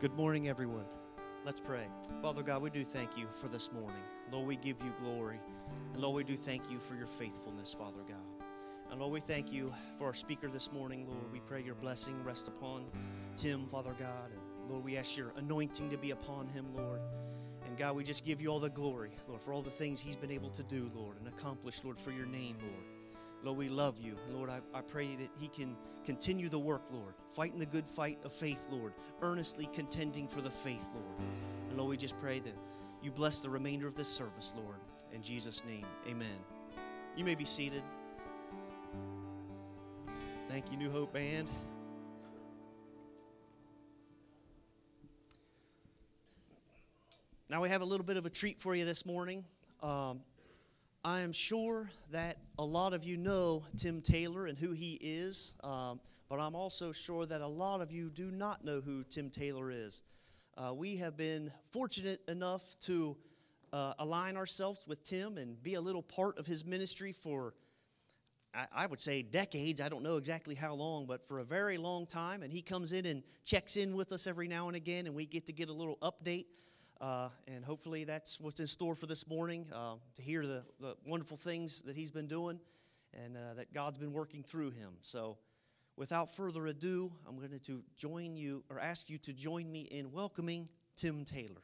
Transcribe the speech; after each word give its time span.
Good 0.00 0.16
morning, 0.16 0.48
everyone. 0.48 0.86
Let's 1.44 1.60
pray. 1.60 1.84
Father 2.22 2.42
God, 2.42 2.62
we 2.62 2.70
do 2.70 2.86
thank 2.86 3.18
you 3.18 3.26
for 3.34 3.48
this 3.48 3.70
morning. 3.70 4.00
Lord, 4.32 4.46
we 4.46 4.56
give 4.56 4.82
you 4.82 4.94
glory. 4.98 5.38
And 5.92 6.02
Lord, 6.02 6.16
we 6.16 6.24
do 6.24 6.38
thank 6.38 6.70
you 6.70 6.78
for 6.78 6.94
your 6.94 7.06
faithfulness, 7.06 7.74
Father 7.74 8.00
God. 8.08 8.46
And 8.90 8.98
Lord, 8.98 9.12
we 9.12 9.20
thank 9.20 9.52
you 9.52 9.70
for 9.98 10.06
our 10.06 10.14
speaker 10.14 10.48
this 10.48 10.72
morning, 10.72 11.06
Lord. 11.06 11.30
We 11.30 11.40
pray 11.40 11.62
your 11.62 11.74
blessing 11.74 12.14
rest 12.24 12.48
upon 12.48 12.86
Tim, 13.36 13.66
Father 13.66 13.92
God. 13.98 14.30
And 14.32 14.70
Lord, 14.70 14.84
we 14.84 14.96
ask 14.96 15.18
your 15.18 15.34
anointing 15.36 15.90
to 15.90 15.98
be 15.98 16.12
upon 16.12 16.48
him, 16.48 16.74
Lord. 16.74 17.02
And 17.66 17.76
God, 17.76 17.94
we 17.94 18.02
just 18.02 18.24
give 18.24 18.40
you 18.40 18.48
all 18.48 18.58
the 18.58 18.70
glory, 18.70 19.10
Lord, 19.28 19.42
for 19.42 19.52
all 19.52 19.60
the 19.60 19.68
things 19.68 20.00
he's 20.00 20.16
been 20.16 20.30
able 20.30 20.48
to 20.48 20.62
do, 20.62 20.88
Lord, 20.94 21.18
and 21.18 21.28
accomplish, 21.28 21.84
Lord, 21.84 21.98
for 21.98 22.10
your 22.10 22.24
name, 22.24 22.56
Lord. 22.62 22.84
Lord, 23.42 23.58
we 23.58 23.68
love 23.68 23.98
you. 23.98 24.16
Lord, 24.32 24.50
I, 24.50 24.60
I 24.74 24.82
pray 24.82 25.16
that 25.16 25.30
he 25.38 25.48
can 25.48 25.76
continue 26.04 26.48
the 26.48 26.58
work, 26.58 26.82
Lord, 26.92 27.14
fighting 27.30 27.58
the 27.58 27.66
good 27.66 27.88
fight 27.88 28.18
of 28.24 28.32
faith, 28.32 28.66
Lord, 28.70 28.92
earnestly 29.22 29.68
contending 29.72 30.28
for 30.28 30.40
the 30.40 30.50
faith, 30.50 30.88
Lord. 30.94 31.30
And 31.68 31.78
Lord, 31.78 31.90
we 31.90 31.96
just 31.96 32.18
pray 32.20 32.40
that 32.40 32.54
you 33.02 33.10
bless 33.10 33.40
the 33.40 33.48
remainder 33.48 33.86
of 33.86 33.94
this 33.94 34.08
service, 34.08 34.54
Lord. 34.56 34.76
In 35.12 35.22
Jesus' 35.22 35.62
name, 35.66 35.86
amen. 36.08 36.28
You 37.16 37.24
may 37.24 37.34
be 37.34 37.44
seated. 37.44 37.82
Thank 40.46 40.70
you, 40.70 40.76
New 40.76 40.90
Hope 40.90 41.12
Band. 41.12 41.48
Now, 47.48 47.60
we 47.60 47.68
have 47.68 47.82
a 47.82 47.84
little 47.84 48.06
bit 48.06 48.16
of 48.16 48.26
a 48.26 48.30
treat 48.30 48.60
for 48.60 48.76
you 48.76 48.84
this 48.84 49.04
morning. 49.04 49.44
Um, 49.82 50.20
I 51.02 51.20
am 51.20 51.32
sure 51.32 51.90
that 52.10 52.36
a 52.58 52.64
lot 52.64 52.92
of 52.92 53.04
you 53.04 53.16
know 53.16 53.64
Tim 53.78 54.02
Taylor 54.02 54.44
and 54.44 54.58
who 54.58 54.72
he 54.72 54.98
is, 55.00 55.54
um, 55.64 55.98
but 56.28 56.38
I'm 56.38 56.54
also 56.54 56.92
sure 56.92 57.24
that 57.24 57.40
a 57.40 57.46
lot 57.46 57.80
of 57.80 57.90
you 57.90 58.10
do 58.10 58.30
not 58.30 58.66
know 58.66 58.82
who 58.82 59.02
Tim 59.04 59.30
Taylor 59.30 59.70
is. 59.70 60.02
Uh, 60.58 60.74
we 60.74 60.96
have 60.96 61.16
been 61.16 61.52
fortunate 61.70 62.20
enough 62.28 62.78
to 62.80 63.16
uh, 63.72 63.94
align 63.98 64.36
ourselves 64.36 64.80
with 64.86 65.02
Tim 65.02 65.38
and 65.38 65.62
be 65.62 65.72
a 65.72 65.80
little 65.80 66.02
part 66.02 66.38
of 66.38 66.46
his 66.46 66.66
ministry 66.66 67.12
for, 67.12 67.54
I, 68.54 68.66
I 68.70 68.86
would 68.86 69.00
say, 69.00 69.22
decades. 69.22 69.80
I 69.80 69.88
don't 69.88 70.02
know 70.02 70.18
exactly 70.18 70.54
how 70.54 70.74
long, 70.74 71.06
but 71.06 71.26
for 71.26 71.38
a 71.38 71.44
very 71.44 71.78
long 71.78 72.04
time. 72.04 72.42
And 72.42 72.52
he 72.52 72.60
comes 72.60 72.92
in 72.92 73.06
and 73.06 73.22
checks 73.42 73.78
in 73.78 73.96
with 73.96 74.12
us 74.12 74.26
every 74.26 74.48
now 74.48 74.66
and 74.66 74.76
again, 74.76 75.06
and 75.06 75.14
we 75.14 75.24
get 75.24 75.46
to 75.46 75.52
get 75.54 75.70
a 75.70 75.72
little 75.72 75.96
update 76.02 76.44
uh, 77.00 77.28
and 77.48 77.64
hopefully 77.64 78.04
that's 78.04 78.38
what's 78.40 78.60
in 78.60 78.66
store 78.66 78.94
for 78.94 79.06
this 79.06 79.26
morning 79.26 79.66
uh, 79.72 79.94
to 80.14 80.22
hear 80.22 80.46
the, 80.46 80.62
the, 80.80 80.94
wonderful 81.06 81.36
things 81.36 81.80
that 81.86 81.96
he's 81.96 82.10
been 82.10 82.26
doing 82.26 82.60
and 83.14 83.36
uh, 83.36 83.54
that 83.54 83.72
God's 83.72 83.98
been 83.98 84.12
working 84.12 84.42
through 84.42 84.70
him. 84.70 84.92
So, 85.00 85.38
without 85.96 86.34
further 86.34 86.66
ado, 86.66 87.10
I'm 87.26 87.38
going 87.38 87.58
to 87.58 87.82
join 87.96 88.36
you 88.36 88.64
or 88.70 88.78
ask 88.78 89.08
you 89.08 89.18
to 89.18 89.32
join 89.32 89.70
me 89.72 89.82
in 89.82 90.12
welcoming 90.12 90.68
Tim 90.96 91.24
Taylor. 91.24 91.62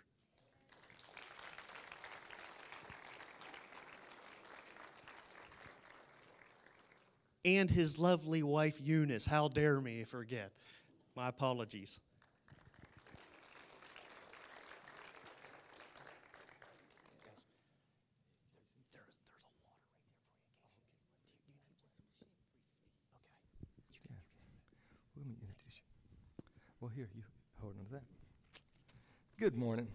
And 7.45 7.71
his 7.71 7.99
lovely 7.99 8.43
wife 8.43 8.81
Eunice. 8.81 9.27
How 9.27 9.49
dare 9.49 9.81
me 9.81 10.03
forget? 10.03 10.51
My 11.15 11.29
apologies. 11.29 12.01
Well, 26.87 26.93
here, 26.95 27.09
you 27.17 27.23
hold 27.61 27.75
on 27.81 27.85
to 27.87 27.93
that. 27.95 28.03
Good 29.41 29.57
morning. 29.57 29.89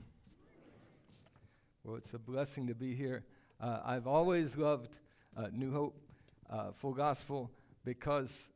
Well, 1.85 1.95
it's 1.95 2.13
a 2.13 2.19
blessing 2.19 2.67
to 2.67 2.75
be 2.75 2.93
here. 2.93 3.23
Uh, 3.61 3.79
I've 3.85 4.07
always 4.07 4.57
loved 4.57 4.97
uh, 5.37 5.47
New 5.53 5.71
Hope, 5.71 5.95
uh, 6.49 6.73
Full 6.73 6.91
Gospel, 6.91 7.49
because 7.85 8.49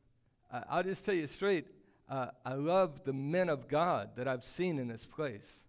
I'll 0.69 0.83
just 0.83 1.05
tell 1.05 1.13
you 1.13 1.27
straight, 1.27 1.65
uh, 2.09 2.31
I 2.45 2.55
love 2.55 3.05
the 3.05 3.13
men 3.13 3.47
of 3.47 3.69
God 3.69 4.09
that 4.17 4.27
I've 4.27 4.43
seen 4.43 4.79
in 4.79 4.89
this 4.89 5.05
place. 5.05 5.63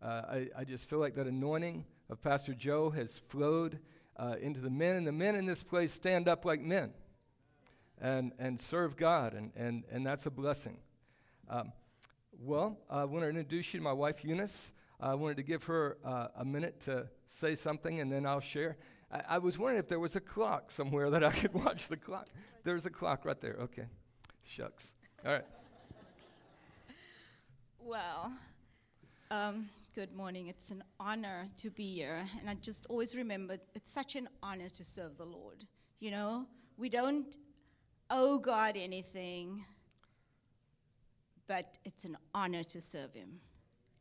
Uh, 0.00 0.06
I, 0.06 0.48
I, 0.58 0.62
just 0.62 0.88
feel 0.88 1.00
like 1.00 1.16
that 1.16 1.26
anointing 1.26 1.84
of 2.08 2.22
Pastor 2.22 2.54
Joe 2.54 2.88
has 2.90 3.18
flowed 3.30 3.80
uh, 4.16 4.36
into 4.40 4.60
the 4.60 4.70
men, 4.70 4.94
and 4.94 5.04
the 5.04 5.10
men 5.10 5.34
in 5.34 5.44
this 5.44 5.64
place 5.64 5.92
stand 5.92 6.28
up 6.28 6.44
like 6.44 6.60
men 6.60 6.92
and, 8.00 8.30
and 8.38 8.60
serve 8.60 8.96
God, 8.96 9.34
and, 9.34 9.50
and, 9.56 9.82
and 9.90 10.06
that's 10.06 10.26
a 10.26 10.30
blessing. 10.30 10.76
Um, 11.48 11.72
well, 12.40 12.78
I 12.90 13.04
want 13.04 13.24
to 13.24 13.28
introduce 13.28 13.72
you 13.72 13.80
to 13.80 13.84
my 13.84 13.92
wife, 13.92 14.24
Eunice. 14.24 14.72
I 15.00 15.14
wanted 15.14 15.36
to 15.38 15.42
give 15.42 15.64
her 15.64 15.98
uh, 16.04 16.28
a 16.36 16.44
minute 16.44 16.80
to 16.80 17.06
say 17.26 17.54
something, 17.54 18.00
and 18.00 18.10
then 18.10 18.26
I'll 18.26 18.40
share. 18.40 18.76
I, 19.12 19.22
I, 19.30 19.38
was 19.38 19.58
wondering 19.58 19.78
if 19.78 19.88
there 19.88 20.00
was 20.00 20.16
a 20.16 20.20
clock 20.20 20.70
somewhere 20.70 21.10
that 21.10 21.22
I 21.22 21.30
could 21.30 21.52
watch 21.64 21.88
the 21.88 21.96
clock. 21.96 22.28
There's 22.64 22.86
a 22.86 22.90
clock 22.90 23.24
right 23.24 23.40
there. 23.40 23.56
Okay. 23.60 23.84
Shucks. 24.44 24.94
All 25.24 25.32
right. 25.32 25.44
Well, 27.78 28.32
um, 29.30 29.68
good 29.94 30.14
morning. 30.14 30.48
It's 30.48 30.70
an 30.70 30.82
honor 30.98 31.48
to 31.58 31.70
be 31.70 31.86
here. 31.94 32.26
And 32.40 32.50
I 32.50 32.54
just 32.54 32.86
always 32.88 33.14
remember 33.16 33.58
it's 33.74 33.90
such 33.90 34.16
an 34.16 34.28
honor 34.42 34.68
to 34.70 34.84
serve 34.84 35.16
the 35.18 35.24
Lord. 35.24 35.64
You 36.00 36.10
know, 36.10 36.46
we 36.76 36.88
don't 36.88 37.36
owe 38.10 38.38
God 38.38 38.76
anything 38.76 39.64
but 41.46 41.78
it's 41.84 42.04
an 42.04 42.16
honor 42.34 42.62
to 42.64 42.80
serve 42.80 43.14
Him. 43.14 43.40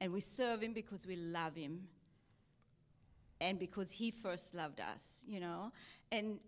And 0.01 0.11
we 0.11 0.19
serve 0.19 0.61
Him 0.61 0.73
because 0.73 1.07
we 1.07 1.15
love 1.15 1.55
Him 1.55 1.87
and 3.41 3.59
because 3.59 3.91
He 3.91 4.11
first 4.11 4.55
loved 4.55 4.79
us, 4.79 5.25
you 5.27 5.39
know? 5.39 5.71
And 6.11 6.39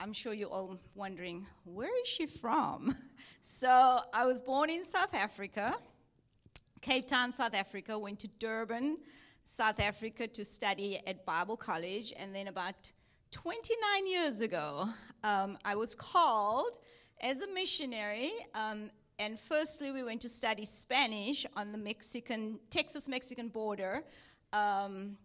I'm 0.00 0.12
sure 0.12 0.32
you're 0.32 0.50
all 0.50 0.78
wondering, 0.94 1.46
where 1.64 2.00
is 2.02 2.08
she 2.08 2.26
from? 2.26 2.94
so 3.40 4.00
I 4.12 4.26
was 4.26 4.40
born 4.40 4.70
in 4.70 4.84
South 4.84 5.14
Africa, 5.14 5.74
Cape 6.80 7.06
Town, 7.06 7.32
South 7.32 7.54
Africa, 7.54 7.98
went 7.98 8.18
to 8.20 8.28
Durban, 8.38 8.98
South 9.44 9.80
Africa 9.80 10.26
to 10.26 10.44
study 10.44 11.00
at 11.06 11.24
Bible 11.24 11.56
College, 11.56 12.12
and 12.18 12.34
then 12.34 12.48
about 12.48 12.92
29 13.30 14.06
years 14.06 14.40
ago, 14.40 14.88
um, 15.22 15.58
I 15.64 15.74
was 15.74 15.94
called 15.94 16.78
as 17.20 17.42
a 17.42 17.48
missionary 17.52 18.30
um, 18.54 18.90
and 19.18 19.38
firstly, 19.38 19.92
we 19.92 20.02
went 20.02 20.20
to 20.22 20.28
study 20.28 20.64
Spanish 20.64 21.46
on 21.56 21.72
the 21.72 21.78
Mexican, 21.78 22.58
Texas 22.70 23.08
Mexican 23.08 23.48
border. 23.48 24.02
Um, 24.52 25.16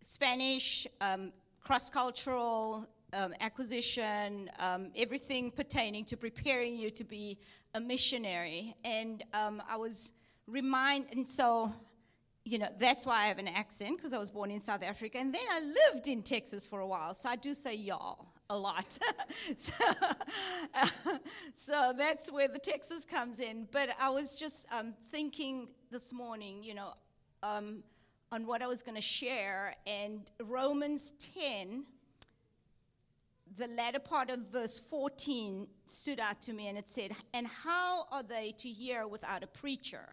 Spanish, 0.00 0.86
um, 1.00 1.32
cross 1.60 1.90
cultural 1.90 2.86
um, 3.12 3.34
acquisition, 3.40 4.50
um, 4.58 4.90
everything 4.96 5.50
pertaining 5.50 6.04
to 6.06 6.16
preparing 6.16 6.74
you 6.74 6.90
to 6.90 7.04
be 7.04 7.38
a 7.74 7.80
missionary. 7.80 8.74
And 8.84 9.22
um, 9.34 9.62
I 9.68 9.76
was 9.76 10.12
reminded, 10.46 11.16
and 11.16 11.28
so, 11.28 11.72
you 12.44 12.58
know, 12.58 12.68
that's 12.78 13.04
why 13.04 13.24
I 13.24 13.26
have 13.26 13.38
an 13.38 13.48
accent, 13.48 13.98
because 13.98 14.12
I 14.12 14.18
was 14.18 14.30
born 14.30 14.50
in 14.50 14.60
South 14.60 14.82
Africa. 14.82 15.18
And 15.18 15.34
then 15.34 15.44
I 15.50 15.60
lived 15.92 16.08
in 16.08 16.22
Texas 16.22 16.66
for 16.66 16.80
a 16.80 16.86
while, 16.86 17.14
so 17.14 17.28
I 17.28 17.36
do 17.36 17.54
say 17.54 17.74
y'all 17.74 18.26
a 18.50 18.58
lot. 18.58 18.98
so, 19.56 19.84
uh, 20.74 20.86
so, 21.54 21.94
that's 21.96 22.30
where 22.30 22.48
the 22.48 22.58
Texas 22.58 23.06
comes 23.06 23.40
in. 23.40 23.66
But 23.70 23.90
I 23.98 24.10
was 24.10 24.34
just 24.34 24.66
um, 24.72 24.92
thinking 25.10 25.68
this 25.90 26.12
morning, 26.12 26.62
you 26.62 26.74
know, 26.74 26.92
um, 27.42 27.82
on 28.32 28.46
what 28.46 28.60
I 28.60 28.66
was 28.66 28.82
going 28.82 28.96
to 28.96 29.00
share, 29.00 29.74
and 29.86 30.30
Romans 30.44 31.12
10, 31.36 31.84
the 33.56 33.68
latter 33.68 33.98
part 33.98 34.30
of 34.30 34.40
verse 34.52 34.78
14 34.78 35.66
stood 35.86 36.20
out 36.20 36.42
to 36.42 36.52
me, 36.52 36.68
and 36.68 36.76
it 36.76 36.88
said, 36.88 37.12
And 37.32 37.46
how 37.46 38.06
are 38.10 38.22
they 38.22 38.52
to 38.58 38.68
hear 38.68 39.06
without 39.06 39.42
a 39.42 39.46
preacher? 39.46 40.08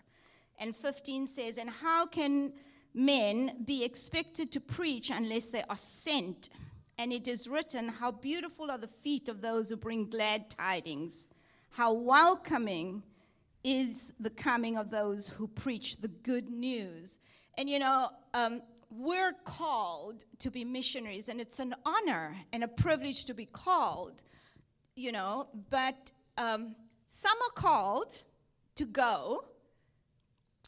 And 0.60 0.76
15 0.76 1.28
says, 1.28 1.58
And 1.58 1.70
how 1.70 2.06
can 2.06 2.54
men 2.94 3.64
be 3.66 3.84
expected 3.84 4.52
to 4.52 4.60
preach 4.60 5.10
unless 5.10 5.50
they 5.50 5.64
are 5.70 5.78
sent? 5.78 6.50
And 6.98 7.14
it 7.14 7.28
is 7.28 7.48
written, 7.48 7.90
How 7.90 8.12
beautiful 8.12 8.72
are 8.72 8.78
the 8.78 8.88
feet 8.88 9.30
of 9.30 9.42
those 9.42 9.70
who 9.70 9.78
bring 9.78 10.10
glad 10.10 10.50
tidings. 10.50 11.30
How 11.70 11.94
welcoming 11.94 13.04
is 13.64 14.14
the 14.20 14.30
coming 14.30 14.78
of 14.78 14.90
those 14.90 15.28
who 15.28 15.48
preach 15.48 15.98
the 15.98 16.08
good 16.08 16.50
news. 16.50 17.18
And 17.58 17.70
you 17.70 17.80
know, 17.80 18.10
um, 18.34 18.62
we're 18.90 19.34
called 19.44 20.24
to 20.40 20.50
be 20.50 20.64
missionaries, 20.64 21.28
and 21.28 21.42
it's 21.42 21.60
an 21.60 21.76
honor 21.86 22.36
and 22.54 22.64
a 22.64 22.68
privilege 22.68 23.26
to 23.26 23.34
be 23.34 23.46
called, 23.46 24.24
you 24.96 25.12
know, 25.12 25.50
but 25.70 26.12
um, 26.38 26.76
some 27.08 27.38
are 27.48 27.62
called 27.62 28.22
to 28.76 28.86
go. 28.86 29.44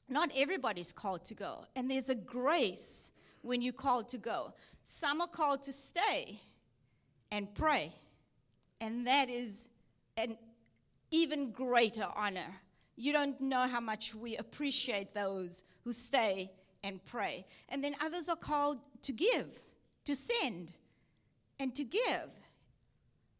Not 0.09 0.31
everybody's 0.35 0.91
called 0.91 1.23
to 1.25 1.35
go. 1.35 1.65
And 1.75 1.89
there's 1.89 2.09
a 2.09 2.15
grace 2.15 3.11
when 3.41 3.61
you're 3.61 3.73
called 3.73 4.09
to 4.09 4.17
go. 4.17 4.53
Some 4.91 5.21
are 5.21 5.27
called 5.27 5.61
to 5.63 5.71
stay 5.71 6.39
and 7.31 7.53
pray. 7.53 7.93
And 8.81 9.05
that 9.05 9.29
is 9.29 9.69
an 10.17 10.35
even 11.11 11.51
greater 11.51 12.07
honor. 12.15 12.55
You 12.95 13.13
don't 13.13 13.39
know 13.39 13.67
how 13.67 13.81
much 13.81 14.15
we 14.15 14.35
appreciate 14.37 15.13
those 15.13 15.63
who 15.83 15.91
stay 15.91 16.49
and 16.83 17.05
pray. 17.05 17.45
And 17.69 17.83
then 17.83 17.93
others 18.01 18.29
are 18.29 18.35
called 18.35 18.79
to 19.03 19.13
give, 19.13 19.61
to 20.05 20.15
send, 20.15 20.71
and 21.59 21.75
to 21.75 21.83
give. 21.83 22.31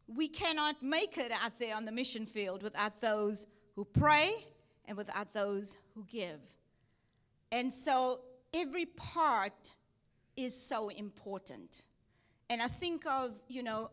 We 0.06 0.28
cannot 0.28 0.80
make 0.84 1.18
it 1.18 1.32
out 1.32 1.58
there 1.58 1.74
on 1.74 1.84
the 1.84 1.92
mission 1.92 2.26
field 2.26 2.62
without 2.62 3.00
those 3.00 3.48
who 3.74 3.84
pray 3.84 4.30
and 4.84 4.96
without 4.96 5.34
those 5.34 5.78
who 5.96 6.06
give. 6.08 6.40
And 7.50 7.74
so 7.74 8.20
every 8.54 8.86
part 8.86 9.72
is 10.44 10.54
so 10.54 10.88
important. 10.88 11.82
And 12.48 12.60
I 12.60 12.66
think 12.66 13.06
of, 13.06 13.40
you 13.48 13.62
know, 13.62 13.90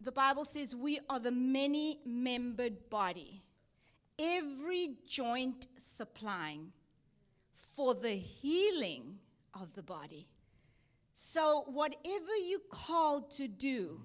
the 0.00 0.12
Bible 0.12 0.44
says 0.44 0.74
we 0.74 1.00
are 1.10 1.20
the 1.20 1.32
many 1.32 2.00
membered 2.06 2.88
body, 2.90 3.42
every 4.18 4.96
joint 5.06 5.66
supplying 5.76 6.72
for 7.52 7.94
the 7.94 8.10
healing 8.10 9.18
of 9.60 9.74
the 9.74 9.82
body. 9.82 10.26
So, 11.14 11.64
whatever 11.66 12.36
you 12.46 12.60
called 12.70 13.32
to 13.32 13.48
do, 13.48 14.00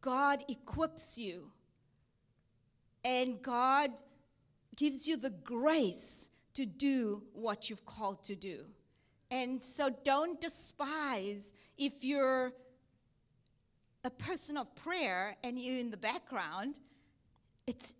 God 0.00 0.42
equips 0.48 1.18
you. 1.18 1.50
And 3.04 3.40
God 3.42 3.90
gives 4.76 5.06
you 5.06 5.16
the 5.16 5.30
grace 5.30 6.28
to 6.54 6.66
do 6.66 7.22
what 7.32 7.68
you've 7.68 7.84
called 7.84 8.24
to 8.24 8.34
do. 8.34 8.64
And 9.30 9.62
so 9.62 9.90
don't 10.04 10.40
despise 10.40 11.52
if 11.76 12.02
you're 12.02 12.52
a 14.04 14.10
person 14.10 14.56
of 14.56 14.74
prayer 14.74 15.36
and 15.44 15.58
you're 15.58 15.76
in 15.76 15.90
the 15.90 15.96
background. 15.96 16.78
It's 17.66 17.94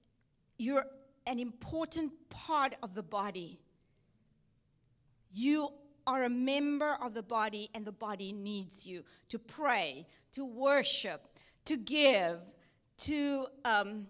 you're 0.57 0.87
an 1.27 1.39
important 1.39 2.13
part 2.31 2.75
of 2.83 2.95
the 2.95 3.03
body. 3.03 3.61
You 5.31 5.71
are 6.07 6.25
a 6.25 6.31
member 6.31 6.97
of 7.03 7.13
the 7.13 7.23
body, 7.23 7.69
and 7.75 7.85
the 7.85 7.93
body 7.93 8.33
needs 8.33 8.87
you 8.87 9.05
to 9.29 9.39
pray, 9.39 10.07
to 10.33 10.47
worship, 10.47 11.21
to 11.67 11.77
give, 11.77 12.39
to 12.97 13.47
um, 13.67 14.07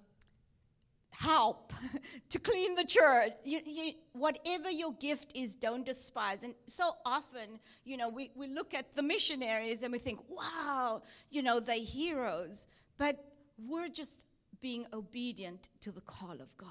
help, 1.19 1.73
to 2.29 2.39
clean 2.39 2.75
the 2.75 2.85
church. 2.85 3.33
You, 3.45 3.61
you, 3.65 3.93
whatever 4.13 4.71
your 4.71 4.93
gift 4.95 5.33
is, 5.35 5.55
don't 5.55 5.85
despise. 5.85 6.45
And 6.45 6.55
so 6.67 6.91
often, 7.05 7.59
you 7.85 7.97
know, 7.97 8.09
we, 8.09 8.31
we 8.35 8.47
look 8.47 8.75
at 8.75 8.93
the 8.95 9.03
missionaries 9.03 9.83
and 9.83 9.93
we 9.93 9.99
think, 9.99 10.21
wow, 10.29 11.03
you 11.31 11.43
know, 11.43 11.61
they're 11.61 11.77
heroes. 11.77 12.67
But 12.97 13.17
we're 13.59 13.89
just 13.89 14.27
being 14.61 14.87
obedient 14.93 15.69
to 15.81 15.91
the 15.91 16.01
call 16.01 16.41
of 16.41 16.57
God. 16.57 16.69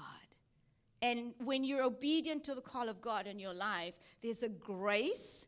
And 1.00 1.34
when 1.38 1.62
you're 1.62 1.84
obedient 1.84 2.44
to 2.44 2.54
the 2.54 2.60
call 2.60 2.88
of 2.88 3.00
God 3.00 3.26
in 3.26 3.38
your 3.38 3.54
life, 3.54 3.96
there's 4.22 4.42
a 4.42 4.48
grace, 4.48 5.46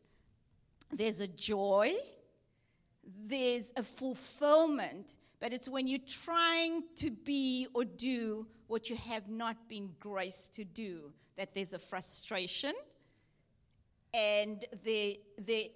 there's 0.91 1.19
a 1.19 1.27
joy, 1.27 1.93
there's 3.25 3.73
a 3.75 3.83
fulfillment, 3.83 5.15
but 5.41 5.51
it's 5.51 5.67
when 5.67 5.87
you're 5.87 5.99
trying 6.07 6.83
to 6.95 7.11
be 7.11 7.67
or 7.73 7.83
do 7.83 8.47
what 8.67 8.89
you 8.89 8.95
have 8.95 9.27
not 9.27 9.67
been 9.67 9.89
graced 9.99 10.53
to 10.55 10.63
do 10.63 11.11
that 11.35 11.53
there's 11.53 11.73
a 11.73 11.79
frustration 11.79 12.71
and 14.13 14.63
the, 14.83 15.19
the, 15.45 15.71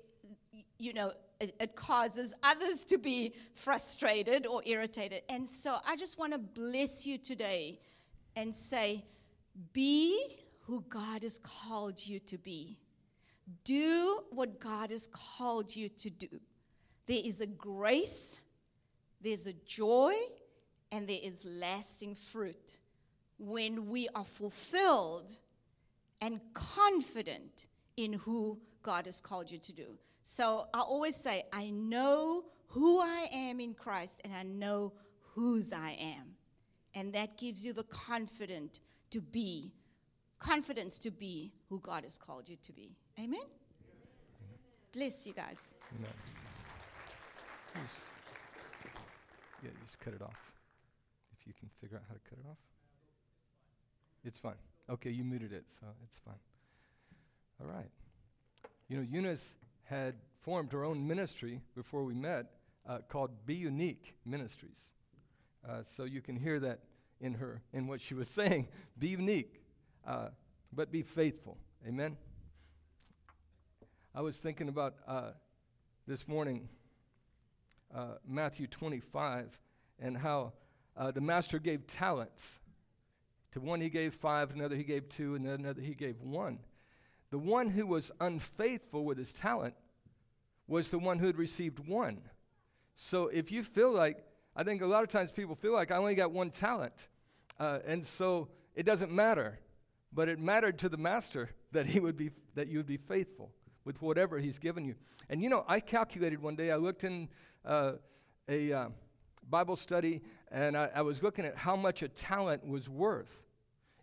you 0.77 0.93
know, 0.93 1.11
it, 1.39 1.53
it 1.59 1.75
causes 1.75 2.33
others 2.43 2.85
to 2.85 2.97
be 2.97 3.33
frustrated 3.53 4.45
or 4.45 4.61
irritated. 4.65 5.23
And 5.29 5.49
so 5.49 5.75
I 5.85 5.95
just 5.95 6.19
want 6.19 6.33
to 6.33 6.39
bless 6.39 7.05
you 7.05 7.17
today 7.17 7.79
and 8.35 8.55
say, 8.55 9.03
be 9.73 10.37
who 10.61 10.83
God 10.89 11.23
has 11.23 11.39
called 11.39 12.05
you 12.05 12.19
to 12.21 12.37
be. 12.37 12.77
Do 13.63 14.21
what 14.31 14.59
God 14.59 14.91
has 14.91 15.07
called 15.07 15.75
you 15.75 15.89
to 15.89 16.09
do. 16.09 16.27
There 17.07 17.21
is 17.23 17.41
a 17.41 17.47
grace, 17.47 18.41
there's 19.25 19.47
a 19.47 19.53
joy, 19.65 20.13
and 20.91 21.07
there 21.07 21.19
is 21.21 21.43
lasting 21.43 22.13
fruit 22.13 22.77
when 23.39 23.87
we 23.89 24.07
are 24.15 24.23
fulfilled 24.23 25.31
and 26.21 26.39
confident 26.53 27.67
in 27.97 28.13
who 28.13 28.59
God 28.83 29.07
has 29.07 29.19
called 29.19 29.49
you 29.49 29.57
to 29.57 29.73
do. 29.73 29.97
So 30.21 30.67
I 30.73 30.79
always 30.79 31.15
say, 31.15 31.43
I 31.51 31.71
know 31.71 32.45
who 32.67 32.99
I 32.99 33.27
am 33.33 33.59
in 33.59 33.73
Christ 33.73 34.21
and 34.23 34.33
I 34.33 34.43
know 34.43 34.93
whose 35.33 35.73
I 35.73 35.97
am. 35.99 36.35
And 36.93 37.11
that 37.13 37.37
gives 37.37 37.65
you 37.65 37.73
the 37.73 37.83
confidence 37.83 38.79
to 39.09 39.21
be, 39.21 39.73
confidence 40.39 40.99
to 40.99 41.11
be 41.11 41.51
who 41.67 41.79
God 41.79 42.03
has 42.03 42.17
called 42.17 42.47
you 42.47 42.57
to 42.61 42.71
be. 42.71 42.95
Amen? 43.19 43.41
Bless 44.93 45.27
you 45.27 45.33
guys. 45.33 45.75
Amen. 45.97 46.11
Yeah, 49.65 49.71
just 49.83 49.99
cut 49.99 50.13
it 50.13 50.21
off. 50.21 50.53
If 51.33 51.47
you 51.47 51.53
can 51.59 51.69
figure 51.81 51.97
out 51.97 52.03
how 52.07 52.13
to 52.13 52.19
cut 52.29 52.37
it 52.37 52.47
off. 52.47 52.57
It's 54.23 54.37
fine. 54.37 54.53
Okay, 54.91 55.09
you 55.09 55.23
muted 55.23 55.51
it, 55.53 55.65
so 55.79 55.87
it's 56.03 56.19
fine. 56.19 56.35
All 57.59 57.67
right. 57.67 57.89
You 58.89 58.97
know, 58.97 59.01
Eunice 59.01 59.55
had 59.85 60.13
formed 60.41 60.71
her 60.71 60.83
own 60.83 61.07
ministry 61.07 61.61
before 61.75 62.03
we 62.03 62.13
met 62.13 62.45
uh, 62.87 62.99
called 63.09 63.31
Be 63.47 63.55
Unique 63.55 64.13
Ministries. 64.23 64.91
Uh, 65.67 65.81
so 65.83 66.03
you 66.03 66.21
can 66.21 66.35
hear 66.35 66.59
that 66.59 66.81
in 67.19 67.33
her, 67.33 67.63
in 67.73 67.87
what 67.87 68.01
she 68.01 68.13
was 68.13 68.27
saying. 68.39 68.67
Be 68.99 69.07
unique, 69.07 69.63
uh, 70.05 70.27
but 70.73 70.91
be 70.91 71.01
faithful. 71.01 71.57
Amen. 71.87 72.17
I 74.13 74.21
was 74.21 74.37
thinking 74.37 74.69
about 74.69 74.93
uh, 75.07 75.31
this 76.05 76.27
morning 76.27 76.69
uh, 77.95 78.15
Matthew 78.27 78.67
25 78.67 79.57
and 79.99 80.17
how 80.17 80.53
uh, 80.97 81.11
the 81.11 81.21
master 81.21 81.59
gave 81.59 81.87
talents. 81.87 82.59
To 83.53 83.61
one 83.61 83.79
he 83.79 83.89
gave 83.89 84.13
five, 84.13 84.51
another 84.51 84.75
he 84.75 84.83
gave 84.83 85.07
two, 85.07 85.35
and 85.35 85.47
another 85.47 85.81
he 85.81 85.93
gave 85.93 86.21
one. 86.21 86.59
The 87.31 87.37
one 87.37 87.69
who 87.69 87.87
was 87.87 88.11
unfaithful 88.19 89.05
with 89.05 89.17
his 89.17 89.31
talent 89.31 89.75
was 90.67 90.89
the 90.89 90.99
one 90.99 91.19
who 91.19 91.27
had 91.27 91.37
received 91.37 91.79
one. 91.79 92.21
So 92.97 93.27
if 93.27 93.51
you 93.51 93.63
feel 93.63 93.91
like 93.91 94.25
I 94.55 94.63
think 94.63 94.81
a 94.81 94.87
lot 94.87 95.03
of 95.03 95.09
times 95.09 95.31
people 95.31 95.55
feel 95.55 95.73
like 95.73 95.91
I 95.91 95.97
only 95.97 96.15
got 96.15 96.31
one 96.31 96.49
talent. 96.49 97.09
Uh, 97.59 97.79
and 97.85 98.05
so 98.05 98.49
it 98.73 98.85
doesn't 98.85 99.11
matter. 99.11 99.59
But 100.13 100.29
it 100.29 100.39
mattered 100.39 100.79
to 100.79 100.89
the 100.89 100.97
master 100.97 101.49
that 101.73 101.85
he 101.85 101.99
would 101.99 102.15
be 102.15 102.31
that 102.55 102.69
you 102.69 102.77
would 102.77 102.87
be 102.87 102.97
faithful 102.97 103.51
with 103.83 104.01
whatever 104.01 104.39
he's 104.39 104.59
given 104.59 104.85
you. 104.85 104.95
And 105.29 105.41
you 105.41 105.49
know, 105.49 105.65
I 105.67 105.81
calculated 105.81 106.41
one 106.41 106.55
day, 106.55 106.71
I 106.71 106.77
looked 106.77 107.03
in 107.03 107.27
uh, 107.65 107.93
a 108.47 108.73
uh, 108.73 108.89
Bible 109.49 109.75
study 109.75 110.21
and 110.51 110.77
I, 110.77 110.89
I 110.95 111.01
was 111.01 111.21
looking 111.21 111.45
at 111.45 111.55
how 111.55 111.75
much 111.75 112.01
a 112.01 112.07
talent 112.07 112.65
was 112.65 112.87
worth. 112.87 113.43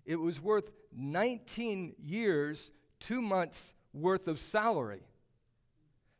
It 0.05 0.17
was 0.17 0.41
worth 0.41 0.71
19 0.95 1.95
years, 1.99 2.73
two 3.01 3.23
months 3.23 3.75
worth 3.95 4.29
of 4.29 4.39
salary. 4.39 5.03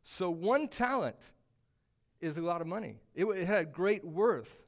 So 0.03 0.29
one 0.29 0.67
talent 0.67 1.19
is 2.21 2.37
a 2.37 2.41
lot 2.41 2.61
of 2.61 2.67
money. 2.67 2.95
It, 3.13 3.25
it, 3.25 3.45
had 3.45 3.71
great 3.71 4.03
worth, 4.03 4.63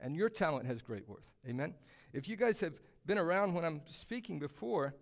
and 0.00 0.16
your 0.16 0.28
talent 0.28 0.66
has 0.66 0.80
great 0.80 1.08
worth. 1.08 1.28
Amen? 1.48 1.74
If 2.12 2.28
you 2.28 2.36
guys 2.36 2.60
have 2.60 2.74
been 3.04 3.18
around 3.18 3.52
when 3.54 3.64
I'm 3.64 3.82
speaking 3.86 4.38
before, 4.38 4.94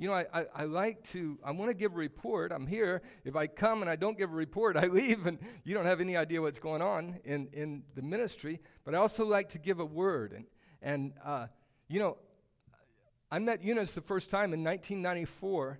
you 0.00 0.08
know, 0.08 0.14
I, 0.14 0.24
I, 0.32 0.46
I 0.54 0.64
like 0.64 1.04
to, 1.10 1.38
I 1.44 1.50
want 1.50 1.68
to 1.68 1.74
give 1.74 1.92
a 1.92 1.96
report. 1.96 2.52
I'm 2.52 2.66
here. 2.66 3.02
If 3.22 3.36
I 3.36 3.46
come 3.46 3.82
and 3.82 3.90
I 3.90 3.96
don't 3.96 4.16
give 4.16 4.32
a 4.32 4.34
report, 4.34 4.76
I 4.78 4.86
leave, 4.86 5.26
and 5.26 5.38
you 5.62 5.74
don't 5.74 5.84
have 5.84 6.00
any 6.00 6.16
idea 6.16 6.40
what's 6.40 6.58
going 6.58 6.80
on 6.80 7.20
in, 7.22 7.48
in 7.52 7.82
the 7.94 8.00
ministry. 8.00 8.60
But 8.82 8.94
I 8.94 8.98
also 8.98 9.26
like 9.26 9.50
to 9.50 9.58
give 9.58 9.78
a 9.78 9.84
word. 9.84 10.32
And, 10.32 10.46
and 10.80 11.12
uh, 11.22 11.48
you 11.86 12.00
know, 12.00 12.16
I 13.30 13.40
met 13.40 13.62
Eunice 13.62 13.92
the 13.92 14.00
first 14.00 14.30
time 14.30 14.54
in 14.54 14.64
1994 14.64 15.78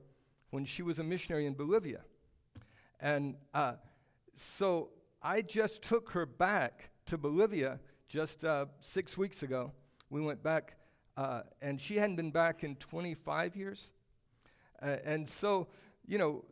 when 0.51 0.67
she 0.67 0.83
was 0.83 0.99
a 0.99 1.03
missionary 1.03 1.47
in 1.47 1.55
Bolivia. 1.55 2.03
And 3.01 3.37
uh, 3.55 3.77
so 4.37 4.91
I 5.23 5.41
just 5.41 5.81
took 5.81 6.11
her 6.11 6.27
back 6.27 6.91
to 7.07 7.17
Bolivia 7.17 7.81
just 8.07 8.45
uh, 8.45 8.67
six 8.81 9.17
weeks 9.17 9.43
ago. 9.43 9.73
We 10.11 10.21
went 10.21 10.43
back, 10.43 10.77
uh, 11.17 11.45
and 11.63 11.81
she 11.81 11.97
hadn't 11.97 12.17
been 12.17 12.31
back 12.31 12.65
in 12.65 12.77
25 12.77 13.57
years. 13.57 13.93
Uh, 14.83 14.97
and 15.05 15.29
so, 15.29 15.69
you 16.07 16.19
know, 16.19 16.45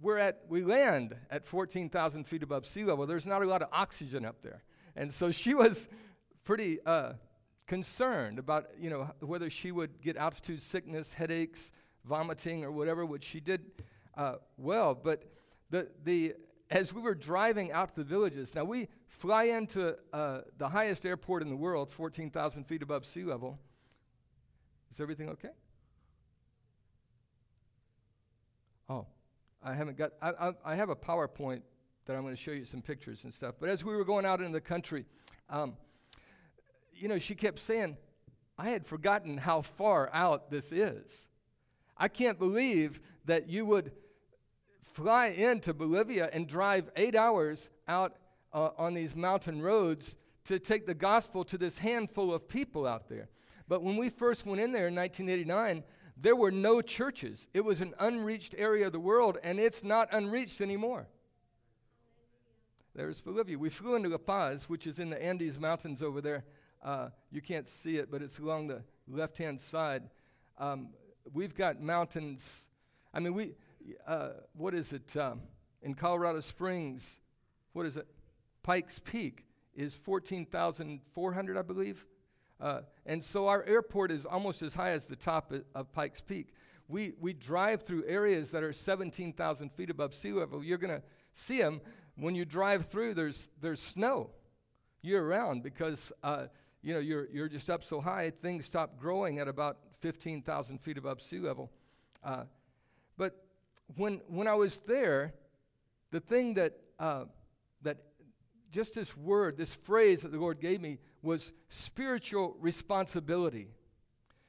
we're 0.00 0.18
at, 0.18 0.42
we 0.48 0.64
land 0.64 1.14
at 1.30 1.46
14,000 1.46 2.24
feet 2.24 2.42
above 2.42 2.66
sea 2.66 2.84
level. 2.84 3.06
There's 3.06 3.26
not 3.26 3.42
a 3.42 3.46
lot 3.46 3.62
of 3.62 3.68
oxygen 3.72 4.24
up 4.24 4.42
there. 4.42 4.62
And 4.96 5.12
so 5.12 5.30
she 5.30 5.54
was 5.54 5.88
pretty 6.44 6.80
uh, 6.84 7.12
concerned 7.66 8.38
about, 8.38 8.66
you 8.78 8.90
know, 8.90 9.10
whether 9.20 9.48
she 9.48 9.70
would 9.70 10.00
get 10.02 10.16
altitude 10.16 10.60
sickness, 10.60 11.12
headaches, 11.12 11.72
vomiting, 12.04 12.64
or 12.64 12.72
whatever, 12.72 13.06
which 13.06 13.24
she 13.24 13.40
did 13.40 13.62
uh, 14.16 14.34
well. 14.56 14.94
But 14.94 15.24
the, 15.70 15.88
the 16.04 16.34
as 16.70 16.92
we 16.92 17.02
were 17.02 17.14
driving 17.14 17.70
out 17.70 17.90
to 17.90 17.96
the 17.96 18.04
villages, 18.04 18.54
now 18.54 18.64
we 18.64 18.88
fly 19.06 19.44
into 19.44 19.96
uh, 20.12 20.40
the 20.58 20.68
highest 20.68 21.04
airport 21.04 21.42
in 21.42 21.48
the 21.48 21.56
world, 21.56 21.90
14,000 21.90 22.64
feet 22.64 22.82
above 22.82 23.04
sea 23.04 23.24
level. 23.24 23.58
Is 24.90 25.00
everything 25.00 25.28
okay? 25.30 25.50
Oh, 28.88 29.06
I 29.62 29.74
haven't 29.74 29.96
got, 29.96 30.12
I, 30.20 30.30
I, 30.30 30.52
I 30.64 30.74
have 30.74 30.88
a 30.90 30.96
PowerPoint 30.96 31.62
that 32.06 32.16
I'm 32.16 32.22
going 32.22 32.34
to 32.34 32.40
show 32.40 32.50
you 32.50 32.64
some 32.64 32.82
pictures 32.82 33.24
and 33.24 33.32
stuff. 33.32 33.54
But 33.60 33.68
as 33.68 33.84
we 33.84 33.94
were 33.94 34.04
going 34.04 34.26
out 34.26 34.40
in 34.40 34.52
the 34.52 34.60
country, 34.60 35.04
um, 35.48 35.76
you 36.94 37.08
know, 37.08 37.18
she 37.18 37.34
kept 37.34 37.60
saying, 37.60 37.96
I 38.58 38.70
had 38.70 38.86
forgotten 38.86 39.36
how 39.38 39.62
far 39.62 40.10
out 40.12 40.50
this 40.50 40.72
is. 40.72 41.28
I 41.96 42.08
can't 42.08 42.38
believe 42.38 43.00
that 43.26 43.48
you 43.48 43.64
would 43.66 43.92
fly 44.80 45.28
into 45.28 45.72
Bolivia 45.72 46.28
and 46.32 46.46
drive 46.46 46.90
eight 46.96 47.14
hours 47.14 47.70
out 47.88 48.16
uh, 48.52 48.70
on 48.76 48.94
these 48.94 49.14
mountain 49.16 49.62
roads 49.62 50.16
to 50.44 50.58
take 50.58 50.86
the 50.86 50.94
gospel 50.94 51.44
to 51.44 51.56
this 51.56 51.78
handful 51.78 52.34
of 52.34 52.48
people 52.48 52.86
out 52.86 53.08
there. 53.08 53.28
But 53.68 53.82
when 53.82 53.96
we 53.96 54.08
first 54.08 54.44
went 54.44 54.60
in 54.60 54.72
there 54.72 54.88
in 54.88 54.94
1989, 54.94 55.84
there 56.16 56.36
were 56.36 56.50
no 56.50 56.82
churches. 56.82 57.46
It 57.54 57.62
was 57.62 57.80
an 57.80 57.94
unreached 57.98 58.54
area 58.56 58.86
of 58.86 58.92
the 58.92 59.00
world, 59.00 59.38
and 59.42 59.58
it's 59.58 59.82
not 59.82 60.08
unreached 60.12 60.60
anymore. 60.60 61.06
There's 62.94 63.20
Bolivia. 63.20 63.58
We 63.58 63.70
flew 63.70 63.94
into 63.94 64.10
La 64.10 64.18
Paz, 64.18 64.68
which 64.68 64.86
is 64.86 64.98
in 64.98 65.08
the 65.08 65.22
Andes 65.22 65.58
Mountains 65.58 66.02
over 66.02 66.20
there. 66.20 66.44
Uh, 66.82 67.08
you 67.30 67.40
can't 67.40 67.68
see 67.68 67.96
it, 67.96 68.10
but 68.10 68.20
it's 68.20 68.38
along 68.38 68.66
the 68.66 68.82
left 69.08 69.38
hand 69.38 69.60
side. 69.60 70.02
Um, 70.58 70.90
we've 71.32 71.54
got 71.54 71.80
mountains. 71.80 72.68
I 73.14 73.20
mean, 73.20 73.32
we, 73.34 73.54
uh, 74.06 74.30
what 74.54 74.74
is 74.74 74.92
it? 74.92 75.16
Um, 75.16 75.40
in 75.82 75.94
Colorado 75.94 76.40
Springs, 76.40 77.20
what 77.72 77.86
is 77.86 77.96
it? 77.96 78.06
Pikes 78.62 78.98
Peak 78.98 79.44
is 79.74 79.94
14,400, 79.94 81.56
I 81.56 81.62
believe. 81.62 82.06
Uh, 82.62 82.80
and 83.06 83.22
so 83.22 83.48
our 83.48 83.64
airport 83.64 84.12
is 84.12 84.24
almost 84.24 84.62
as 84.62 84.72
high 84.72 84.90
as 84.90 85.06
the 85.06 85.16
top 85.16 85.50
of, 85.50 85.64
of 85.74 85.92
Pikes 85.92 86.20
Peak. 86.20 86.54
We, 86.88 87.12
we 87.20 87.32
drive 87.32 87.82
through 87.82 88.04
areas 88.06 88.52
that 88.52 88.62
are 88.62 88.72
17,000 88.72 89.72
feet 89.72 89.90
above 89.90 90.14
sea 90.14 90.32
level. 90.32 90.62
You're 90.62 90.78
going 90.78 90.94
to 90.94 91.02
see 91.34 91.58
them 91.58 91.80
when 92.16 92.34
you 92.34 92.44
drive 92.44 92.86
through, 92.86 93.14
there's, 93.14 93.48
there's 93.60 93.80
snow 93.80 94.30
year 95.02 95.26
round 95.26 95.64
because 95.64 96.12
uh, 96.22 96.46
you 96.82 96.92
know, 96.92 97.00
you're, 97.00 97.28
you're 97.32 97.48
just 97.48 97.70
up 97.70 97.84
so 97.84 98.00
high, 98.00 98.30
things 98.30 98.66
stop 98.66 98.98
growing 98.98 99.38
at 99.38 99.48
about 99.48 99.78
15,000 100.00 100.80
feet 100.80 100.98
above 100.98 101.20
sea 101.20 101.38
level. 101.38 101.70
Uh, 102.24 102.44
but 103.16 103.44
when, 103.96 104.20
when 104.26 104.48
I 104.48 104.54
was 104.54 104.78
there, 104.86 105.32
the 106.10 106.20
thing 106.20 106.54
that, 106.54 106.78
uh, 106.98 107.24
that 107.82 107.98
just 108.72 108.94
this 108.94 109.16
word, 109.16 109.56
this 109.56 109.74
phrase 109.74 110.22
that 110.22 110.32
the 110.32 110.38
Lord 110.38 110.58
gave 110.58 110.80
me 110.80 110.98
was 111.22 111.52
spiritual 111.68 112.56
responsibility. 112.58 113.68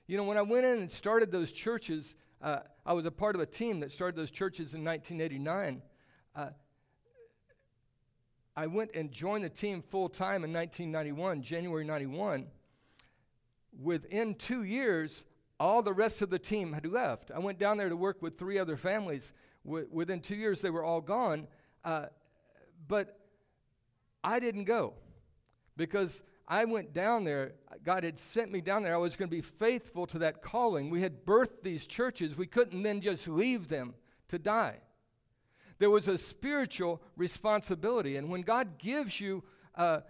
You 0.07 0.17
know, 0.17 0.23
when 0.23 0.37
I 0.37 0.41
went 0.41 0.65
in 0.65 0.79
and 0.79 0.89
started 0.89 1.31
those 1.31 1.51
churches, 1.51 2.15
uh, 2.41 2.59
I 2.85 2.93
was 2.93 3.05
a 3.05 3.11
part 3.11 3.35
of 3.35 3.41
a 3.41 3.45
team 3.45 3.81
that 3.81 3.91
started 3.91 4.15
those 4.15 4.31
churches 4.31 4.73
in 4.73 4.83
1989. 4.83 5.81
Uh, 6.35 6.49
I 8.55 8.67
went 8.67 8.91
and 8.95 9.11
joined 9.11 9.43
the 9.43 9.49
team 9.49 9.81
full 9.81 10.07
time 10.07 10.43
in 10.43 10.53
1991, 10.53 11.41
January 11.41 11.83
91. 11.83 12.47
Within 13.81 14.35
two 14.35 14.63
years, 14.63 15.25
all 15.59 15.81
the 15.81 15.93
rest 15.93 16.21
of 16.21 16.29
the 16.29 16.39
team 16.39 16.71
had 16.71 16.85
left. 16.85 17.31
I 17.31 17.39
went 17.39 17.59
down 17.59 17.77
there 17.77 17.89
to 17.89 17.97
work 17.97 18.21
with 18.21 18.37
three 18.37 18.57
other 18.57 18.77
families. 18.77 19.33
W- 19.65 19.87
within 19.91 20.21
two 20.21 20.35
years, 20.35 20.61
they 20.61 20.69
were 20.69 20.83
all 20.83 21.01
gone. 21.01 21.47
Uh, 21.83 22.05
but 22.87 23.22
I 24.23 24.39
didn't 24.39 24.65
go 24.65 24.93
because 25.77 26.23
I 26.47 26.65
went 26.65 26.93
down 26.93 27.23
there. 27.23 27.53
God 27.83 28.03
had 28.03 28.19
sent 28.19 28.51
me 28.51 28.61
down 28.61 28.83
there. 28.83 28.93
I 28.93 28.97
was 28.97 29.15
going 29.15 29.29
to 29.29 29.35
be 29.35 29.41
faithful 29.41 30.05
to 30.07 30.19
that 30.19 30.41
calling. 30.41 30.89
We 30.89 31.01
had 31.01 31.25
birthed 31.25 31.63
these 31.63 31.85
churches. 31.85 32.37
We 32.37 32.47
couldn't 32.47 32.83
then 32.83 33.01
just 33.01 33.27
leave 33.27 33.67
them 33.67 33.93
to 34.29 34.39
die. 34.39 34.77
There 35.79 35.89
was 35.89 36.07
a 36.07 36.17
spiritual 36.17 37.01
responsibility. 37.17 38.17
And 38.17 38.29
when 38.29 38.41
God 38.41 38.77
gives 38.77 39.19
you 39.19 39.43
uh, 39.75 40.01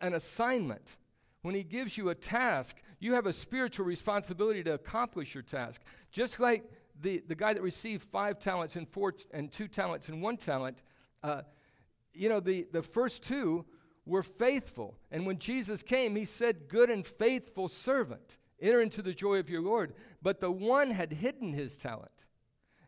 an 0.00 0.14
assignment, 0.14 0.96
when 1.42 1.54
He 1.54 1.62
gives 1.62 1.96
you 1.96 2.08
a 2.10 2.14
task, 2.14 2.76
you 2.98 3.12
have 3.12 3.26
a 3.26 3.32
spiritual 3.32 3.86
responsibility 3.86 4.62
to 4.64 4.74
accomplish 4.74 5.34
your 5.34 5.42
task. 5.42 5.82
Just 6.10 6.40
like 6.40 6.64
the, 7.00 7.22
the 7.28 7.34
guy 7.34 7.52
that 7.52 7.62
received 7.62 8.02
five 8.10 8.38
talents 8.38 8.76
and 8.76 8.88
four 8.88 9.12
t- 9.12 9.24
and 9.32 9.52
two 9.52 9.68
talents 9.68 10.08
and 10.08 10.22
one 10.22 10.36
talent, 10.36 10.78
uh, 11.22 11.42
you 12.14 12.28
know, 12.28 12.40
the, 12.40 12.66
the 12.72 12.82
first 12.82 13.22
two 13.22 13.64
were 14.06 14.22
faithful. 14.22 14.96
And 15.10 15.26
when 15.26 15.38
Jesus 15.38 15.82
came, 15.82 16.16
he 16.16 16.24
said, 16.24 16.68
Good 16.68 16.90
and 16.90 17.06
faithful 17.06 17.68
servant, 17.68 18.38
enter 18.60 18.80
into 18.80 19.02
the 19.02 19.14
joy 19.14 19.38
of 19.38 19.50
your 19.50 19.62
Lord. 19.62 19.94
But 20.22 20.40
the 20.40 20.50
one 20.50 20.90
had 20.90 21.12
hidden 21.12 21.52
his 21.52 21.76
talent 21.76 22.10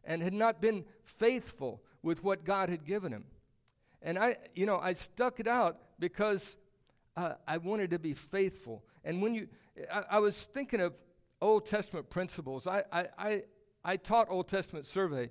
and 0.04 0.22
had 0.22 0.34
not 0.34 0.60
been 0.60 0.84
faithful 1.04 1.82
with 2.02 2.22
what 2.22 2.44
God 2.44 2.68
had 2.68 2.84
given 2.84 3.12
him. 3.12 3.24
And 4.02 4.18
I, 4.18 4.36
you 4.54 4.66
know, 4.66 4.78
I 4.78 4.92
stuck 4.92 5.40
it 5.40 5.48
out 5.48 5.78
because 5.98 6.56
uh, 7.16 7.34
I 7.48 7.58
wanted 7.58 7.90
to 7.90 7.98
be 7.98 8.14
faithful. 8.14 8.84
And 9.04 9.20
when 9.20 9.34
you, 9.34 9.48
I, 9.92 10.04
I 10.12 10.18
was 10.20 10.46
thinking 10.52 10.80
of 10.80 10.92
Old 11.40 11.66
Testament 11.66 12.08
principles. 12.08 12.66
I, 12.66 12.84
I, 12.92 13.06
I, 13.18 13.42
I 13.84 13.96
taught 13.96 14.28
Old 14.30 14.48
Testament 14.48 14.86
survey. 14.86 15.30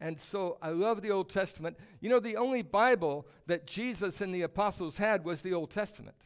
And 0.00 0.20
so 0.20 0.58
I 0.60 0.70
love 0.70 1.02
the 1.02 1.10
Old 1.10 1.30
Testament. 1.30 1.76
You 2.00 2.10
know, 2.10 2.20
the 2.20 2.36
only 2.36 2.62
Bible 2.62 3.26
that 3.46 3.66
Jesus 3.66 4.20
and 4.20 4.34
the 4.34 4.42
apostles 4.42 4.96
had 4.96 5.24
was 5.24 5.40
the 5.40 5.54
Old 5.54 5.70
Testament. 5.70 6.16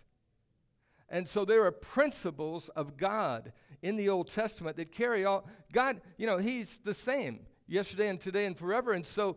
And 1.09 1.27
so 1.27 1.45
there 1.45 1.65
are 1.65 1.73
principles 1.73 2.69
of 2.71 2.97
God 2.97 3.53
in 3.83 3.97
the 3.97 4.09
Old 4.09 4.29
Testament 4.29 4.77
that 4.77 4.93
carry 4.93 5.25
all. 5.25 5.49
God, 5.73 6.01
you 6.19 6.27
know, 6.27 6.39
He's 6.39 6.79
the 6.79 6.95
same 6.95 7.41
yesterday 7.67 8.09
and 8.09 8.21
today 8.21 8.47
and 8.47 8.57
forever. 8.57 8.93
And 8.93 9.07
so 9.07 9.37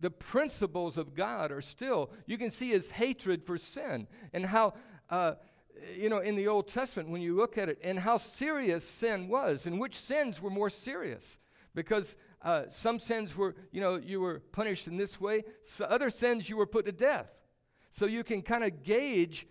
the 0.00 0.10
principles 0.10 0.98
of 0.98 1.14
God 1.14 1.52
are 1.52 1.60
still, 1.60 2.10
you 2.26 2.36
can 2.36 2.50
see 2.50 2.70
his 2.70 2.90
hatred 2.90 3.44
for 3.44 3.56
sin 3.56 4.06
and 4.32 4.44
how, 4.44 4.74
uh, 5.10 5.34
you 5.96 6.08
know, 6.08 6.18
in 6.18 6.36
the 6.36 6.48
Old 6.48 6.68
Testament, 6.68 7.08
when 7.08 7.22
you 7.22 7.36
look 7.36 7.56
at 7.56 7.68
it, 7.68 7.78
and 7.82 7.98
how 7.98 8.16
serious 8.16 8.84
sin 8.86 9.28
was, 9.28 9.66
and 9.66 9.80
which 9.80 9.96
sins 9.96 10.40
were 10.40 10.50
more 10.50 10.70
serious. 10.70 11.38
Because 11.74 12.16
uh, 12.42 12.64
some 12.68 12.98
sins 12.98 13.36
were, 13.36 13.54
you 13.70 13.80
know, 13.80 13.96
you 13.96 14.20
were 14.20 14.40
punished 14.52 14.88
in 14.88 14.96
this 14.96 15.20
way, 15.20 15.44
so 15.62 15.84
other 15.84 16.10
sins 16.10 16.48
you 16.48 16.56
were 16.56 16.66
put 16.66 16.84
to 16.86 16.92
death. 16.92 17.30
So 17.90 18.06
you 18.06 18.24
can 18.24 18.42
kind 18.42 18.64
of 18.64 18.82
gauge 18.82 19.46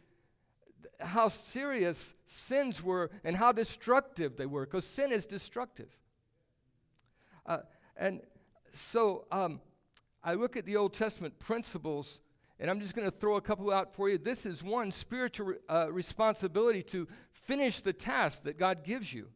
how 0.99 1.29
serious 1.29 2.13
sins 2.25 2.83
were 2.83 3.11
and 3.23 3.35
how 3.35 3.51
destructive 3.51 4.35
they 4.35 4.45
were, 4.45 4.65
because 4.65 4.85
sin 4.85 5.11
is 5.11 5.25
destructive. 5.25 5.89
Uh, 7.45 7.59
and 7.95 8.21
so, 8.73 9.25
um, 9.31 9.61
I 10.23 10.35
look 10.35 10.55
at 10.55 10.65
the 10.65 10.77
Old 10.77 10.93
Testament 10.93 11.37
principles, 11.39 12.19
and 12.59 12.69
I'm 12.69 12.79
just 12.79 12.95
going 12.95 13.09
to 13.09 13.17
throw 13.17 13.37
a 13.37 13.41
couple 13.41 13.71
out 13.71 13.95
for 13.95 14.07
you. 14.07 14.19
This 14.19 14.45
is 14.45 14.61
one 14.61 14.91
spiritual 14.91 15.55
uh, 15.67 15.91
responsibility 15.91 16.83
to 16.83 17.07
finish 17.31 17.81
the 17.81 17.93
task 17.93 18.43
that 18.43 18.59
God 18.59 18.83
gives 18.83 19.11
you. 19.11 19.27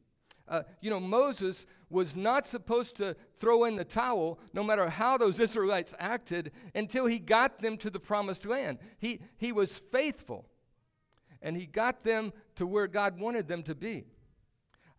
Uh, 0.48 0.62
you 0.82 0.92
know, 0.92 1.00
Moses 1.00 1.66
was 1.90 2.16
not 2.16 2.46
supposed 2.48 2.98
to 2.98 3.16
throw 3.40 3.66
in 3.66 3.76
the 3.76 3.86
towel, 3.86 4.40
no 4.54 4.64
matter 4.64 4.90
how 4.90 5.18
those 5.18 5.40
Israelites 5.40 5.94
acted, 6.00 6.52
until 6.74 7.06
he 7.06 7.20
got 7.20 7.60
them 7.60 7.78
to 7.78 7.90
the 7.90 8.00
promised 8.00 8.46
land. 8.46 8.80
He, 8.98 9.22
he 9.38 9.52
was 9.52 9.78
faithful, 9.92 10.46
and 11.42 11.56
he 11.56 11.66
got 11.66 12.04
them 12.04 12.34
to 12.56 12.66
where 12.66 12.88
God 12.88 13.20
wanted 13.20 13.48
them 13.48 13.64
to 13.64 13.76
be. 13.76 14.06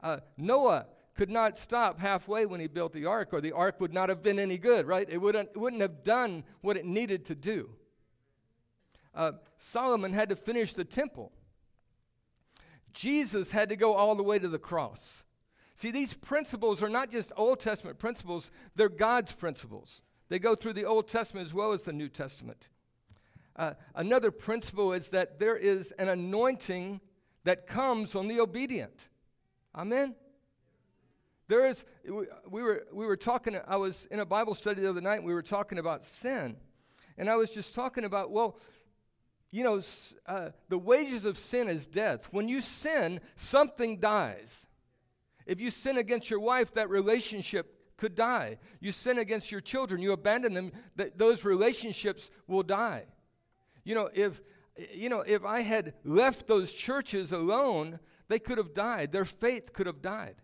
Uh, 0.02 0.18
Noah 0.36 0.86
could 1.14 1.30
not 1.30 1.58
stop 1.58 1.98
halfway 1.98 2.46
when 2.46 2.60
he 2.60 2.66
built 2.66 2.92
the 2.92 3.06
ark, 3.06 3.30
or 3.32 3.40
the 3.40 3.52
ark 3.52 3.80
would 3.80 3.92
not 3.92 4.08
have 4.08 4.22
been 4.22 4.38
any 4.38 4.58
good, 4.58 4.86
right? 4.86 5.08
It 5.10 5.18
wouldn't, 5.18 5.50
it 5.54 5.58
wouldn't 5.58 5.82
have 5.82 6.04
done 6.04 6.44
what 6.60 6.76
it 6.76 6.84
needed 6.84 7.24
to 7.26 7.34
do. 7.34 7.70
Uh, 9.14 9.32
Solomon 9.58 10.12
had 10.12 10.28
to 10.28 10.36
finish 10.36 10.74
the 10.74 10.84
temple. 10.84 11.32
Jesus 12.92 13.50
had 13.50 13.70
to 13.70 13.76
go 13.76 13.94
all 13.94 14.14
the 14.14 14.22
way 14.22 14.38
to 14.38 14.48
the 14.48 14.58
cross. 14.58 15.24
See, 15.76 15.90
these 15.90 16.14
principles 16.14 16.82
are 16.82 16.88
not 16.88 17.10
just 17.10 17.32
Old 17.36 17.60
Testament 17.60 17.98
principles, 17.98 18.50
they're 18.74 18.88
God's 18.88 19.32
principles. 19.32 20.00
They 20.28 20.38
go 20.38 20.54
through 20.54 20.72
the 20.72 20.86
Old 20.86 21.06
Testament 21.06 21.46
as 21.46 21.54
well 21.54 21.72
as 21.72 21.82
the 21.82 21.92
New 21.92 22.08
Testament. 22.08 22.68
Uh, 23.54 23.74
another 23.94 24.30
principle 24.30 24.94
is 24.94 25.10
that 25.10 25.38
there 25.38 25.56
is 25.56 25.92
an 25.92 26.08
anointing 26.08 27.00
that 27.44 27.66
comes 27.66 28.14
on 28.14 28.26
the 28.26 28.40
obedient. 28.40 29.08
Amen? 29.74 30.14
There 31.46 31.66
is, 31.66 31.84
we 32.04 32.62
were, 32.62 32.86
we 32.90 33.06
were 33.06 33.16
talking, 33.16 33.58
I 33.68 33.76
was 33.76 34.06
in 34.10 34.20
a 34.20 34.26
Bible 34.26 34.54
study 34.54 34.80
the 34.80 34.88
other 34.88 35.02
night, 35.02 35.22
we 35.22 35.34
were 35.34 35.42
talking 35.42 35.78
about 35.78 36.06
sin. 36.06 36.56
And 37.18 37.28
I 37.28 37.36
was 37.36 37.50
just 37.50 37.74
talking 37.74 38.04
about, 38.04 38.30
well, 38.30 38.58
you 39.50 39.62
know, 39.62 39.82
uh, 40.26 40.50
the 40.70 40.78
wages 40.78 41.26
of 41.26 41.36
sin 41.36 41.68
is 41.68 41.86
death. 41.86 42.28
When 42.30 42.48
you 42.48 42.62
sin, 42.62 43.20
something 43.36 44.00
dies. 44.00 44.66
If 45.46 45.60
you 45.60 45.70
sin 45.70 45.98
against 45.98 46.28
your 46.28 46.40
wife, 46.40 46.74
that 46.74 46.90
relationship 46.90 47.72
could 47.96 48.14
die. 48.14 48.58
You 48.80 48.92
sin 48.92 49.18
against 49.18 49.50
your 49.50 49.60
children, 49.60 50.02
you 50.02 50.12
abandon 50.12 50.52
them, 50.52 50.72
th- 50.98 51.12
those 51.16 51.44
relationships 51.44 52.30
will 52.46 52.62
die. 52.62 53.04
You 53.84 53.94
know, 53.94 54.10
if 54.12 54.40
you 54.92 55.08
know, 55.08 55.20
if 55.20 55.42
I 55.44 55.62
had 55.62 55.94
left 56.04 56.46
those 56.46 56.72
churches 56.72 57.32
alone, 57.32 57.98
they 58.28 58.38
could 58.38 58.58
have 58.58 58.74
died. 58.74 59.10
Their 59.10 59.24
faith 59.24 59.72
could 59.72 59.86
have 59.86 60.02
died. 60.02 60.34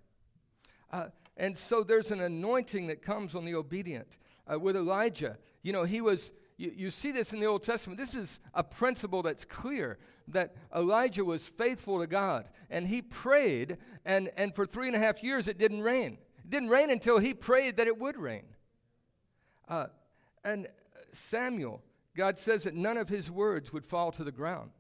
Uh, 0.91 1.09
and 1.37 1.59
so 1.59 1.83
there's 1.83 2.11
an 2.11 2.21
anointing 2.21 2.87
that 2.87 3.03
comes 3.03 3.35
on 3.35 3.45
the 3.45 3.55
obedient. 3.55 4.17
uh, 4.51 4.59
with 4.59 4.77
Elijah. 4.77 5.39
You 5.63 5.73
know, 5.73 5.85
he 5.85 6.01
was, 6.01 6.33
you, 6.57 6.73
you 6.75 6.91
see 6.91 7.13
this 7.13 7.33
in 7.33 7.41
the 7.41 7.47
Old 7.47 7.63
Testament. 7.63 7.99
This 7.99 8.15
is 8.15 8.41
a 8.55 8.65
principle 8.65 9.23
that's 9.23 9.45
clear 9.45 9.99
that 10.33 10.55
Elijah 10.75 11.25
was 11.25 11.47
faithful 11.47 12.01
to 12.01 12.07
God 12.07 12.49
and 12.71 12.87
he 12.87 13.03
prayed, 13.03 13.79
and, 14.05 14.31
and 14.37 14.55
for 14.55 14.67
three 14.67 14.87
and 14.87 14.97
a 14.97 14.99
half 14.99 15.23
years 15.23 15.49
it 15.49 15.59
didn't 15.59 15.83
rain. 15.83 16.19
It 16.45 16.51
didn't 16.51 16.71
rain 16.71 16.91
until 16.91 17.19
he 17.19 17.35
prayed 17.35 17.77
that 17.77 17.87
it 17.87 17.99
would 17.99 18.17
rain. 18.17 18.45
Uh, 19.69 19.87
and 20.45 20.69
Samuel, 21.13 21.83
God 22.17 22.39
says 22.39 22.65
that 22.65 22.75
none 22.75 22.97
of 22.97 23.09
his 23.09 23.31
words 23.31 23.73
would 23.73 23.87
fall 23.87 24.13
to 24.13 24.25
the 24.25 24.33
ground. 24.33 24.71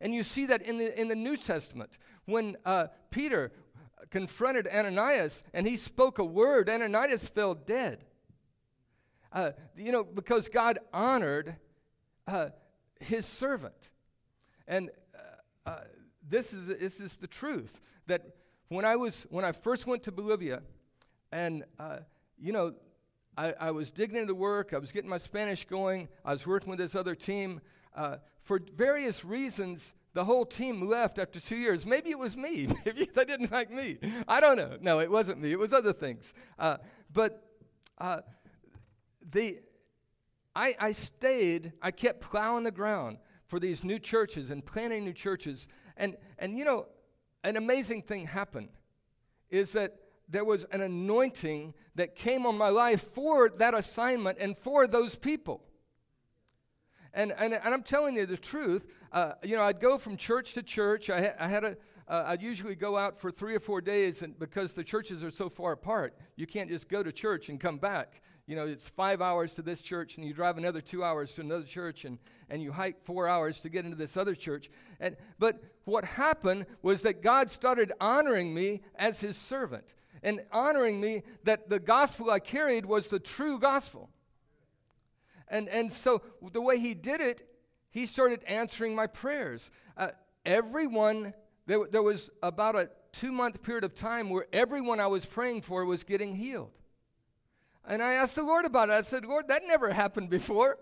And 0.00 0.14
you 0.14 0.22
see 0.22 0.46
that 0.46 0.62
in 0.62 0.78
the, 0.78 0.98
in 0.98 1.08
the 1.08 1.16
New 1.16 1.36
Testament 1.36 1.98
when 2.26 2.56
uh, 2.64 2.86
Peter 3.10 3.52
confronted 4.10 4.68
Ananias 4.68 5.42
and 5.52 5.66
he 5.66 5.76
spoke 5.76 6.18
a 6.18 6.24
word, 6.24 6.70
Ananias 6.70 7.26
fell 7.26 7.54
dead. 7.54 8.04
Uh, 9.32 9.52
you 9.76 9.92
know, 9.92 10.04
because 10.04 10.48
God 10.48 10.78
honored 10.92 11.56
uh, 12.26 12.50
his 13.00 13.26
servant. 13.26 13.90
And 14.68 14.90
uh, 15.14 15.70
uh, 15.70 15.80
this, 16.28 16.52
is, 16.52 16.68
this 16.68 17.00
is 17.00 17.16
the 17.16 17.26
truth 17.26 17.80
that 18.06 18.36
when 18.68 18.84
I, 18.84 18.96
was, 18.96 19.26
when 19.30 19.44
I 19.44 19.52
first 19.52 19.86
went 19.86 20.02
to 20.04 20.12
Bolivia, 20.12 20.62
and, 21.32 21.64
uh, 21.78 21.98
you 22.38 22.52
know, 22.52 22.74
I, 23.36 23.54
I, 23.58 23.70
was 23.70 23.90
digging 23.90 24.16
into 24.16 24.26
the 24.26 24.34
work, 24.34 24.74
I 24.74 24.78
was 24.78 24.92
getting 24.92 25.08
my 25.08 25.18
Spanish 25.18 25.64
going, 25.64 26.08
I 26.24 26.32
was 26.32 26.46
working 26.46 26.68
with 26.68 26.78
this 26.78 26.94
other 26.94 27.14
team. 27.14 27.60
Uh, 27.94 28.16
for 28.40 28.60
various 28.76 29.24
reasons, 29.24 29.94
the 30.12 30.24
whole 30.24 30.44
team 30.44 30.86
left 30.86 31.18
after 31.18 31.40
two 31.40 31.56
years. 31.56 31.86
Maybe 31.86 32.10
it 32.10 32.18
was 32.18 32.36
me. 32.36 32.68
Maybe 32.84 33.08
they 33.14 33.24
didn't 33.24 33.50
like 33.50 33.70
me. 33.70 33.98
I 34.26 34.40
don't 34.40 34.56
know. 34.56 34.76
No, 34.80 35.00
it 35.00 35.10
wasn't 35.10 35.40
me. 35.40 35.52
It 35.52 35.58
was 35.58 35.72
other 35.72 35.92
things. 35.92 36.34
Uh, 36.58 36.76
but 37.12 37.42
uh, 37.98 38.20
the, 39.32 39.60
I, 40.54 40.74
I 40.78 40.92
stayed, 40.92 41.72
I 41.80 41.90
kept 41.90 42.20
plowing 42.20 42.64
the 42.64 42.70
ground 42.70 43.18
for 43.48 43.58
these 43.58 43.82
new 43.82 43.98
churches 43.98 44.50
and 44.50 44.64
planting 44.64 45.04
new 45.04 45.12
churches. 45.12 45.66
And, 45.96 46.16
and 46.38 46.56
you 46.56 46.64
know, 46.64 46.86
an 47.42 47.56
amazing 47.56 48.02
thing 48.02 48.26
happened 48.26 48.68
is 49.50 49.72
that 49.72 49.96
there 50.28 50.44
was 50.44 50.64
an 50.70 50.82
anointing 50.82 51.74
that 51.94 52.14
came 52.14 52.46
on 52.46 52.56
my 52.56 52.68
life 52.68 53.02
for 53.14 53.48
that 53.48 53.74
assignment 53.74 54.38
and 54.38 54.56
for 54.56 54.86
those 54.86 55.16
people. 55.16 55.62
And, 57.14 57.32
and, 57.38 57.54
and 57.54 57.74
I'm 57.74 57.82
telling 57.82 58.16
you 58.16 58.26
the 58.26 58.36
truth. 58.36 58.86
Uh, 59.10 59.32
you 59.42 59.56
know, 59.56 59.62
I'd 59.62 59.80
go 59.80 59.96
from 59.96 60.18
church 60.18 60.52
to 60.54 60.62
church. 60.62 61.08
I, 61.08 61.22
ha- 61.22 61.34
I 61.40 61.48
had 61.48 61.64
a, 61.64 61.76
uh, 62.06 62.24
I'd 62.26 62.42
usually 62.42 62.74
go 62.74 62.96
out 62.96 63.18
for 63.18 63.30
three 63.30 63.54
or 63.54 63.60
four 63.60 63.80
days, 63.80 64.20
and 64.22 64.38
because 64.38 64.74
the 64.74 64.84
churches 64.84 65.24
are 65.24 65.30
so 65.30 65.48
far 65.48 65.72
apart, 65.72 66.14
you 66.36 66.46
can't 66.46 66.68
just 66.68 66.88
go 66.88 67.02
to 67.02 67.10
church 67.10 67.48
and 67.48 67.58
come 67.58 67.78
back 67.78 68.20
you 68.48 68.56
know, 68.56 68.66
it's 68.66 68.88
five 68.88 69.20
hours 69.20 69.52
to 69.54 69.62
this 69.62 69.82
church, 69.82 70.16
and 70.16 70.24
you 70.24 70.32
drive 70.32 70.56
another 70.56 70.80
two 70.80 71.04
hours 71.04 71.34
to 71.34 71.42
another 71.42 71.66
church, 71.66 72.06
and, 72.06 72.18
and 72.48 72.62
you 72.62 72.72
hike 72.72 73.04
four 73.04 73.28
hours 73.28 73.60
to 73.60 73.68
get 73.68 73.84
into 73.84 73.96
this 73.96 74.16
other 74.16 74.34
church. 74.34 74.70
And, 75.00 75.16
but 75.38 75.62
what 75.84 76.06
happened 76.06 76.64
was 76.80 77.02
that 77.02 77.22
God 77.22 77.50
started 77.50 77.92
honoring 78.00 78.54
me 78.54 78.80
as 78.94 79.20
his 79.20 79.36
servant 79.36 79.94
and 80.22 80.40
honoring 80.50 80.98
me 80.98 81.24
that 81.44 81.68
the 81.68 81.78
gospel 81.78 82.30
I 82.30 82.38
carried 82.38 82.86
was 82.86 83.08
the 83.08 83.18
true 83.18 83.58
gospel. 83.58 84.08
And, 85.48 85.68
and 85.68 85.92
so 85.92 86.22
the 86.52 86.62
way 86.62 86.78
he 86.78 86.94
did 86.94 87.20
it, 87.20 87.46
he 87.90 88.06
started 88.06 88.42
answering 88.44 88.94
my 88.94 89.08
prayers. 89.08 89.70
Uh, 89.94 90.08
everyone, 90.46 91.34
there, 91.66 91.86
there 91.90 92.02
was 92.02 92.30
about 92.42 92.76
a 92.76 92.88
two 93.12 93.30
month 93.30 93.62
period 93.62 93.84
of 93.84 93.94
time 93.94 94.30
where 94.30 94.46
everyone 94.54 95.00
I 95.00 95.06
was 95.06 95.26
praying 95.26 95.62
for 95.62 95.84
was 95.84 96.02
getting 96.02 96.34
healed. 96.34 96.72
And 97.86 98.02
I 98.02 98.14
asked 98.14 98.36
the 98.36 98.42
Lord 98.42 98.64
about 98.64 98.88
it. 98.88 98.92
I 98.92 99.00
said, 99.02 99.24
Lord, 99.24 99.48
that 99.48 99.62
never 99.66 99.92
happened 99.92 100.30
before. 100.30 100.78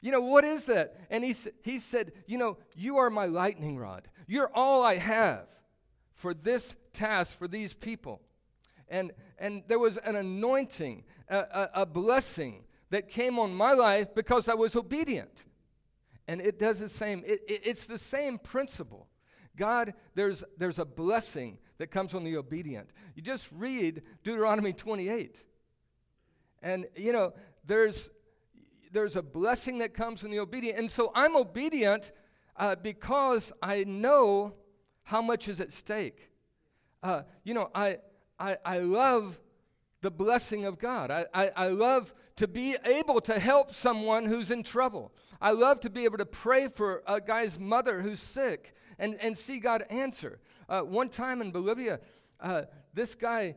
You 0.00 0.10
know, 0.10 0.20
what 0.20 0.44
is 0.44 0.64
that? 0.64 0.96
And 1.10 1.24
he, 1.24 1.34
he 1.62 1.78
said, 1.78 2.12
You 2.26 2.38
know, 2.38 2.58
you 2.74 2.98
are 2.98 3.08
my 3.08 3.26
lightning 3.26 3.78
rod. 3.78 4.08
You're 4.26 4.50
all 4.54 4.82
I 4.82 4.96
have 4.96 5.46
for 6.12 6.34
this 6.34 6.74
task, 6.92 7.38
for 7.38 7.48
these 7.48 7.72
people. 7.72 8.20
And, 8.88 9.12
and 9.38 9.62
there 9.68 9.78
was 9.78 9.96
an 9.98 10.16
anointing, 10.16 11.04
a, 11.28 11.38
a, 11.38 11.70
a 11.74 11.86
blessing 11.86 12.64
that 12.90 13.08
came 13.08 13.38
on 13.38 13.54
my 13.54 13.72
life 13.72 14.14
because 14.14 14.48
I 14.48 14.54
was 14.54 14.76
obedient. 14.76 15.44
And 16.28 16.40
it 16.40 16.58
does 16.58 16.78
the 16.78 16.88
same, 16.88 17.22
it, 17.26 17.40
it, 17.48 17.62
it's 17.64 17.86
the 17.86 17.98
same 17.98 18.38
principle. 18.38 19.08
God, 19.56 19.94
there's, 20.14 20.44
there's 20.58 20.78
a 20.78 20.84
blessing 20.84 21.58
that 21.78 21.88
comes 21.88 22.14
on 22.14 22.24
the 22.24 22.36
obedient. 22.36 22.90
You 23.14 23.22
just 23.22 23.48
read 23.52 24.02
Deuteronomy 24.22 24.72
28. 24.72 25.36
And, 26.62 26.86
you 26.96 27.12
know, 27.12 27.32
there's, 27.66 28.10
there's 28.92 29.16
a 29.16 29.22
blessing 29.22 29.78
that 29.78 29.94
comes 29.94 30.22
in 30.22 30.30
the 30.30 30.38
obedient. 30.38 30.78
And 30.78 30.90
so 30.90 31.12
I'm 31.14 31.36
obedient 31.36 32.12
uh, 32.56 32.76
because 32.76 33.52
I 33.62 33.84
know 33.84 34.54
how 35.02 35.22
much 35.22 35.48
is 35.48 35.60
at 35.60 35.72
stake. 35.72 36.30
Uh, 37.02 37.22
you 37.44 37.54
know, 37.54 37.70
I, 37.74 37.98
I, 38.38 38.56
I 38.64 38.78
love 38.78 39.40
the 40.02 40.10
blessing 40.10 40.64
of 40.64 40.78
God. 40.78 41.10
I, 41.10 41.26
I, 41.32 41.50
I 41.56 41.66
love 41.68 42.14
to 42.36 42.48
be 42.48 42.76
able 42.84 43.20
to 43.22 43.38
help 43.38 43.72
someone 43.72 44.24
who's 44.24 44.50
in 44.50 44.62
trouble. 44.62 45.12
I 45.40 45.52
love 45.52 45.80
to 45.80 45.90
be 45.90 46.04
able 46.04 46.18
to 46.18 46.26
pray 46.26 46.68
for 46.68 47.02
a 47.06 47.20
guy's 47.20 47.58
mother 47.58 48.00
who's 48.00 48.20
sick 48.20 48.74
and, 48.98 49.16
and 49.20 49.36
see 49.36 49.58
God 49.58 49.84
answer. 49.90 50.40
Uh, 50.68 50.82
one 50.82 51.08
time 51.08 51.40
in 51.40 51.50
Bolivia, 51.50 52.00
uh, 52.40 52.62
this 52.94 53.14
guy 53.14 53.56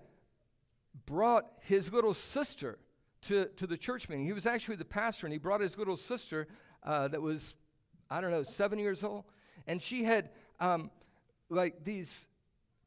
brought 1.06 1.46
his 1.62 1.92
little 1.92 2.14
sister 2.14 2.80
to, 3.28 3.46
to 3.58 3.68
the 3.68 3.78
church 3.78 4.10
meeting. 4.10 4.26
He 4.26 4.34
was 4.34 4.46
actually 4.46 4.76
the 4.76 4.86
pastor, 4.86 5.26
and 5.26 5.34
he 5.34 5.40
brought 5.40 5.62
his 5.62 5.78
little 5.78 5.98
sister 5.98 6.48
uh, 6.84 7.08
that 7.10 7.22
was, 7.22 7.54
I 8.10 8.22
don't 8.22 8.32
know, 8.32 8.44
seven 8.44 8.80
years 8.80 9.04
old. 9.04 9.26
And 9.68 9.82
she 9.82 10.04
had 10.04 10.30
um, 10.60 10.92
like 11.50 11.84
these 11.84 12.28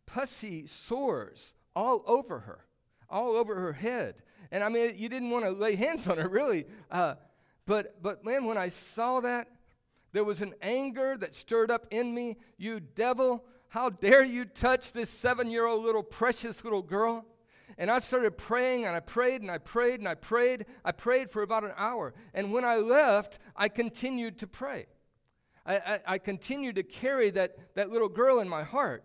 pussy 0.07 0.67
sores 0.67 1.55
all 1.75 2.03
over 2.07 2.41
her, 2.41 2.65
all 3.11 3.37
over 3.37 3.55
her 3.55 3.73
head. 3.73 4.17
And 4.51 4.65
I 4.65 4.69
mean, 4.69 4.95
you 4.97 5.09
didn't 5.09 5.31
want 5.31 5.45
to 5.45 5.51
lay 5.51 5.75
hands 5.75 6.07
on 6.09 6.19
her, 6.19 6.29
really. 6.29 6.67
Uh, 6.91 7.15
but, 7.67 8.03
but 8.03 8.25
man, 8.25 8.45
when 8.45 8.57
I 8.57 8.69
saw 8.69 9.21
that, 9.21 9.49
there 10.13 10.25
was 10.25 10.41
an 10.41 10.55
anger 10.63 11.17
that 11.19 11.35
stirred 11.35 11.71
up 11.71 11.87
in 11.91 12.15
me. 12.15 12.39
You 12.57 12.81
devil, 12.81 13.45
how 13.69 13.91
dare 13.91 14.25
you 14.25 14.47
touch 14.47 14.93
this 14.93 15.11
seven 15.11 15.51
year 15.51 15.67
old 15.67 15.85
little 15.85 16.03
precious 16.03 16.65
little 16.65 16.83
girl? 16.83 17.27
And 17.79 17.93
I 17.93 18.01
started 18.01 18.37
praying 18.37 18.87
and 18.87 18.97
I 18.97 19.01
prayed 19.01 19.41
and 19.41 19.51
I 19.51 19.59
prayed 19.59 20.01
and 20.01 20.09
I 20.09 20.17
prayed. 20.17 20.67
I 20.85 20.91
prayed 20.91 21.31
for 21.31 21.43
about 21.43 21.63
an 21.63 21.73
hour. 21.77 22.13
And 22.35 22.53
when 22.53 22.65
I 22.65 22.77
left, 22.77 23.39
I 23.55 23.69
continued 23.69 24.39
to 24.39 24.49
pray. 24.49 24.87
I, 25.65 25.77
I, 25.77 26.01
I 26.07 26.19
continued 26.19 26.75
to 26.75 26.83
carry 26.83 27.31
that, 27.31 27.57
that 27.77 27.91
little 27.91 28.09
girl 28.09 28.41
in 28.41 28.49
my 28.49 28.65
heart. 28.65 29.05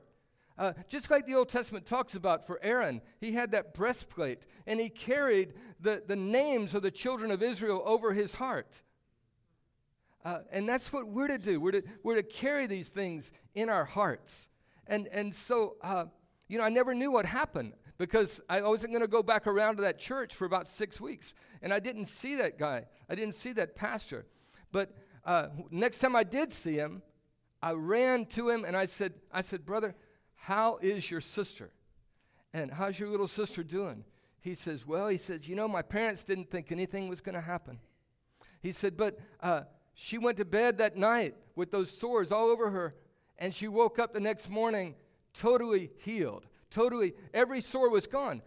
Uh, 0.58 0.74
just 0.88 1.12
like 1.12 1.26
the 1.28 1.36
Old 1.36 1.50
Testament 1.50 1.86
talks 1.86 2.16
about 2.16 2.48
for 2.48 2.60
Aaron, 2.64 3.02
he 3.20 3.32
had 3.32 3.52
that 3.52 3.76
breastplate 3.76 4.46
and 4.66 4.80
he 4.80 4.90
carried 4.90 5.54
the, 5.80 6.02
the 6.08 6.16
names 6.16 6.74
of 6.74 6.82
the 6.82 6.92
children 6.92 7.30
of 7.30 7.44
Israel 7.44 7.84
over 7.86 8.12
his 8.12 8.34
heart. 8.34 8.82
Uh, 10.26 10.40
and 10.52 10.68
that's 10.68 10.92
what 10.92 11.08
we're 11.08 11.28
to 11.28 11.38
do. 11.38 11.60
We're 11.60 11.72
to, 11.72 11.84
we're 12.02 12.16
to 12.16 12.24
carry 12.24 12.66
these 12.66 12.90
things 12.90 13.32
in 13.54 13.70
our 13.70 13.86
hearts. 13.86 14.48
And, 14.88 15.08
and 15.08 15.34
so, 15.34 15.76
uh, 15.82 16.06
you 16.48 16.58
know, 16.58 16.64
I 16.64 16.70
never 16.70 16.96
knew 16.96 17.12
what 17.12 17.26
happened 17.26 17.74
because 17.98 18.42
I 18.50 18.62
wasn't 18.62 18.94
going 18.94 19.02
to 19.02 19.08
go 19.08 19.24
back 19.24 19.48
around 19.48 19.78
to 19.78 19.84
that 19.84 20.00
church 20.00 20.36
for 20.36 20.46
about 20.46 20.68
six 20.68 21.00
weeks. 21.00 21.34
And 21.62 21.74
I 21.74 21.80
didn't 21.80 22.06
see 22.06 22.36
that 22.36 22.58
guy, 22.58 22.86
I 23.10 23.16
didn't 23.16 23.36
see 23.36 23.54
that 23.54 23.76
pastor. 23.76 24.26
But 24.72 24.96
uh, 25.26 25.48
next 25.70 26.00
time 26.00 26.16
I 26.16 26.24
did 26.24 26.52
see 26.52 26.76
him, 26.76 27.02
I 27.62 27.74
ran 27.74 28.26
to 28.28 28.50
him 28.50 28.66
and 28.66 28.76
I 28.76 28.86
said, 28.86 29.14
I 29.32 29.42
said, 29.42 29.66
Brother, 29.66 29.96
how 30.36 30.80
is 30.82 31.10
your 31.10 31.22
sister? 31.22 31.72
And 32.54 32.72
how's 32.72 33.00
your 33.00 33.10
little 33.10 33.28
sister 33.28 33.64
doing? 33.64 34.04
He 34.42 34.56
says, 34.56 34.86
Well, 34.86 35.08
he 35.08 35.18
says, 35.18 35.48
You 35.48 35.56
know, 35.56 35.68
my 35.68 35.82
parents 35.82 36.24
didn't 36.24 36.52
think 36.52 36.72
anything 36.72 37.08
was 37.08 37.22
going 37.22 37.36
to 37.36 37.42
happen. 37.42 37.80
He 38.62 38.72
said, 38.72 38.98
But 38.98 39.20
uh, 39.40 39.62
she 39.94 40.18
went 40.18 40.38
to 40.38 40.46
bed 40.46 40.80
that 40.80 40.98
night 40.98 41.36
with 41.56 41.72
those 41.72 41.90
sores 41.90 42.32
all 42.32 42.50
over 42.50 42.70
her, 42.70 42.96
and 43.38 43.56
she 43.56 43.68
woke 43.68 44.00
up 44.00 44.14
the 44.14 44.20
next 44.20 44.50
morning 44.50 44.96
totally 45.34 45.92
healed 46.04 46.46
totally, 46.74 47.14
every 47.34 47.62
sore 47.62 47.90
was 47.90 48.08
gone. 48.08 48.42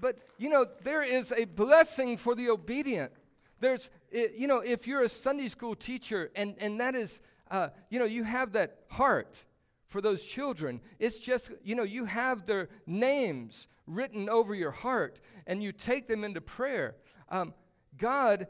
But, 0.00 0.18
you 0.38 0.50
know, 0.50 0.66
there 0.82 1.02
is 1.02 1.32
a 1.32 1.44
blessing 1.44 2.18
for 2.18 2.34
the 2.34 2.50
obedient. 2.50 3.12
There's, 3.60 3.88
you 4.12 4.46
know, 4.46 4.58
if 4.58 4.86
you're 4.86 5.02
a 5.02 5.08
Sunday 5.08 5.48
school 5.48 5.74
teacher 5.74 6.30
and, 6.36 6.56
and 6.58 6.80
that 6.80 6.94
is, 6.94 7.20
uh, 7.50 7.68
you 7.88 7.98
know, 7.98 8.04
you 8.04 8.24
have 8.24 8.52
that 8.52 8.80
heart 8.88 9.44
for 9.86 10.00
those 10.00 10.24
children. 10.24 10.80
It's 10.98 11.18
just, 11.18 11.50
you 11.62 11.74
know, 11.74 11.84
you 11.84 12.04
have 12.04 12.46
their 12.46 12.68
names 12.86 13.68
written 13.86 14.28
over 14.28 14.54
your 14.54 14.72
heart 14.72 15.20
and 15.46 15.62
you 15.62 15.72
take 15.72 16.08
them 16.08 16.24
into 16.24 16.40
prayer. 16.40 16.96
Um, 17.30 17.54
God, 17.96 18.48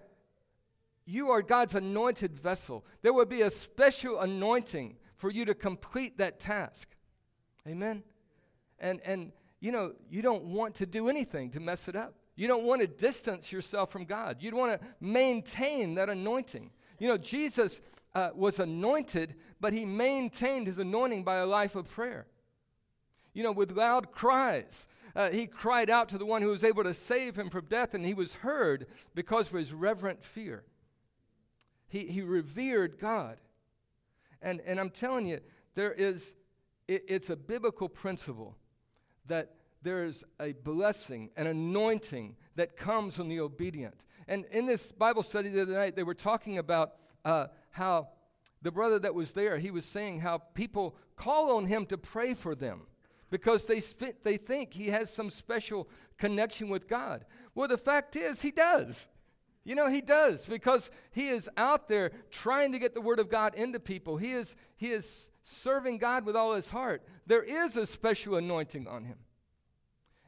you 1.04 1.30
are 1.30 1.42
God's 1.42 1.74
anointed 1.74 2.34
vessel. 2.34 2.84
There 3.02 3.12
will 3.12 3.26
be 3.26 3.42
a 3.42 3.50
special 3.50 4.20
anointing 4.20 4.96
for 5.16 5.30
you 5.30 5.44
to 5.44 5.54
complete 5.54 6.18
that 6.18 6.40
task. 6.40 6.88
Amen? 7.68 8.02
And, 8.78 9.00
and, 9.04 9.32
you 9.60 9.72
know, 9.72 9.92
you 10.10 10.22
don't 10.22 10.44
want 10.44 10.74
to 10.76 10.86
do 10.86 11.08
anything 11.08 11.50
to 11.52 11.60
mess 11.60 11.88
it 11.88 11.96
up. 11.96 12.14
you 12.36 12.48
don't 12.48 12.64
want 12.64 12.80
to 12.80 12.86
distance 12.86 13.52
yourself 13.52 13.90
from 13.90 14.04
God. 14.04 14.38
You'd 14.40 14.54
want 14.54 14.80
to 14.80 14.86
maintain 15.00 15.94
that 15.94 16.08
anointing. 16.08 16.70
You 16.98 17.08
know, 17.08 17.16
Jesus 17.16 17.80
uh, 18.14 18.30
was 18.34 18.58
anointed, 18.58 19.36
but 19.60 19.72
he 19.72 19.84
maintained 19.84 20.66
his 20.66 20.78
anointing 20.78 21.24
by 21.24 21.36
a 21.36 21.46
life 21.46 21.74
of 21.74 21.88
prayer. 21.88 22.26
You 23.32 23.42
know, 23.42 23.52
with 23.52 23.72
loud 23.72 24.12
cries. 24.12 24.86
Uh, 25.16 25.30
he 25.30 25.46
cried 25.46 25.90
out 25.90 26.08
to 26.08 26.18
the 26.18 26.26
one 26.26 26.42
who 26.42 26.48
was 26.48 26.64
able 26.64 26.82
to 26.84 26.94
save 26.94 27.36
him 27.36 27.50
from 27.50 27.66
death, 27.66 27.94
and 27.94 28.04
he 28.04 28.14
was 28.14 28.34
heard 28.34 28.86
because 29.14 29.48
of 29.48 29.58
his 29.58 29.72
reverent 29.72 30.24
fear. 30.24 30.64
He, 31.88 32.06
he 32.06 32.22
revered 32.22 32.98
God. 32.98 33.38
And, 34.42 34.60
and 34.66 34.80
I'm 34.80 34.90
telling 34.90 35.26
you, 35.26 35.40
there 35.74 35.92
is, 35.92 36.34
it, 36.88 37.04
it's 37.08 37.30
a 37.30 37.36
biblical 37.36 37.88
principle 37.88 38.56
that 39.26 39.54
there 39.82 40.04
is 40.04 40.24
a 40.40 40.52
blessing, 40.52 41.30
an 41.36 41.46
anointing 41.46 42.36
that 42.56 42.76
comes 42.76 43.16
from 43.16 43.28
the 43.28 43.40
obedient. 43.40 44.04
And 44.26 44.46
in 44.50 44.66
this 44.66 44.92
Bible 44.92 45.22
study 45.22 45.50
the 45.50 45.62
other 45.62 45.74
night, 45.74 45.96
they 45.96 46.02
were 46.02 46.14
talking 46.14 46.58
about 46.58 46.94
uh, 47.24 47.48
how 47.70 48.08
the 48.62 48.72
brother 48.72 48.98
that 48.98 49.14
was 49.14 49.32
there, 49.32 49.58
he 49.58 49.70
was 49.70 49.84
saying 49.84 50.20
how 50.20 50.38
people 50.38 50.96
call 51.16 51.56
on 51.56 51.66
him 51.66 51.84
to 51.86 51.98
pray 51.98 52.32
for 52.32 52.54
them 52.54 52.86
because 53.30 53.64
they, 53.64 53.80
sp- 53.84 54.16
they 54.22 54.38
think 54.38 54.72
he 54.72 54.88
has 54.88 55.12
some 55.12 55.28
special 55.28 55.88
connection 56.18 56.70
with 56.70 56.88
God. 56.88 57.26
Well, 57.54 57.68
the 57.68 57.76
fact 57.76 58.16
is, 58.16 58.40
he 58.40 58.50
does. 58.50 59.06
You 59.64 59.74
know, 59.74 59.88
he 59.88 60.00
does 60.00 60.46
because 60.46 60.90
he 61.12 61.28
is 61.28 61.48
out 61.56 61.88
there 61.88 62.12
trying 62.30 62.72
to 62.72 62.78
get 62.78 62.94
the 62.94 63.00
word 63.00 63.18
of 63.18 63.28
God 63.28 63.54
into 63.54 63.80
people. 63.80 64.16
He 64.16 64.32
is, 64.32 64.56
he 64.76 64.88
is 64.92 65.30
serving 65.44 65.98
God 65.98 66.24
with 66.24 66.34
all 66.34 66.54
his 66.54 66.70
heart. 66.70 67.02
There 67.26 67.42
is 67.42 67.76
a 67.76 67.86
special 67.86 68.36
anointing 68.36 68.88
on 68.88 69.04
him. 69.04 69.18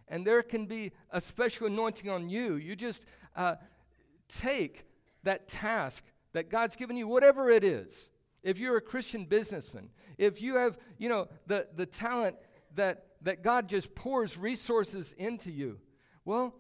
And 0.09 0.25
there 0.25 0.43
can 0.43 0.67
be 0.67 0.93
a 1.11 1.21
special 1.21 1.67
anointing 1.67 2.09
on 2.09 2.29
you. 2.29 2.55
You 2.55 2.77
just 2.77 3.07
uh, 3.35 3.57
take 4.29 4.85
that 5.25 5.49
task 5.49 6.05
that 6.33 6.51
God's 6.51 6.77
given 6.77 6.97
you, 6.97 7.09
whatever 7.09 7.51
it 7.51 7.65
is. 7.65 8.11
If 8.43 8.59
you're 8.59 8.77
a 8.77 8.81
Christian 8.83 9.25
businessman, 9.25 9.89
if 10.19 10.41
you 10.41 10.55
have, 10.55 10.79
you 10.99 11.09
know, 11.09 11.27
the, 11.47 11.67
the 11.75 11.87
talent 11.87 12.37
that, 12.77 13.07
that 13.23 13.43
God 13.43 13.69
just 13.69 13.95
pours 13.95 14.37
resources 14.37 15.15
into 15.19 15.51
you, 15.51 15.81
well, 16.25 16.55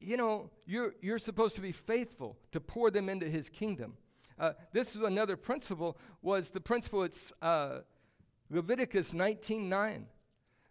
you 0.00 0.16
know, 0.16 0.50
you're, 0.66 0.94
you're 1.02 1.18
supposed 1.18 1.56
to 1.56 1.60
be 1.60 1.72
faithful 1.72 2.38
to 2.52 2.60
pour 2.60 2.90
them 2.90 3.08
into 3.08 3.28
his 3.28 3.48
kingdom. 3.48 3.94
Uh, 4.42 4.54
this 4.72 4.96
is 4.96 5.02
another 5.02 5.36
principle, 5.36 5.96
was 6.20 6.50
the 6.50 6.60
principle, 6.60 7.04
it's 7.04 7.32
uh, 7.42 7.78
Leviticus 8.50 9.12
19.9, 9.12 10.02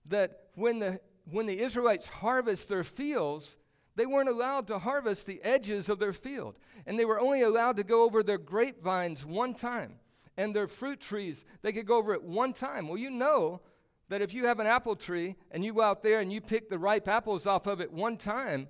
that 0.08 0.50
when 0.56 0.78
the, 0.78 1.00
when 1.32 1.46
the 1.46 1.58
Israelites 1.58 2.06
harvest 2.06 2.68
their 2.68 2.84
fields, 2.84 3.56
they 3.96 4.06
weren't 4.06 4.28
allowed 4.28 4.68
to 4.68 4.78
harvest 4.78 5.26
the 5.26 5.42
edges 5.42 5.88
of 5.88 6.00
their 6.00 6.12
field. 6.12 6.58
And 6.86 7.00
they 7.00 7.06
were 7.06 7.22
only 7.22 7.44
allowed 7.44 7.78
to 7.78 7.86
go 7.86 8.04
over 8.04 8.24
their 8.24 8.38
grapevines 8.38 9.26
one 9.26 9.54
time. 9.54 9.94
And 10.36 10.54
their 10.54 10.68
fruit 10.68 11.00
trees, 11.00 11.46
they 11.62 11.72
could 11.72 11.86
go 11.86 11.96
over 11.96 12.14
it 12.14 12.24
one 12.24 12.52
time. 12.52 12.90
Well, 12.90 12.98
you 12.98 13.10
know 13.10 13.62
that 14.10 14.22
if 14.22 14.34
you 14.34 14.48
have 14.48 14.60
an 14.60 14.68
apple 14.68 14.98
tree 14.98 15.38
and 15.50 15.64
you 15.64 15.74
go 15.74 15.82
out 15.82 16.04
there 16.04 16.20
and 16.20 16.30
you 16.30 16.42
pick 16.42 16.70
the 16.70 16.78
ripe 16.78 17.08
apples 17.08 17.48
off 17.48 17.68
of 17.68 17.80
it 17.80 17.94
one 17.94 18.18
time, 18.18 18.68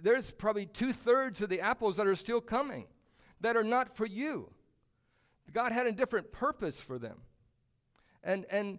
there's 0.00 0.30
probably 0.30 0.66
two 0.66 0.92
thirds 0.92 1.40
of 1.40 1.48
the 1.48 1.60
apples 1.60 1.96
that 1.96 2.06
are 2.06 2.14
still 2.14 2.40
coming 2.40 2.86
that 3.40 3.56
are 3.56 3.64
not 3.64 3.96
for 3.96 4.06
you. 4.06 4.50
God 5.52 5.72
had 5.72 5.86
a 5.86 5.92
different 5.92 6.30
purpose 6.32 6.80
for 6.80 6.98
them. 6.98 7.18
And, 8.22 8.46
and 8.50 8.78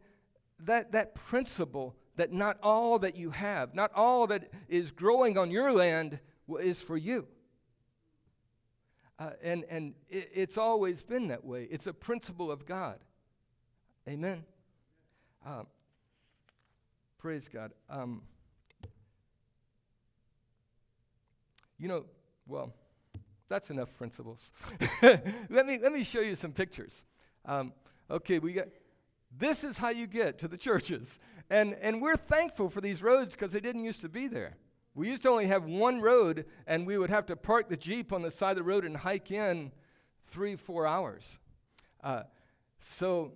that, 0.60 0.92
that 0.92 1.16
principle 1.16 1.96
that 2.16 2.32
not 2.32 2.58
all 2.62 3.00
that 3.00 3.16
you 3.16 3.32
have, 3.32 3.74
not 3.74 3.92
all 3.96 4.28
that 4.28 4.52
is 4.70 4.92
growing 4.92 5.38
on 5.38 5.50
your 5.50 5.72
land 5.72 6.20
is 6.60 6.82
for 6.82 6.98
you. 6.98 7.28
Uh, 9.18 9.32
and 9.44 9.66
and 9.70 9.94
it, 10.10 10.30
it's 10.34 10.58
always 10.58 11.04
been 11.04 11.28
that 11.28 11.46
way. 11.46 11.68
It's 11.70 11.88
a 11.88 11.94
principle 11.94 12.52
of 12.52 12.66
God. 12.66 12.98
Amen. 14.08 14.44
Um, 15.46 15.68
praise 17.20 17.48
God. 17.48 17.72
Um, 17.88 18.24
you 21.78 21.88
know, 21.88 22.06
well, 22.48 22.74
that's 23.52 23.70
enough 23.70 23.94
principles. 23.98 24.52
let, 25.02 25.66
me, 25.66 25.78
let 25.78 25.92
me 25.92 26.04
show 26.04 26.22
you 26.22 26.36
some 26.36 26.54
pictures. 26.54 27.04
Um, 27.46 27.74
okay, 28.10 28.40
we 28.40 28.54
got 28.54 28.68
this 29.38 29.64
is 29.64 29.78
how 29.78 29.90
you 29.90 30.08
get 30.08 30.40
to 30.40 30.48
the 30.48 30.58
churches. 30.58 31.20
And, 31.50 31.76
and 31.82 32.02
we're 32.02 32.16
thankful 32.16 32.70
for 32.70 32.82
these 32.82 33.02
roads 33.02 33.34
because 33.34 33.52
they 33.52 33.60
didn't 33.60 33.84
used 33.84 34.02
to 34.02 34.10
be 34.10 34.28
there. 34.28 34.56
We 34.94 35.10
used 35.10 35.24
to 35.24 35.30
only 35.30 35.48
have 35.48 35.66
one 35.66 36.02
road, 36.02 36.46
and 36.68 36.86
we 36.86 36.98
would 36.98 37.10
have 37.10 37.26
to 37.28 37.36
park 37.36 37.70
the 37.70 37.78
Jeep 37.78 38.12
on 38.12 38.22
the 38.22 38.32
side 38.32 38.52
of 38.52 38.58
the 38.58 38.64
road 38.64 38.84
and 38.84 38.96
hike 38.96 39.32
in 39.32 39.72
three, 40.26 40.56
four 40.56 40.86
hours. 40.86 41.40
Uh, 42.04 42.24
so 42.82 43.32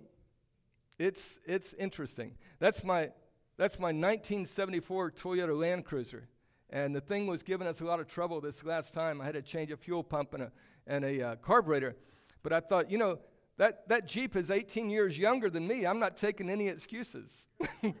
it's, 0.98 1.38
it's 1.46 1.72
interesting. 1.74 2.32
That's 2.58 2.84
my, 2.84 3.10
that's 3.56 3.78
my 3.78 3.88
1974 3.88 5.12
Toyota 5.12 5.58
Land 5.58 5.84
Cruiser. 5.86 6.28
And 6.70 6.94
the 6.94 7.00
thing 7.00 7.26
was 7.26 7.42
giving 7.42 7.66
us 7.66 7.80
a 7.80 7.84
lot 7.84 8.00
of 8.00 8.08
trouble 8.08 8.40
this 8.40 8.64
last 8.64 8.92
time. 8.92 9.20
I 9.20 9.24
had 9.24 9.34
to 9.34 9.42
change 9.42 9.70
a 9.70 9.76
fuel 9.76 10.02
pump 10.02 10.34
and 10.34 10.44
a, 10.44 10.52
and 10.86 11.04
a 11.04 11.22
uh, 11.22 11.36
carburetor. 11.36 11.96
But 12.42 12.52
I 12.52 12.60
thought, 12.60 12.90
you 12.90 12.98
know, 12.98 13.18
that, 13.56 13.88
that 13.88 14.06
Jeep 14.06 14.36
is 14.36 14.50
18 14.50 14.90
years 14.90 15.18
younger 15.18 15.48
than 15.48 15.66
me. 15.66 15.86
I'm 15.86 15.98
not 15.98 16.16
taking 16.16 16.50
any 16.50 16.68
excuses. 16.68 17.48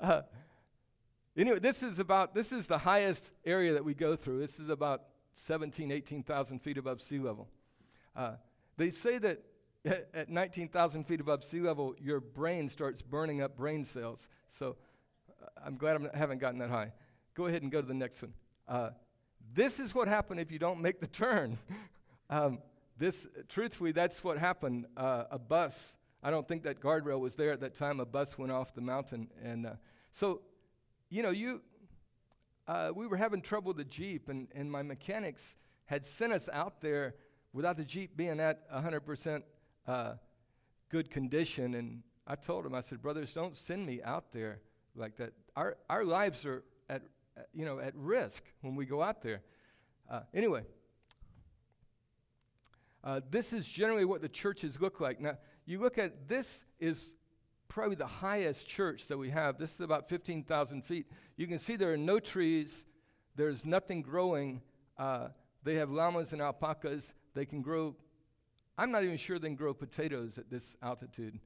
uh, 0.00 0.22
anyway, 1.36 1.58
this 1.58 1.82
is 1.82 1.98
about, 1.98 2.34
this 2.34 2.52
is 2.52 2.66
the 2.66 2.78
highest 2.78 3.30
area 3.44 3.74
that 3.74 3.84
we 3.84 3.94
go 3.94 4.16
through. 4.16 4.38
This 4.38 4.58
is 4.58 4.68
about 4.68 5.02
17, 5.34 5.90
18,000 5.90 6.60
feet 6.60 6.78
above 6.78 7.02
sea 7.02 7.18
level. 7.18 7.48
Uh, 8.16 8.32
they 8.76 8.90
say 8.90 9.18
that 9.18 9.42
at, 9.84 10.08
at 10.14 10.28
19,000 10.30 11.04
feet 11.04 11.20
above 11.20 11.44
sea 11.44 11.60
level, 11.60 11.94
your 12.00 12.20
brain 12.20 12.68
starts 12.68 13.02
burning 13.02 13.42
up 13.42 13.56
brain 13.56 13.84
cells. 13.84 14.28
So 14.48 14.76
I'm 15.64 15.76
glad 15.76 16.10
I 16.12 16.16
haven't 16.16 16.38
gotten 16.38 16.58
that 16.58 16.70
high. 16.70 16.92
Go 17.34 17.46
ahead 17.46 17.62
and 17.62 17.70
go 17.70 17.80
to 17.80 17.86
the 17.86 17.94
next 17.94 18.22
one. 18.22 18.34
Uh, 18.68 18.90
this 19.54 19.78
is 19.78 19.94
what 19.94 20.08
happened 20.08 20.40
if 20.40 20.50
you 20.50 20.58
don't 20.58 20.80
make 20.80 21.00
the 21.00 21.06
turn. 21.06 21.58
um, 22.30 22.58
this, 22.98 23.26
truthfully, 23.48 23.92
that's 23.92 24.22
what 24.24 24.38
happened. 24.38 24.86
Uh, 24.96 25.24
a 25.30 25.38
bus, 25.38 25.96
I 26.22 26.30
don't 26.30 26.46
think 26.46 26.62
that 26.64 26.80
guardrail 26.80 27.20
was 27.20 27.36
there 27.36 27.52
at 27.52 27.60
that 27.60 27.74
time. 27.74 28.00
A 28.00 28.06
bus 28.06 28.36
went 28.38 28.52
off 28.52 28.74
the 28.74 28.80
mountain. 28.80 29.28
And 29.42 29.66
uh, 29.66 29.72
so, 30.12 30.42
you 31.10 31.22
know, 31.22 31.30
you, 31.30 31.62
uh, 32.66 32.90
we 32.94 33.06
were 33.06 33.16
having 33.16 33.40
trouble 33.40 33.68
with 33.68 33.78
the 33.78 33.84
Jeep, 33.84 34.28
and, 34.28 34.48
and 34.54 34.70
my 34.70 34.82
mechanics 34.82 35.56
had 35.86 36.04
sent 36.04 36.32
us 36.32 36.48
out 36.52 36.80
there 36.80 37.14
without 37.52 37.76
the 37.76 37.84
Jeep 37.84 38.16
being 38.16 38.40
at 38.40 38.70
100% 38.70 39.42
uh, 39.86 40.14
good 40.88 41.10
condition. 41.10 41.74
And 41.74 42.02
I 42.26 42.34
told 42.34 42.66
him, 42.66 42.74
I 42.74 42.80
said, 42.80 43.02
brothers, 43.02 43.32
don't 43.32 43.56
send 43.56 43.86
me 43.86 44.02
out 44.02 44.32
there 44.32 44.60
like 44.96 45.16
that. 45.16 45.32
Our, 45.56 45.76
our 45.88 46.04
lives 46.04 46.44
are 46.44 46.62
at, 46.88 47.02
you 47.52 47.64
know, 47.64 47.78
at 47.78 47.94
risk 47.94 48.44
when 48.60 48.74
we 48.76 48.86
go 48.86 49.02
out 49.02 49.22
there. 49.22 49.42
Uh, 50.10 50.20
anyway, 50.34 50.62
uh, 53.04 53.20
this 53.30 53.52
is 53.52 53.66
generally 53.66 54.04
what 54.04 54.20
the 54.20 54.28
churches 54.28 54.80
look 54.80 55.00
like. 55.00 55.20
Now, 55.20 55.38
you 55.64 55.80
look 55.80 55.98
at 55.98 56.28
this 56.28 56.64
is 56.78 57.14
probably 57.68 57.96
the 57.96 58.06
highest 58.06 58.68
church 58.68 59.08
that 59.08 59.16
we 59.16 59.30
have. 59.30 59.58
This 59.58 59.74
is 59.74 59.80
about 59.80 60.08
15,000 60.08 60.82
feet. 60.84 61.06
You 61.36 61.46
can 61.46 61.58
see 61.58 61.76
there 61.76 61.92
are 61.92 61.96
no 61.96 62.20
trees, 62.20 62.84
there's 63.34 63.64
nothing 63.64 64.02
growing. 64.02 64.60
Uh, 64.98 65.28
they 65.64 65.76
have 65.76 65.90
llamas 65.90 66.32
and 66.32 66.42
alpacas. 66.42 67.14
They 67.34 67.46
can 67.46 67.62
grow, 67.62 67.96
I'm 68.76 68.90
not 68.90 69.04
even 69.04 69.16
sure 69.16 69.38
they 69.38 69.48
can 69.48 69.56
grow 69.56 69.72
potatoes 69.72 70.36
at 70.36 70.50
this 70.50 70.76
altitude, 70.82 71.38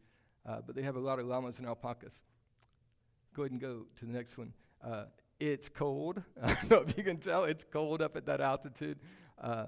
uh, 0.45 0.63
but 0.67 0.75
they 0.75 0.83
have 0.83 0.97
a 0.97 1.01
lot 1.01 1.19
of 1.19 1.27
llamas 1.27 1.59
and 1.59 1.67
alpacas. 1.67 2.23
Go 3.37 3.42
ahead 3.42 3.53
and 3.53 3.61
go 3.61 3.85
to 3.96 4.07
the 4.07 4.12
next 4.12 4.38
one. 4.38 4.55
Uh, 4.83 5.05
it's 5.38 5.68
cold. 5.68 6.22
I 6.42 6.55
don't 6.55 6.70
know 6.70 6.79
if 6.79 6.96
you 6.96 7.05
can 7.05 7.18
tell, 7.18 7.44
it's 7.44 7.64
cold 7.64 8.01
up 8.01 8.16
at 8.16 8.25
that 8.25 8.40
altitude. 8.40 8.99
Uh, 9.38 9.66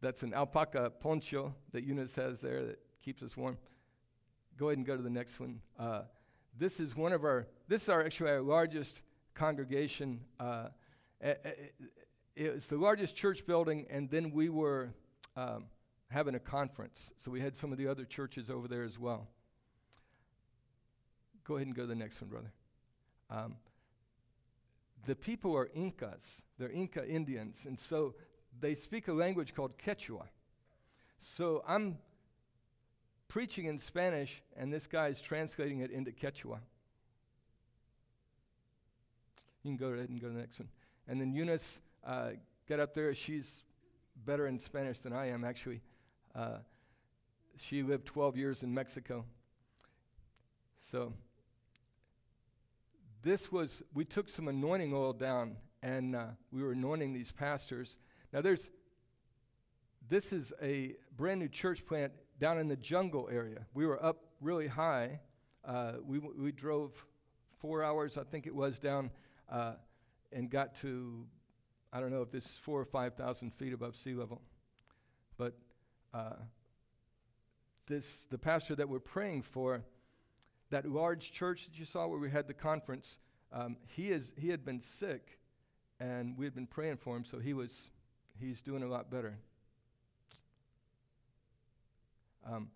that's 0.00 0.22
an 0.22 0.32
alpaca 0.32 0.92
poncho 1.00 1.52
that 1.72 1.82
Eunice 1.82 2.14
has 2.14 2.40
there 2.40 2.64
that 2.66 2.78
keeps 3.04 3.20
us 3.24 3.36
warm. 3.36 3.58
Go 4.56 4.68
ahead 4.68 4.78
and 4.78 4.86
go 4.86 4.96
to 4.96 5.02
the 5.02 5.10
next 5.10 5.40
one. 5.40 5.58
Uh, 5.76 6.02
this 6.56 6.78
is 6.78 6.94
one 6.94 7.12
of 7.12 7.24
our, 7.24 7.48
this 7.66 7.82
is 7.82 7.88
our 7.88 8.04
actually 8.04 8.30
our 8.30 8.42
largest 8.42 9.02
congregation. 9.34 10.20
Uh, 10.38 10.68
it's 12.36 12.66
the 12.66 12.76
largest 12.76 13.16
church 13.16 13.44
building, 13.44 13.86
and 13.90 14.08
then 14.08 14.30
we 14.30 14.50
were 14.50 14.90
um, 15.36 15.64
having 16.12 16.36
a 16.36 16.40
conference. 16.40 17.10
So 17.16 17.32
we 17.32 17.40
had 17.40 17.56
some 17.56 17.72
of 17.72 17.78
the 17.78 17.88
other 17.88 18.04
churches 18.04 18.50
over 18.50 18.68
there 18.68 18.84
as 18.84 19.00
well. 19.00 19.26
Go 21.46 21.56
ahead 21.56 21.66
and 21.66 21.76
go 21.76 21.82
to 21.82 21.88
the 21.88 21.94
next 21.94 22.20
one, 22.20 22.30
brother. 22.30 22.52
Um, 23.30 23.56
the 25.06 25.14
people 25.14 25.56
are 25.56 25.68
Incas. 25.74 26.42
They're 26.58 26.70
Inca 26.70 27.08
Indians. 27.08 27.66
And 27.66 27.78
so 27.78 28.14
they 28.60 28.74
speak 28.74 29.08
a 29.08 29.12
language 29.12 29.54
called 29.54 29.78
Quechua. 29.78 30.26
So 31.18 31.62
I'm 31.66 31.98
preaching 33.28 33.66
in 33.66 33.78
Spanish, 33.78 34.42
and 34.56 34.72
this 34.72 34.86
guy 34.86 35.08
is 35.08 35.20
translating 35.20 35.80
it 35.80 35.90
into 35.90 36.10
Quechua. 36.10 36.58
You 39.62 39.70
can 39.70 39.76
go 39.76 39.88
ahead 39.88 40.08
and 40.08 40.20
go 40.20 40.28
to 40.28 40.34
the 40.34 40.40
next 40.40 40.58
one. 40.58 40.68
And 41.08 41.20
then 41.20 41.32
Eunice, 41.32 41.78
uh, 42.04 42.30
get 42.68 42.80
up 42.80 42.94
there. 42.94 43.14
She's 43.14 43.62
better 44.24 44.46
in 44.46 44.58
Spanish 44.58 44.98
than 44.98 45.12
I 45.12 45.28
am, 45.28 45.44
actually. 45.44 45.80
Uh, 46.34 46.58
she 47.56 47.82
lived 47.82 48.06
12 48.06 48.36
years 48.36 48.62
in 48.62 48.74
Mexico. 48.74 49.24
So, 50.80 51.12
this 53.26 53.50
was, 53.50 53.82
we 53.92 54.04
took 54.04 54.28
some 54.28 54.46
anointing 54.46 54.94
oil 54.94 55.12
down 55.12 55.56
and 55.82 56.14
uh, 56.14 56.26
we 56.52 56.62
were 56.62 56.70
anointing 56.70 57.12
these 57.12 57.32
pastors. 57.32 57.98
Now, 58.32 58.40
there's, 58.40 58.70
this 60.08 60.32
is 60.32 60.52
a 60.62 60.94
brand 61.16 61.40
new 61.40 61.48
church 61.48 61.84
plant 61.84 62.12
down 62.38 62.60
in 62.60 62.68
the 62.68 62.76
jungle 62.76 63.28
area. 63.32 63.66
We 63.74 63.84
were 63.84 64.02
up 64.04 64.26
really 64.40 64.68
high. 64.68 65.18
Uh, 65.64 65.94
we, 66.06 66.20
we 66.20 66.52
drove 66.52 67.04
four 67.58 67.82
hours, 67.82 68.16
I 68.16 68.22
think 68.22 68.46
it 68.46 68.54
was, 68.54 68.78
down 68.78 69.10
uh, 69.50 69.72
and 70.30 70.48
got 70.48 70.76
to, 70.82 71.26
I 71.92 71.98
don't 71.98 72.12
know 72.12 72.22
if 72.22 72.30
this 72.30 72.44
is 72.44 72.52
four 72.52 72.80
or 72.80 72.84
5,000 72.84 73.52
feet 73.52 73.72
above 73.72 73.96
sea 73.96 74.14
level. 74.14 74.40
But 75.36 75.58
uh, 76.14 76.36
this, 77.88 78.28
the 78.30 78.38
pastor 78.38 78.76
that 78.76 78.88
we're 78.88 79.00
praying 79.00 79.42
for, 79.42 79.82
that 80.70 80.86
large 80.90 81.32
church 81.32 81.66
that 81.66 81.78
you 81.78 81.84
saw 81.84 82.06
where 82.06 82.18
we 82.18 82.30
had 82.30 82.46
the 82.48 82.54
conference, 82.54 83.18
um, 83.52 83.76
he, 83.86 84.10
is, 84.10 84.32
he 84.36 84.48
had 84.48 84.64
been 84.64 84.80
sick, 84.80 85.38
and 86.00 86.36
we 86.36 86.44
had 86.44 86.54
been 86.54 86.66
praying 86.66 86.96
for 86.96 87.16
him, 87.16 87.24
so 87.24 87.38
he 87.38 87.54
was, 87.54 87.90
he's 88.40 88.60
doing 88.60 88.82
a 88.82 88.88
lot 88.88 89.10
better. 89.10 89.38
Um, 92.48 92.68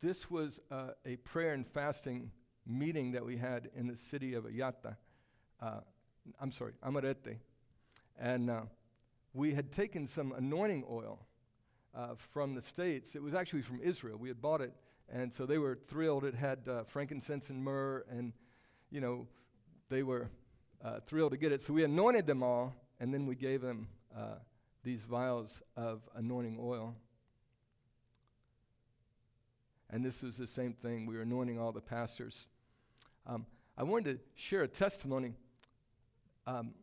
this 0.00 0.30
was 0.30 0.60
uh, 0.70 0.90
a 1.04 1.16
prayer 1.16 1.52
and 1.52 1.66
fasting 1.66 2.30
meeting 2.66 3.12
that 3.12 3.24
we 3.24 3.36
had 3.36 3.68
in 3.76 3.86
the 3.86 3.96
city 3.96 4.34
of 4.34 4.44
Ayata. 4.44 4.96
Uh, 5.60 5.80
I'm 6.40 6.52
sorry, 6.52 6.72
Amarete. 6.84 7.36
And 8.18 8.50
uh, 8.50 8.62
we 9.34 9.54
had 9.54 9.72
taken 9.72 10.06
some 10.06 10.32
anointing 10.32 10.84
oil 10.90 11.20
uh, 11.94 12.14
from 12.16 12.54
the 12.54 12.62
States. 12.62 13.14
It 13.14 13.22
was 13.22 13.34
actually 13.34 13.62
from 13.62 13.80
Israel. 13.82 14.16
We 14.18 14.28
had 14.28 14.40
bought 14.40 14.60
it, 14.60 14.72
and 15.12 15.32
so 15.32 15.46
they 15.46 15.58
were 15.58 15.78
thrilled. 15.88 16.24
It 16.24 16.34
had 16.34 16.68
uh, 16.68 16.84
frankincense 16.84 17.50
and 17.50 17.62
myrrh, 17.62 18.04
and, 18.10 18.32
you 18.90 19.00
know, 19.00 19.26
they 19.88 20.02
were 20.02 20.28
uh, 20.84 21.00
thrilled 21.06 21.32
to 21.32 21.36
get 21.36 21.52
it. 21.52 21.62
So 21.62 21.72
we 21.72 21.84
anointed 21.84 22.26
them 22.26 22.42
all, 22.42 22.74
and 23.00 23.12
then 23.12 23.26
we 23.26 23.34
gave 23.34 23.60
them 23.60 23.88
these 24.82 25.02
vials 25.02 25.60
of 25.76 26.00
anointing 26.16 26.58
oil. 26.60 26.94
And 29.90 30.04
this 30.04 30.22
was 30.22 30.36
the 30.36 30.46
same 30.46 30.72
thing. 30.72 31.06
We 31.06 31.16
were 31.16 31.22
anointing 31.22 31.58
all 31.58 31.72
the 31.72 31.80
pastors. 31.80 32.46
Um, 33.26 33.44
I 33.76 33.82
wanted 33.82 34.18
to 34.18 34.24
share 34.36 34.62
a 34.62 34.68
testimony. 34.68 35.34
Um, 36.46 36.74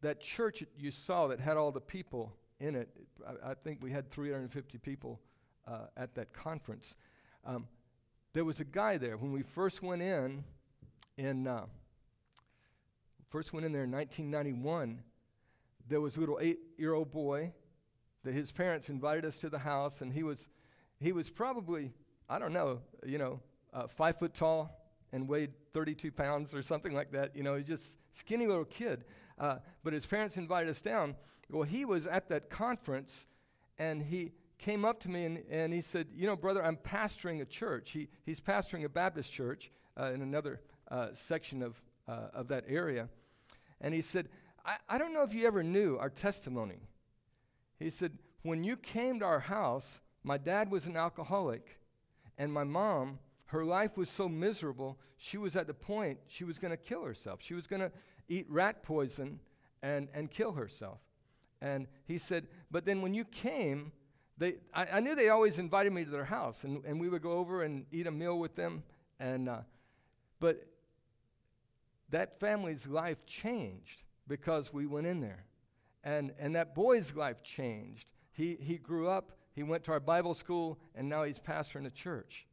that 0.00 0.20
church 0.20 0.62
you 0.76 0.90
saw 0.90 1.26
that 1.26 1.40
had 1.40 1.56
all 1.56 1.72
the 1.72 1.80
people 1.80 2.32
in 2.60 2.74
it, 2.74 2.88
I, 3.26 3.50
I 3.50 3.54
think 3.54 3.82
we 3.82 3.90
had 3.90 4.10
350 4.10 4.78
people 4.78 5.20
uh, 5.66 5.86
at 5.96 6.14
that 6.14 6.32
conference. 6.32 6.94
Um, 7.48 7.66
there 8.34 8.44
was 8.44 8.60
a 8.60 8.64
guy 8.64 8.98
there 8.98 9.16
when 9.16 9.32
we 9.32 9.40
first 9.40 9.82
went 9.82 10.02
in. 10.02 10.44
In 11.16 11.46
uh, 11.46 11.64
first 13.30 13.54
went 13.54 13.64
in 13.64 13.72
there 13.72 13.84
in 13.84 13.90
1991. 13.90 15.00
There 15.88 16.02
was 16.02 16.18
a 16.18 16.20
little 16.20 16.38
eight-year-old 16.42 17.10
boy 17.10 17.54
that 18.24 18.34
his 18.34 18.52
parents 18.52 18.90
invited 18.90 19.24
us 19.24 19.38
to 19.38 19.48
the 19.48 19.58
house, 19.58 20.02
and 20.02 20.12
he 20.12 20.22
was 20.22 20.46
he 21.00 21.12
was 21.12 21.30
probably, 21.30 21.94
I 22.28 22.38
don't 22.38 22.52
know, 22.52 22.80
you 23.06 23.16
know, 23.16 23.40
uh, 23.72 23.86
five 23.86 24.18
foot 24.18 24.34
tall 24.34 24.70
and 25.12 25.26
weighed 25.26 25.52
32 25.72 26.12
pounds 26.12 26.52
or 26.52 26.60
something 26.60 26.92
like 26.92 27.10
that. 27.12 27.34
You 27.34 27.42
know, 27.42 27.56
he's 27.56 27.66
just 27.66 27.96
skinny 28.12 28.46
little 28.46 28.66
kid. 28.66 29.04
Uh, 29.38 29.56
but 29.82 29.94
his 29.94 30.04
parents 30.04 30.36
invited 30.36 30.68
us 30.68 30.82
down. 30.82 31.16
Well, 31.48 31.62
he 31.62 31.86
was 31.86 32.06
at 32.06 32.28
that 32.28 32.50
conference 32.50 33.26
and 33.78 34.02
he 34.02 34.32
came 34.58 34.84
up 34.84 35.00
to 35.00 35.08
me 35.08 35.24
and, 35.24 35.42
and 35.50 35.72
he 35.72 35.80
said, 35.80 36.08
You 36.14 36.26
know, 36.26 36.36
brother, 36.36 36.64
I'm 36.64 36.76
pastoring 36.76 37.40
a 37.40 37.44
church. 37.44 37.90
He, 37.92 38.08
he's 38.26 38.40
pastoring 38.40 38.84
a 38.84 38.88
Baptist 38.88 39.32
church 39.32 39.70
uh, 39.98 40.12
in 40.12 40.22
another 40.22 40.60
uh, 40.90 41.08
section 41.14 41.62
of, 41.62 41.80
uh, 42.08 42.28
of 42.34 42.48
that 42.48 42.64
area. 42.68 43.08
And 43.80 43.94
he 43.94 44.00
said, 44.00 44.28
I, 44.64 44.76
I 44.88 44.98
don't 44.98 45.14
know 45.14 45.22
if 45.22 45.32
you 45.32 45.46
ever 45.46 45.62
knew 45.62 45.96
our 45.98 46.10
testimony. 46.10 46.80
He 47.78 47.90
said, 47.90 48.12
When 48.42 48.64
you 48.64 48.76
came 48.76 49.20
to 49.20 49.24
our 49.24 49.40
house, 49.40 50.00
my 50.24 50.38
dad 50.38 50.70
was 50.70 50.86
an 50.86 50.96
alcoholic, 50.96 51.78
and 52.36 52.52
my 52.52 52.64
mom, 52.64 53.18
her 53.46 53.64
life 53.64 53.96
was 53.96 54.08
so 54.08 54.28
miserable, 54.28 54.98
she 55.16 55.38
was 55.38 55.56
at 55.56 55.66
the 55.66 55.74
point 55.74 56.18
she 56.26 56.44
was 56.44 56.58
going 56.58 56.70
to 56.70 56.76
kill 56.76 57.02
herself. 57.02 57.40
She 57.42 57.54
was 57.54 57.66
going 57.66 57.80
to 57.80 57.90
eat 58.28 58.46
rat 58.48 58.82
poison 58.82 59.40
and, 59.82 60.08
and 60.12 60.30
kill 60.30 60.52
herself. 60.52 60.98
And 61.60 61.86
he 62.06 62.18
said, 62.18 62.46
But 62.70 62.84
then 62.84 63.02
when 63.02 63.14
you 63.14 63.24
came, 63.24 63.92
they, 64.38 64.56
I, 64.72 64.86
I 64.94 65.00
knew 65.00 65.14
they 65.14 65.28
always 65.28 65.58
invited 65.58 65.92
me 65.92 66.04
to 66.04 66.10
their 66.10 66.24
house, 66.24 66.64
and, 66.64 66.84
and 66.84 67.00
we 67.00 67.08
would 67.08 67.22
go 67.22 67.32
over 67.32 67.62
and 67.64 67.84
eat 67.92 68.06
a 68.06 68.10
meal 68.10 68.38
with 68.38 68.54
them. 68.54 68.82
And, 69.20 69.48
uh, 69.48 69.58
but 70.40 70.66
that 72.10 72.38
family's 72.38 72.86
life 72.86 73.24
changed 73.26 74.02
because 74.28 74.72
we 74.72 74.86
went 74.86 75.06
in 75.06 75.20
there. 75.20 75.44
And, 76.04 76.32
and 76.38 76.54
that 76.54 76.74
boy's 76.74 77.14
life 77.14 77.42
changed. 77.42 78.06
He, 78.32 78.56
he 78.60 78.76
grew 78.76 79.08
up 79.08 79.32
he 79.58 79.64
went 79.64 79.82
to 79.84 79.90
our 79.90 79.98
Bible 79.98 80.34
school, 80.34 80.78
and 80.94 81.08
now 81.08 81.24
he's 81.24 81.40
pastoring 81.40 81.84
a 81.84 81.90
church. 81.90 82.46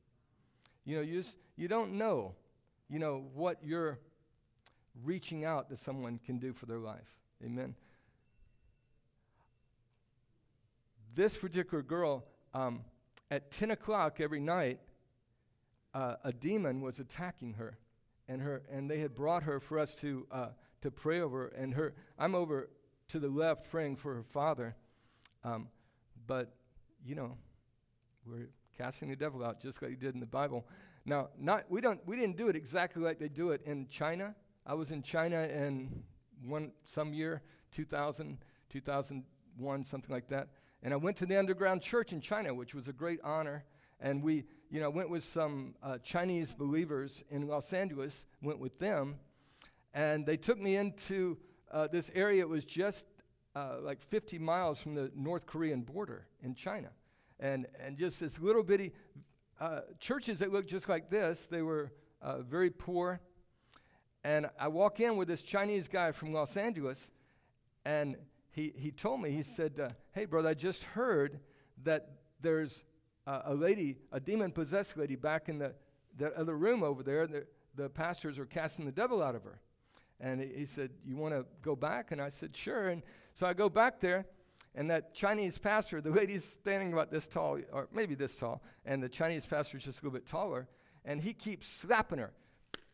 You 0.85 0.95
know, 0.95 1.03
you, 1.03 1.21
just, 1.21 1.37
you 1.55 1.67
don't 1.67 1.91
know, 1.99 2.33
you 2.89 2.97
know, 2.97 3.25
what 3.35 3.59
you're 3.63 3.99
reaching 5.03 5.45
out 5.45 5.69
to 5.69 5.77
someone 5.77 6.19
can 6.25 6.39
do 6.39 6.51
for 6.51 6.65
their 6.65 6.79
life. 6.79 7.15
Amen. 7.45 7.75
This 11.15 11.38
particular 11.38 11.82
girl, 11.82 12.25
um, 12.54 12.82
at 13.32 13.49
10 13.49 13.71
o'clock 13.71 14.19
every 14.19 14.41
night, 14.41 14.82
uh, 15.93 16.15
a 16.25 16.34
demon 16.34 16.82
was 16.82 16.99
attacking 16.99 17.54
her, 17.54 17.78
and 18.28 18.41
her, 18.41 18.63
and 18.69 18.91
they 18.91 18.99
had 18.99 19.15
brought 19.15 19.43
her 19.43 19.62
for 19.62 19.80
us 19.80 19.95
to 19.95 20.28
uh, 20.30 20.49
to 20.82 20.91
pray 20.91 21.21
over. 21.21 21.47
And 21.47 21.73
her, 21.73 21.93
I'm 22.19 22.36
over 22.36 22.69
to 23.08 23.19
the 23.19 23.30
left 23.30 23.71
praying 23.71 23.95
for 23.95 24.13
her 24.13 24.23
father, 24.23 24.75
um, 25.45 25.69
but 26.28 26.54
you 27.06 27.15
know, 27.15 27.38
we're 28.25 28.49
casting 28.78 29.08
the 29.10 29.15
devil 29.15 29.41
out 29.41 29.62
just 29.62 29.82
like 29.82 29.91
he 29.91 29.95
did 29.95 30.15
in 30.15 30.19
the 30.19 30.25
Bible. 30.25 30.67
Now, 31.06 31.30
not 31.39 31.63
we 31.69 31.80
don't 31.80 32.06
we 32.06 32.17
didn't 32.17 32.36
do 32.36 32.49
it 32.49 32.58
exactly 32.58 33.01
like 33.01 33.19
they 33.19 33.30
do 33.30 33.51
it 33.51 33.62
in 33.65 33.88
China. 33.88 34.36
I 34.65 34.73
was 34.73 34.91
in 34.91 35.01
China 35.01 35.43
in 35.43 36.04
one 36.45 36.73
some 36.84 37.13
year, 37.13 37.41
2000, 37.71 38.38
2001, 38.69 39.86
something 39.86 40.12
like 40.13 40.28
that. 40.28 40.49
And 40.85 40.93
I 40.93 40.97
went 40.97 41.17
to 41.17 41.25
the 41.25 41.35
underground 41.35 41.81
church 41.81 42.13
in 42.13 42.21
China, 42.21 42.53
which 42.53 42.75
was 42.75 42.87
a 42.87 42.93
great 42.93 43.19
honor. 43.23 43.63
And 43.99 44.21
we, 44.21 44.43
you 44.69 44.79
know, 44.79 44.91
went 44.91 45.09
with 45.09 45.23
some 45.23 45.73
uh, 45.81 45.97
Chinese 45.97 46.51
believers 46.51 47.23
in 47.31 47.47
Los 47.47 47.73
Angeles, 47.73 48.27
went 48.43 48.59
with 48.59 48.77
them, 48.77 49.15
and 49.95 50.27
they 50.27 50.37
took 50.37 50.59
me 50.59 50.75
into 50.75 51.39
uh, 51.71 51.87
this 51.87 52.11
area. 52.13 52.41
It 52.43 52.49
was 52.49 52.65
just 52.65 53.07
uh, 53.55 53.77
like 53.81 53.99
50 53.99 54.37
miles 54.37 54.79
from 54.79 54.93
the 54.93 55.11
North 55.15 55.47
Korean 55.47 55.81
border 55.81 56.27
in 56.43 56.53
China. 56.53 56.89
And, 57.39 57.65
and 57.83 57.97
just 57.97 58.19
this 58.19 58.39
little 58.39 58.61
bitty 58.61 58.93
uh, 59.59 59.81
churches 59.99 60.37
that 60.37 60.53
looked 60.53 60.69
just 60.69 60.87
like 60.87 61.09
this, 61.09 61.47
they 61.47 61.63
were 61.63 61.93
uh, 62.21 62.43
very 62.43 62.69
poor. 62.69 63.19
And 64.23 64.51
I 64.59 64.67
walk 64.67 64.99
in 64.99 65.17
with 65.17 65.29
this 65.29 65.41
Chinese 65.41 65.87
guy 65.87 66.11
from 66.11 66.31
Los 66.31 66.57
Angeles, 66.57 67.09
and 67.85 68.17
he, 68.55 68.71
he 68.77 68.89
told 68.89 69.21
me, 69.21 69.31
he 69.31 69.43
said, 69.43 69.81
uh, 69.81 69.89
Hey, 70.13 70.23
brother, 70.23 70.47
I 70.47 70.53
just 70.53 70.83
heard 70.83 71.41
that 71.83 72.11
there's 72.39 72.85
a 73.27 73.53
lady, 73.53 73.97
a 74.13 74.19
demon 74.19 74.51
possessed 74.51 74.95
lady, 74.95 75.17
back 75.17 75.49
in 75.49 75.57
the, 75.57 75.73
that 76.17 76.31
other 76.35 76.55
room 76.55 76.81
over 76.81 77.03
there. 77.03 77.27
The, 77.27 77.45
the 77.75 77.89
pastors 77.89 78.39
are 78.39 78.45
casting 78.45 78.85
the 78.85 78.93
devil 78.93 79.21
out 79.21 79.35
of 79.35 79.43
her. 79.43 79.59
And 80.21 80.39
he, 80.39 80.59
he 80.59 80.65
said, 80.65 80.91
You 81.05 81.17
want 81.17 81.33
to 81.33 81.45
go 81.63 81.75
back? 81.75 82.13
And 82.13 82.21
I 82.21 82.29
said, 82.29 82.55
Sure. 82.55 82.87
And 82.87 83.03
so 83.33 83.45
I 83.45 83.53
go 83.53 83.67
back 83.67 83.99
there, 83.99 84.25
and 84.73 84.89
that 84.89 85.13
Chinese 85.13 85.57
pastor, 85.57 85.99
the 85.99 86.11
lady's 86.11 86.45
standing 86.45 86.93
about 86.93 87.11
this 87.11 87.27
tall, 87.27 87.59
or 87.73 87.89
maybe 87.91 88.15
this 88.15 88.37
tall, 88.37 88.61
and 88.85 89.03
the 89.03 89.09
Chinese 89.09 89.45
pastor 89.45 89.75
is 89.75 89.83
just 89.83 89.99
a 89.99 90.05
little 90.05 90.17
bit 90.17 90.25
taller, 90.25 90.65
and 91.03 91.19
he 91.19 91.33
keeps 91.33 91.67
slapping 91.67 92.19
her. 92.19 92.31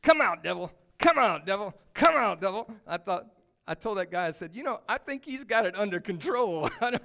Come 0.02 0.21
out, 0.21 0.43
devil! 0.43 0.71
Come 0.97 1.19
out, 1.19 1.45
devil! 1.45 1.71
Come 1.93 2.15
out, 2.15 2.41
devil! 2.41 2.67
I 2.88 2.97
thought, 2.97 3.28
I 3.67 3.76
told 3.76 3.97
that 3.97 4.12
guy, 4.12 4.28
I 4.28 4.32
said, 4.32 4.52
you 4.54 4.63
know, 4.63 4.82
I 4.89 4.97
think 4.97 5.24
he's 5.26 5.43
got 5.43 5.65
it 5.65 5.78
under 5.78 6.00
control. 6.00 6.69
I, 6.82 6.91
don't 6.91 7.04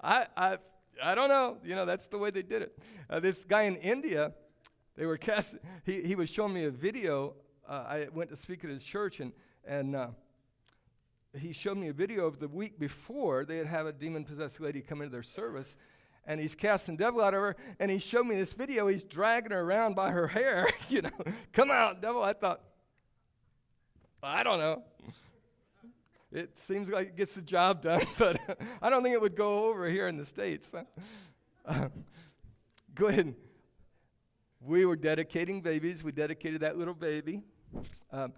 I, 0.00 0.58
I 1.02 1.14
don't 1.14 1.28
know. 1.28 1.58
You 1.64 1.74
know, 1.74 1.84
that's 1.84 2.06
the 2.06 2.18
way 2.18 2.30
they 2.30 2.42
did 2.42 2.62
it. 2.62 2.78
Uh, 3.08 3.20
this 3.20 3.44
guy 3.44 3.62
in 3.62 3.76
India, 3.76 4.32
they 4.96 5.06
were 5.06 5.16
cast. 5.16 5.56
He, 5.84 6.02
he 6.02 6.14
was 6.14 6.30
showing 6.30 6.54
me 6.54 6.64
a 6.64 6.70
video. 6.70 7.34
Uh, 7.68 7.72
I 7.72 8.08
went 8.14 8.30
to 8.30 8.36
speak 8.36 8.64
at 8.64 8.70
his 8.70 8.82
church, 8.82 9.20
and 9.20 9.32
and 9.66 9.96
uh, 9.96 10.08
he 11.38 11.52
showed 11.52 11.76
me 11.76 11.88
a 11.88 11.92
video 11.92 12.26
of 12.26 12.38
the 12.38 12.48
week 12.48 12.78
before 12.78 13.44
they 13.44 13.58
had 13.58 13.66
had 13.66 13.86
a 13.86 13.92
demon 13.92 14.24
possessed 14.24 14.60
lady 14.60 14.80
come 14.80 15.00
into 15.02 15.12
their 15.12 15.22
service 15.22 15.76
and 16.26 16.40
he's 16.40 16.54
casting 16.54 16.96
devil 16.96 17.20
out 17.20 17.34
of 17.34 17.40
her 17.40 17.56
and 17.78 17.90
he 17.90 17.98
showed 17.98 18.26
me 18.26 18.36
this 18.36 18.52
video 18.52 18.88
he's 18.88 19.04
dragging 19.04 19.52
her 19.52 19.60
around 19.60 19.94
by 19.94 20.10
her 20.10 20.26
hair 20.26 20.68
you 20.88 21.02
know 21.02 21.10
come 21.52 21.70
out 21.70 22.00
devil 22.00 22.22
i 22.22 22.32
thought 22.32 22.62
I 24.26 24.42
don't 24.42 24.58
know. 24.58 24.82
It 26.32 26.58
seems 26.58 26.88
like 26.88 27.08
it 27.08 27.16
gets 27.16 27.34
the 27.34 27.42
job 27.42 27.82
done, 27.82 28.02
but 28.18 28.58
I 28.82 28.90
don't 28.90 29.04
think 29.04 29.14
it 29.14 29.20
would 29.20 29.36
go 29.36 29.66
over 29.66 29.88
here 29.88 30.08
in 30.08 30.16
the 30.16 30.26
States. 30.26 30.68
Uh, 31.64 31.88
go 32.94 33.06
ahead. 33.06 33.34
We 34.60 34.84
were 34.84 34.96
dedicating 34.96 35.60
babies. 35.60 36.02
We 36.02 36.10
dedicated 36.10 36.62
that 36.62 36.76
little 36.76 36.94
baby. 36.94 37.42
Um, 38.10 38.32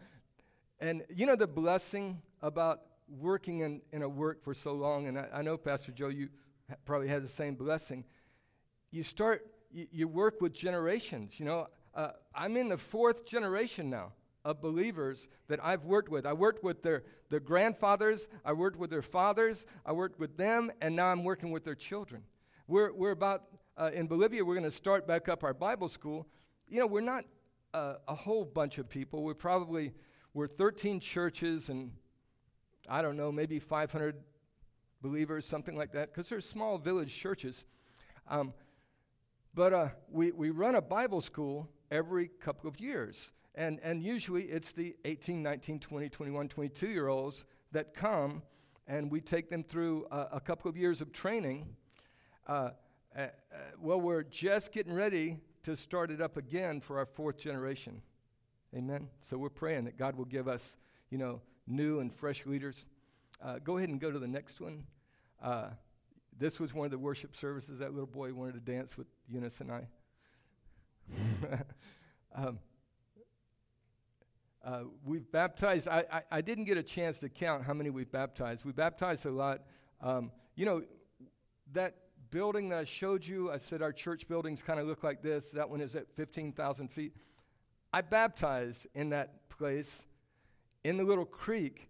and 0.78 1.04
you 1.08 1.24
know 1.24 1.36
the 1.36 1.46
blessing 1.46 2.20
about 2.42 2.82
working 3.08 3.60
in, 3.60 3.80
in 3.90 4.02
a 4.02 4.08
work 4.08 4.44
for 4.44 4.52
so 4.52 4.74
long, 4.74 5.08
and 5.08 5.18
I, 5.18 5.28
I 5.36 5.42
know, 5.42 5.56
Pastor 5.56 5.90
Joe, 5.90 6.08
you 6.08 6.28
probably 6.84 7.08
had 7.08 7.24
the 7.24 7.28
same 7.28 7.54
blessing. 7.54 8.04
You 8.90 9.02
start, 9.02 9.46
you, 9.70 9.86
you 9.90 10.06
work 10.06 10.42
with 10.42 10.52
generations. 10.52 11.40
You 11.40 11.46
know, 11.46 11.66
uh, 11.94 12.10
I'm 12.34 12.58
in 12.58 12.68
the 12.68 12.76
fourth 12.76 13.24
generation 13.24 13.88
now 13.88 14.12
of 14.48 14.62
believers 14.62 15.28
that 15.48 15.62
I've 15.62 15.84
worked 15.84 16.08
with. 16.08 16.24
I 16.24 16.32
worked 16.32 16.64
with 16.64 16.82
their, 16.82 17.02
their 17.28 17.38
grandfathers, 17.38 18.28
I 18.46 18.54
worked 18.54 18.78
with 18.78 18.88
their 18.88 19.02
fathers, 19.02 19.66
I 19.84 19.92
worked 19.92 20.18
with 20.18 20.38
them, 20.38 20.70
and 20.80 20.96
now 20.96 21.08
I'm 21.08 21.22
working 21.22 21.50
with 21.50 21.64
their 21.64 21.74
children. 21.74 22.22
We're, 22.66 22.90
we're 22.94 23.10
about, 23.10 23.42
uh, 23.76 23.90
in 23.92 24.06
Bolivia, 24.06 24.42
we're 24.42 24.54
going 24.54 24.64
to 24.64 24.70
start 24.70 25.06
back 25.06 25.28
up 25.28 25.44
our 25.44 25.52
Bible 25.52 25.90
school. 25.90 26.26
You 26.66 26.80
know, 26.80 26.86
we're 26.86 27.02
not 27.02 27.26
uh, 27.74 27.96
a 28.08 28.14
whole 28.14 28.46
bunch 28.46 28.78
of 28.78 28.88
people. 28.88 29.22
We're 29.22 29.34
probably, 29.34 29.92
we're 30.32 30.48
13 30.48 30.98
churches 30.98 31.68
and 31.68 31.92
I 32.88 33.02
don't 33.02 33.18
know, 33.18 33.30
maybe 33.30 33.58
500 33.58 34.16
believers, 35.02 35.44
something 35.44 35.76
like 35.76 35.92
that, 35.92 36.10
because 36.10 36.30
they're 36.30 36.40
small 36.40 36.78
village 36.78 37.14
churches. 37.14 37.66
Um, 38.30 38.54
but 39.54 39.74
uh, 39.74 39.88
we, 40.10 40.32
we 40.32 40.48
run 40.48 40.74
a 40.74 40.80
Bible 40.80 41.20
school 41.20 41.68
every 41.90 42.28
couple 42.28 42.66
of 42.66 42.80
years. 42.80 43.30
And, 43.58 43.80
and 43.82 44.04
usually 44.04 44.44
it's 44.44 44.70
the 44.70 44.94
18, 45.04 45.42
19, 45.42 45.80
20, 45.80 46.08
21, 46.08 46.48
22 46.48 46.86
year 46.86 47.08
olds 47.08 47.44
that 47.72 47.92
come, 47.92 48.40
and 48.86 49.10
we 49.10 49.20
take 49.20 49.50
them 49.50 49.64
through 49.64 50.06
a 50.12 50.40
couple 50.40 50.70
of 50.70 50.76
years 50.76 51.00
of 51.00 51.12
training. 51.12 51.66
Uh, 52.46 52.70
uh, 53.18 53.26
well, 53.80 54.00
we're 54.00 54.22
just 54.22 54.70
getting 54.70 54.94
ready 54.94 55.38
to 55.64 55.76
start 55.76 56.12
it 56.12 56.20
up 56.20 56.36
again 56.36 56.80
for 56.80 56.98
our 56.98 57.04
fourth 57.04 57.36
generation. 57.36 58.00
Amen. 58.76 59.08
So 59.22 59.36
we're 59.36 59.48
praying 59.48 59.86
that 59.86 59.98
God 59.98 60.14
will 60.14 60.24
give 60.24 60.46
us, 60.46 60.76
you 61.10 61.18
know, 61.18 61.40
new 61.66 61.98
and 61.98 62.14
fresh 62.14 62.46
leaders. 62.46 62.84
Uh, 63.42 63.58
go 63.58 63.78
ahead 63.78 63.88
and 63.88 64.00
go 64.00 64.12
to 64.12 64.20
the 64.20 64.28
next 64.28 64.60
one. 64.60 64.84
Uh, 65.42 65.70
this 66.38 66.60
was 66.60 66.72
one 66.72 66.84
of 66.84 66.92
the 66.92 66.98
worship 66.98 67.34
services. 67.34 67.80
That 67.80 67.90
little 67.90 68.06
boy 68.06 68.32
wanted 68.32 68.54
to 68.54 68.72
dance 68.72 68.96
with 68.96 69.08
Eunice 69.28 69.60
and 69.60 69.72
I. 69.72 69.88
um, 72.36 72.60
uh, 74.68 74.82
we've 75.02 75.30
baptized, 75.32 75.88
I, 75.88 76.04
I, 76.12 76.22
I, 76.30 76.40
didn't 76.42 76.64
get 76.64 76.76
a 76.76 76.82
chance 76.82 77.18
to 77.20 77.30
count 77.30 77.64
how 77.64 77.72
many 77.72 77.88
we've 77.88 78.12
baptized. 78.12 78.66
We 78.66 78.72
baptized 78.72 79.24
a 79.24 79.30
lot. 79.30 79.62
Um, 80.02 80.30
you 80.56 80.66
know, 80.66 80.82
that 81.72 81.94
building 82.30 82.68
that 82.68 82.80
I 82.80 82.84
showed 82.84 83.26
you, 83.26 83.50
I 83.50 83.56
said 83.56 83.80
our 83.80 83.92
church 83.92 84.28
buildings 84.28 84.60
kind 84.60 84.78
of 84.78 84.86
look 84.86 85.02
like 85.02 85.22
this. 85.22 85.48
That 85.50 85.70
one 85.70 85.80
is 85.80 85.96
at 85.96 86.06
15,000 86.16 86.88
feet. 86.88 87.14
I 87.94 88.02
baptized 88.02 88.86
in 88.94 89.08
that 89.08 89.48
place 89.48 90.04
in 90.84 90.98
the 90.98 91.04
little 91.04 91.24
creek. 91.24 91.88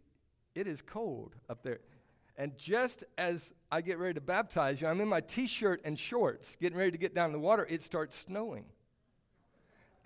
It 0.54 0.68
is 0.68 0.80
cold 0.80 1.34
up 1.48 1.64
there. 1.64 1.80
And 2.36 2.56
just 2.56 3.02
as 3.16 3.52
I 3.72 3.80
get 3.80 3.98
ready 3.98 4.14
to 4.14 4.20
baptize 4.20 4.80
you, 4.80 4.86
I'm 4.86 5.00
in 5.00 5.08
my 5.08 5.20
t 5.20 5.48
shirt 5.48 5.80
and 5.84 5.98
shorts, 5.98 6.56
getting 6.60 6.78
ready 6.78 6.92
to 6.92 6.98
get 6.98 7.12
down 7.12 7.26
in 7.26 7.32
the 7.32 7.40
water, 7.40 7.66
it 7.68 7.82
starts 7.82 8.16
snowing. 8.16 8.66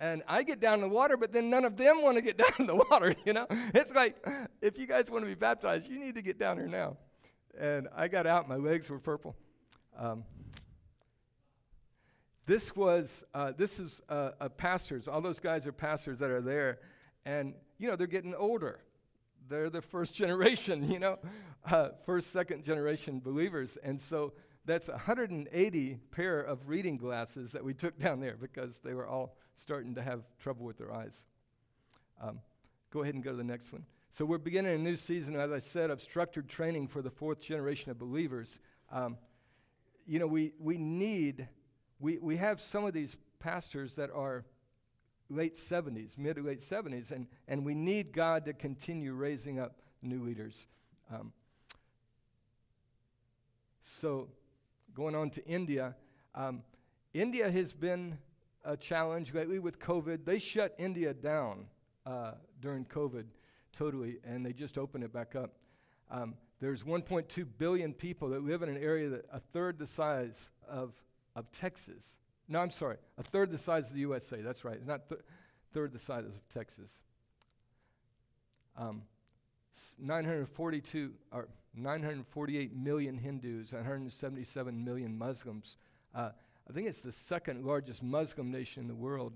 And 0.02 0.24
I 0.26 0.42
get 0.42 0.58
down 0.58 0.74
in 0.74 0.80
the 0.80 0.88
water, 0.88 1.16
but 1.16 1.32
then 1.32 1.48
none 1.48 1.64
of 1.64 1.76
them 1.76 2.02
want 2.02 2.16
to 2.16 2.22
get 2.22 2.36
down 2.36 2.50
in 2.58 2.66
the 2.66 2.74
water, 2.74 3.14
you 3.24 3.32
know? 3.32 3.46
It's 3.72 3.94
like, 3.94 4.16
if 4.60 4.76
you 4.76 4.88
guys 4.88 5.08
want 5.08 5.22
to 5.22 5.28
be 5.28 5.36
baptized, 5.36 5.88
you 5.88 6.00
need 6.00 6.16
to 6.16 6.22
get 6.22 6.40
down 6.40 6.56
here 6.56 6.66
now. 6.66 6.96
And 7.56 7.86
I 7.94 8.08
got 8.08 8.26
out, 8.26 8.48
my 8.48 8.56
legs 8.56 8.90
were 8.90 8.98
purple. 8.98 9.36
Um, 9.96 10.24
this 12.46 12.74
was, 12.74 13.22
uh, 13.32 13.52
this 13.56 13.78
is 13.78 14.00
uh, 14.08 14.32
uh, 14.40 14.48
pastors. 14.48 15.06
All 15.06 15.20
those 15.20 15.38
guys 15.38 15.68
are 15.68 15.72
pastors 15.72 16.18
that 16.18 16.30
are 16.30 16.40
there. 16.40 16.80
And, 17.24 17.54
you 17.78 17.86
know, 17.86 17.94
they're 17.94 18.08
getting 18.08 18.34
older. 18.34 18.80
They're 19.48 19.70
the 19.70 19.82
first 19.82 20.14
generation, 20.16 20.90
you 20.90 20.98
know, 20.98 21.20
uh, 21.70 21.90
first, 22.04 22.32
second 22.32 22.64
generation 22.64 23.20
believers. 23.20 23.78
And 23.84 24.00
so 24.00 24.32
that's 24.64 24.88
180 24.88 25.98
pair 26.10 26.40
of 26.40 26.68
reading 26.68 26.96
glasses 26.96 27.52
that 27.52 27.62
we 27.62 27.72
took 27.72 27.96
down 28.00 28.18
there 28.18 28.36
because 28.36 28.78
they 28.78 28.94
were 28.94 29.06
all 29.06 29.36
starting 29.62 29.94
to 29.94 30.02
have 30.02 30.22
trouble 30.40 30.66
with 30.66 30.76
their 30.76 30.92
eyes. 30.92 31.24
Um, 32.20 32.40
go 32.90 33.02
ahead 33.02 33.14
and 33.14 33.22
go 33.22 33.30
to 33.30 33.36
the 33.36 33.44
next 33.44 33.72
one. 33.72 33.84
So 34.10 34.24
we're 34.24 34.38
beginning 34.38 34.74
a 34.74 34.78
new 34.78 34.96
season, 34.96 35.36
as 35.36 35.52
I 35.52 35.60
said, 35.60 35.90
of 35.90 36.02
structured 36.02 36.48
training 36.48 36.88
for 36.88 37.00
the 37.00 37.10
fourth 37.10 37.40
generation 37.40 37.90
of 37.90 37.98
believers. 37.98 38.58
Um, 38.90 39.16
you 40.06 40.18
know, 40.18 40.26
we, 40.26 40.52
we 40.58 40.76
need, 40.76 41.48
we, 42.00 42.18
we 42.18 42.36
have 42.36 42.60
some 42.60 42.84
of 42.84 42.92
these 42.92 43.16
pastors 43.38 43.94
that 43.94 44.10
are 44.10 44.44
late 45.30 45.54
70s, 45.54 46.18
mid 46.18 46.36
to 46.36 46.42
late 46.42 46.60
70s, 46.60 47.12
and, 47.12 47.28
and 47.46 47.64
we 47.64 47.74
need 47.74 48.12
God 48.12 48.44
to 48.46 48.52
continue 48.52 49.14
raising 49.14 49.60
up 49.60 49.76
new 50.02 50.22
leaders. 50.24 50.66
Um, 51.12 51.32
so, 53.84 54.28
going 54.94 55.14
on 55.14 55.30
to 55.30 55.46
India, 55.46 55.94
um, 56.34 56.62
India 57.14 57.50
has 57.50 57.72
been 57.72 58.18
a 58.64 58.76
challenge 58.76 59.34
lately 59.34 59.58
with 59.58 59.78
COVID. 59.78 60.24
They 60.24 60.38
shut 60.38 60.74
India 60.78 61.14
down 61.14 61.66
uh, 62.06 62.32
during 62.60 62.84
COVID 62.84 63.24
totally, 63.72 64.18
and 64.24 64.44
they 64.44 64.52
just 64.52 64.78
opened 64.78 65.04
it 65.04 65.12
back 65.12 65.34
up. 65.34 65.52
Um, 66.10 66.34
there's 66.60 66.82
1.2 66.84 67.46
billion 67.58 67.92
people 67.92 68.28
that 68.30 68.44
live 68.44 68.62
in 68.62 68.68
an 68.68 68.76
area 68.76 69.08
that 69.08 69.24
a 69.32 69.40
third 69.40 69.78
the 69.78 69.86
size 69.86 70.50
of, 70.68 70.92
of 71.34 71.50
Texas. 71.50 72.16
No, 72.48 72.60
I'm 72.60 72.70
sorry, 72.70 72.96
a 73.18 73.22
third 73.22 73.50
the 73.50 73.58
size 73.58 73.88
of 73.88 73.94
the 73.94 74.00
USA. 74.00 74.40
That's 74.42 74.64
right, 74.64 74.84
not 74.86 75.08
th- 75.08 75.22
third 75.72 75.92
the 75.92 75.98
size 75.98 76.24
of 76.24 76.32
Texas. 76.52 77.00
Um, 78.76 79.02
942 79.98 81.12
or 81.32 81.48
948 81.74 82.76
million 82.76 83.16
Hindus, 83.16 83.72
177 83.72 84.84
million 84.84 85.16
Muslims. 85.16 85.78
Uh, 86.14 86.30
I 86.68 86.72
think 86.72 86.88
it's 86.88 87.00
the 87.00 87.12
second 87.12 87.64
largest 87.64 88.02
Muslim 88.02 88.50
nation 88.50 88.82
in 88.82 88.88
the 88.88 88.94
world. 88.94 89.32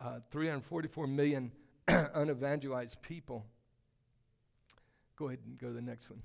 Uh, 0.00 0.20
344 0.30 1.06
million 1.06 1.52
unevangelized 1.88 3.00
people. 3.02 3.46
Go 5.16 5.28
ahead 5.28 5.40
and 5.46 5.58
go 5.58 5.68
to 5.68 5.72
the 5.72 5.82
next 5.82 6.10
one. 6.10 6.22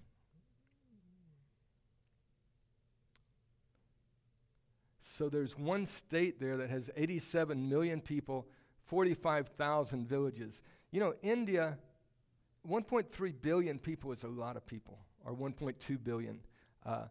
So 5.19 5.27
there's 5.27 5.58
one 5.58 5.86
state 5.86 6.39
there 6.39 6.58
that 6.58 6.69
has 6.69 6.89
87 6.95 7.67
million 7.67 7.99
people, 7.99 8.47
45,000 8.86 10.08
villages. 10.08 10.62
You 10.91 11.01
know, 11.01 11.13
India, 11.21 11.77
1.3 12.67 13.34
billion 13.41 13.79
people 13.79 14.12
is 14.12 14.23
a 14.23 14.29
lot 14.29 14.55
of 14.55 14.65
people, 14.65 14.97
or 15.25 15.34
1.2 15.34 16.01
billion. 16.03 16.39
Uh, 16.86 17.03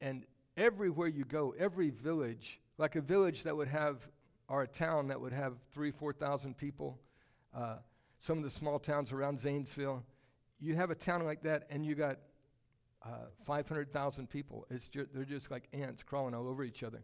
and 0.00 0.24
everywhere 0.56 1.08
you 1.08 1.24
go, 1.24 1.54
every 1.58 1.90
village, 1.90 2.60
like 2.78 2.96
a 2.96 3.00
village 3.00 3.42
that 3.44 3.56
would 3.56 3.68
have, 3.68 4.06
or 4.48 4.62
a 4.62 4.66
town 4.66 5.08
that 5.08 5.20
would 5.20 5.32
have 5.32 5.54
three, 5.72 5.90
4,000 5.90 6.56
people, 6.56 6.98
uh, 7.54 7.76
some 8.20 8.38
of 8.38 8.44
the 8.44 8.50
small 8.50 8.78
towns 8.78 9.12
around 9.12 9.38
Zanesville, 9.40 10.02
you 10.60 10.74
have 10.74 10.90
a 10.90 10.94
town 10.94 11.24
like 11.24 11.42
that 11.42 11.66
and 11.70 11.84
you 11.84 11.94
got 11.94 12.18
uh, 13.04 13.26
500,000 13.44 14.28
people. 14.28 14.66
It's 14.70 14.88
ju- 14.88 15.06
they're 15.14 15.24
just 15.24 15.50
like 15.50 15.68
ants 15.72 16.02
crawling 16.02 16.34
all 16.34 16.48
over 16.48 16.64
each 16.64 16.82
other. 16.82 17.02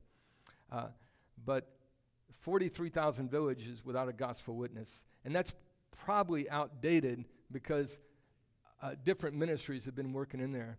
Uh, 0.70 0.87
but 1.45 1.68
43,000 2.41 3.31
villages 3.31 3.85
without 3.85 4.09
a 4.09 4.12
gospel 4.12 4.57
witness. 4.57 5.05
And 5.24 5.35
that's 5.35 5.53
probably 6.05 6.49
outdated 6.51 7.27
because 7.53 7.99
uh, 8.83 8.95
different 9.05 9.37
ministries 9.37 9.85
have 9.85 9.95
been 9.95 10.12
working 10.12 10.41
in 10.41 10.53
there 10.53 10.79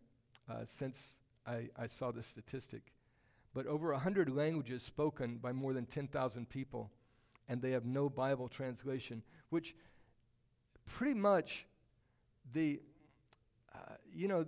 uh, 0.49 0.65
since 0.65 1.17
I, 1.45 1.69
I, 1.77 1.87
saw 1.87 2.11
the 2.11 2.23
statistic. 2.23 2.93
But 3.53 3.67
over 3.67 3.91
100 3.91 4.29
languages 4.29 4.83
spoken 4.83 5.37
by 5.37 5.51
more 5.51 5.73
than 5.73 5.85
10,000 5.85 6.49
people, 6.49 6.89
and 7.47 7.61
they 7.61 7.71
have 7.71 7.85
no 7.85 8.09
Bible 8.09 8.47
translation, 8.47 9.21
which 9.49 9.75
pretty 10.85 11.19
much 11.19 11.65
the, 12.53 12.79
uh, 13.73 13.95
you 14.13 14.27
know, 14.27 14.45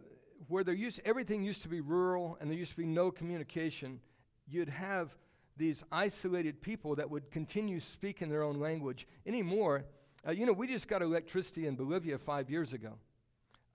where 0.47 0.63
there 0.63 0.73
used, 0.73 1.01
everything 1.05 1.43
used 1.43 1.61
to 1.63 1.69
be 1.69 1.81
rural 1.81 2.37
and 2.39 2.49
there 2.49 2.57
used 2.57 2.71
to 2.71 2.77
be 2.77 2.85
no 2.85 3.11
communication, 3.11 3.99
you'd 4.47 4.69
have 4.69 5.15
these 5.57 5.83
isolated 5.91 6.61
people 6.61 6.95
that 6.95 7.09
would 7.09 7.31
continue 7.31 7.79
speaking 7.79 8.29
their 8.29 8.43
own 8.43 8.59
language 8.59 9.07
anymore. 9.25 9.85
Uh, 10.27 10.31
you 10.31 10.45
know, 10.45 10.53
we 10.53 10.67
just 10.67 10.87
got 10.87 11.01
electricity 11.01 11.67
in 11.67 11.75
Bolivia 11.75 12.17
five 12.17 12.49
years 12.49 12.73
ago. 12.73 12.93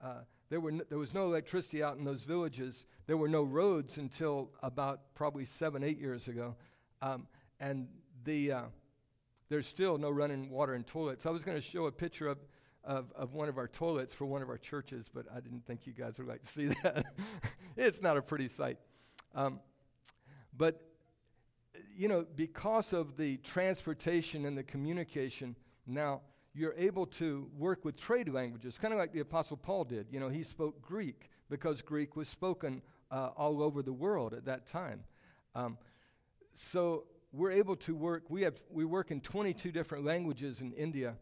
Uh, 0.03 0.21
there, 0.51 0.59
were 0.59 0.69
n- 0.69 0.83
there 0.89 0.99
was 0.99 1.13
no 1.13 1.23
electricity 1.23 1.81
out 1.81 1.97
in 1.97 2.03
those 2.03 2.21
villages. 2.21 2.85
There 3.07 3.17
were 3.17 3.29
no 3.29 3.41
roads 3.41 3.97
until 3.97 4.51
about 4.61 5.15
probably 5.15 5.45
seven, 5.45 5.83
eight 5.83 5.97
years 5.97 6.27
ago. 6.27 6.55
Um, 7.01 7.25
and 7.59 7.87
the, 8.25 8.51
uh, 8.51 8.61
there's 9.49 9.65
still 9.65 9.97
no 9.97 10.09
running 10.11 10.49
water 10.49 10.73
and 10.73 10.85
toilets. 10.85 11.25
I 11.25 11.29
was 11.29 11.43
going 11.43 11.57
to 11.57 11.61
show 11.61 11.87
a 11.87 11.91
picture 11.91 12.27
of 12.27 12.37
of, 12.83 13.11
of 13.15 13.33
one 13.33 13.47
of 13.47 13.57
our 13.57 13.67
toilets 13.67 14.13
for 14.13 14.25
one 14.25 14.41
of 14.41 14.49
our 14.49 14.57
churches, 14.57 15.09
but 15.13 15.25
I 15.33 15.39
didn't 15.39 15.65
think 15.65 15.85
you 15.85 15.93
guys 15.93 16.17
would 16.17 16.27
like 16.27 16.41
to 16.41 16.47
see 16.47 16.65
that. 16.83 17.05
it's 17.77 18.01
not 18.01 18.17
a 18.17 18.21
pretty 18.21 18.47
sight. 18.47 18.77
Um, 19.35 19.59
but, 20.57 20.81
you 21.95 22.07
know, 22.07 22.25
because 22.35 22.91
of 22.91 23.17
the 23.17 23.37
transportation 23.37 24.45
and 24.45 24.57
the 24.57 24.63
communication, 24.63 25.55
now 25.85 26.21
you're 26.53 26.73
able 26.77 27.05
to 27.05 27.49
work 27.57 27.85
with 27.85 27.95
trade 27.95 28.29
languages, 28.29 28.77
kind 28.77 28.93
of 28.93 28.99
like 28.99 29.13
the 29.13 29.21
Apostle 29.21 29.57
Paul 29.57 29.85
did. 29.85 30.07
You 30.11 30.19
know, 30.19 30.29
he 30.29 30.43
spoke 30.43 30.81
Greek 30.81 31.29
because 31.49 31.81
Greek 31.81 32.15
was 32.15 32.27
spoken 32.27 32.81
uh, 33.09 33.29
all 33.37 33.61
over 33.61 33.81
the 33.81 33.93
world 33.93 34.33
at 34.33 34.45
that 34.45 34.67
time. 34.67 35.03
Um, 35.55 35.77
so 36.53 37.05
we're 37.31 37.51
able 37.51 37.75
to 37.77 37.95
work, 37.95 38.23
we, 38.29 38.41
have, 38.41 38.61
we 38.69 38.83
work 38.83 39.11
in 39.11 39.21
22 39.21 39.71
different 39.71 40.03
languages 40.03 40.61
in 40.61 40.73
India, 40.73 41.15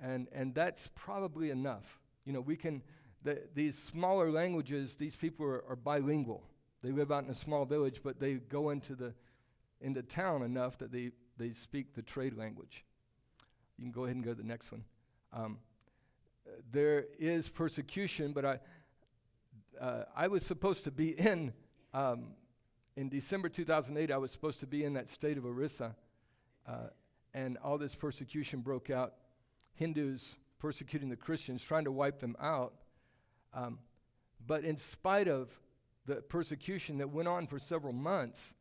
and, 0.00 0.28
and 0.32 0.54
that's 0.54 0.88
probably 0.94 1.50
enough. 1.50 2.00
You 2.24 2.32
know, 2.32 2.40
we 2.40 2.56
can, 2.56 2.82
the, 3.24 3.42
these 3.54 3.76
smaller 3.76 4.30
languages, 4.30 4.94
these 4.94 5.16
people 5.16 5.46
are, 5.46 5.64
are 5.68 5.76
bilingual. 5.76 6.44
They 6.82 6.92
live 6.92 7.10
out 7.10 7.24
in 7.24 7.30
a 7.30 7.34
small 7.34 7.64
village, 7.64 8.00
but 8.04 8.20
they 8.20 8.34
go 8.34 8.70
into, 8.70 8.94
the, 8.94 9.12
into 9.80 10.02
town 10.02 10.42
enough 10.42 10.78
that 10.78 10.92
they, 10.92 11.10
they 11.36 11.52
speak 11.52 11.94
the 11.94 12.02
trade 12.02 12.36
language. 12.36 12.84
You 13.78 13.84
can 13.84 13.92
go 13.92 14.04
ahead 14.04 14.16
and 14.16 14.24
go 14.24 14.32
to 14.32 14.36
the 14.36 14.46
next 14.46 14.72
one. 14.72 14.84
Um, 15.32 15.58
there 16.72 17.06
is 17.18 17.48
persecution, 17.48 18.32
but 18.32 18.44
I, 18.44 18.58
uh, 19.80 20.04
I 20.16 20.28
was 20.28 20.44
supposed 20.44 20.84
to 20.84 20.90
be 20.90 21.10
in 21.10 21.52
um, 21.94 22.34
in 22.98 23.08
December 23.08 23.48
2008, 23.48 24.10
I 24.10 24.16
was 24.18 24.32
supposed 24.32 24.58
to 24.58 24.66
be 24.66 24.82
in 24.82 24.94
that 24.94 25.08
state 25.08 25.38
of 25.38 25.46
Orissa, 25.46 25.94
uh, 26.66 26.88
and 27.32 27.56
all 27.58 27.78
this 27.78 27.94
persecution 27.94 28.58
broke 28.60 28.90
out. 28.90 29.14
Hindus 29.74 30.34
persecuting 30.58 31.08
the 31.08 31.16
Christians, 31.16 31.62
trying 31.62 31.84
to 31.84 31.92
wipe 31.92 32.18
them 32.18 32.34
out. 32.40 32.74
Um, 33.54 33.78
but 34.44 34.64
in 34.64 34.76
spite 34.76 35.28
of 35.28 35.48
the 36.06 36.16
persecution 36.16 36.98
that 36.98 37.08
went 37.08 37.28
on 37.28 37.46
for 37.46 37.60
several 37.60 37.92
months, 37.92 38.52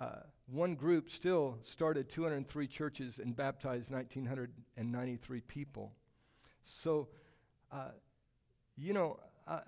uh, 0.00 0.20
one 0.46 0.74
group 0.74 1.10
still 1.10 1.58
started 1.62 2.08
203 2.08 2.66
churches 2.66 3.18
and 3.18 3.34
baptized 3.36 3.90
1,993 3.90 5.40
people. 5.42 5.92
So, 6.62 7.08
uh, 7.72 7.90
you 8.76 8.92
know, 8.92 9.18
I, 9.46 9.60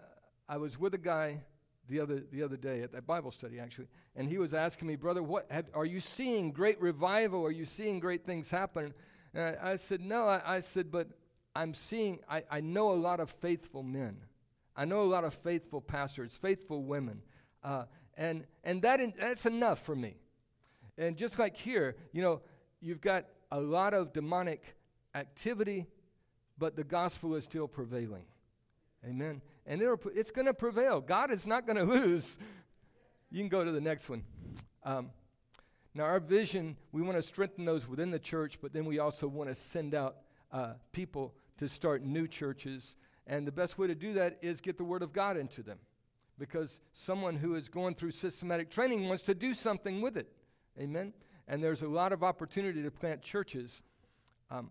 I 0.49 0.57
was 0.57 0.79
with 0.79 0.95
a 0.95 0.99
guy 0.99 1.43
the 1.89 2.01
other, 2.01 2.23
the 2.33 2.43
other 2.43 2.57
day 2.57 2.83
at 2.83 2.93
that 2.93 3.07
Bible 3.07 3.31
study, 3.31 3.59
actually. 3.59 3.89
And 4.15 4.29
he 4.29 4.39
was 4.39 4.55
asking 4.55 4.89
me, 4.89 4.97
Brother, 4.97 5.23
what 5.23 5.47
have, 5.51 5.67
are 5.75 5.85
you 5.85 6.01
seeing 6.01 6.53
great 6.53 6.81
revival? 6.81 7.45
Are 7.45 7.51
you 7.51 7.67
seeing 7.67 7.99
great 7.99 8.25
things 8.25 8.49
happen? 8.51 8.95
And 9.35 9.57
I, 9.61 9.73
I 9.73 9.77
said, 9.77 10.01
No. 10.01 10.25
I, 10.25 10.41
I, 10.45 10.61
said, 10.61 10.91
But 10.91 11.09
I'm 11.55 11.75
seeing, 11.75 12.21
I, 12.29 12.45
I 12.51 12.61
know 12.61 12.93
a 12.93 12.95
lot 12.95 13.21
of 13.21 13.31
faithful 13.31 13.83
men. 13.83 14.19
I 14.77 14.85
know 14.85 15.03
a 15.03 15.05
lot 15.05 15.25
of 15.25 15.35
faithful 15.35 15.81
pastors, 15.81 16.39
faithful 16.41 16.85
women. 16.85 17.23
Uh, 17.63 17.85
and 18.21 18.45
and 18.63 18.83
that 18.83 19.01
in, 19.01 19.13
that's 19.19 19.47
enough 19.47 19.83
for 19.83 19.97
me. 19.97 20.15
And 20.97 21.17
just 21.17 21.41
like 21.41 21.57
here, 21.57 21.97
you 22.13 22.23
know, 22.23 22.41
you've 22.81 23.01
got 23.01 23.25
a 23.51 23.59
lot 23.59 23.95
of 23.95 24.13
demonic 24.13 24.77
activity, 25.17 25.89
but 26.57 26.77
the 26.77 26.85
gospel 26.85 27.35
is 27.35 27.43
still 27.43 27.67
prevailing. 27.67 28.27
Amen 29.05 29.43
and 29.71 29.81
it's 30.15 30.33
going 30.33 30.47
to 30.47 30.55
prevail. 30.55 31.01
God 31.01 31.31
is 31.31 31.47
not 31.47 31.65
going 31.65 31.77
to 31.85 31.85
lose. 31.85 32.39
You 33.31 33.39
can 33.39 33.49
go 33.49 33.65
to 33.65 33.71
the 33.71 33.81
next 33.81 34.09
one. 34.09 34.25
Um, 34.83 35.11
now, 35.95 36.05
our 36.05 36.19
vision, 36.19 36.77
we 36.93 37.03
want 37.03 37.17
to 37.17 37.23
strengthen 37.23 37.65
those 37.65 37.89
within 37.89 38.11
the 38.11 38.19
church, 38.19 38.59
but 38.61 38.73
then 38.73 38.85
we 38.85 38.99
also 38.99 39.29
want 39.29 39.49
to 39.49 39.55
send 39.55 39.95
out 39.95 40.17
uh, 40.53 40.73
people 40.93 41.35
to 41.59 41.69
start 41.69 42.03
new 42.03 42.27
churches. 42.27 42.97
And 43.29 43.47
the 43.47 43.53
best 43.53 43.79
way 43.79 43.87
to 43.87 43.95
do 43.95 44.13
that 44.15 44.39
is 44.43 44.61
get 44.61 44.77
the 44.77 44.85
Word 44.85 45.03
of 45.03 45.13
God 45.13 45.37
into 45.37 45.63
them. 45.63 45.79
Because 46.41 46.81
someone 46.95 47.37
who 47.37 47.55
is 47.55 47.69
going 47.69 47.95
through 47.95 48.13
systematic 48.13 48.71
training 48.71 49.07
wants 49.07 49.25
to 49.25 49.35
do 49.35 49.53
something 49.53 50.01
with 50.01 50.17
it. 50.17 50.33
Amen? 50.81 51.13
And 51.47 51.63
there's 51.63 51.83
a 51.83 51.89
lot 51.89 52.15
of 52.15 52.25
opportunity 52.25 52.83
to 52.83 52.91
plant 52.91 53.21
churches. 53.21 53.83
Um, 54.51 54.71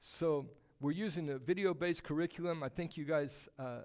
so 0.00 0.46
we're 0.80 0.92
using 0.92 1.28
a 1.28 1.38
video 1.38 1.74
based 1.74 2.02
curriculum. 2.02 2.62
I 2.62 2.70
think 2.70 2.96
you 2.96 3.04
guys. 3.04 3.46
Uh, 3.58 3.80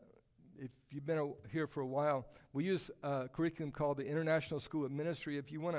if 0.58 0.72
you've 0.90 1.06
been 1.06 1.18
a, 1.18 1.50
here 1.52 1.68
for 1.68 1.82
a 1.82 1.86
while, 1.86 2.26
we 2.54 2.64
use 2.64 2.90
a 3.04 3.28
curriculum 3.28 3.74
called 3.74 3.98
the 3.98 4.08
International 4.08 4.62
School 4.62 4.86
of 4.86 4.92
Ministry. 4.92 5.38
If 5.38 5.52
you 5.52 5.60
want 5.60 5.76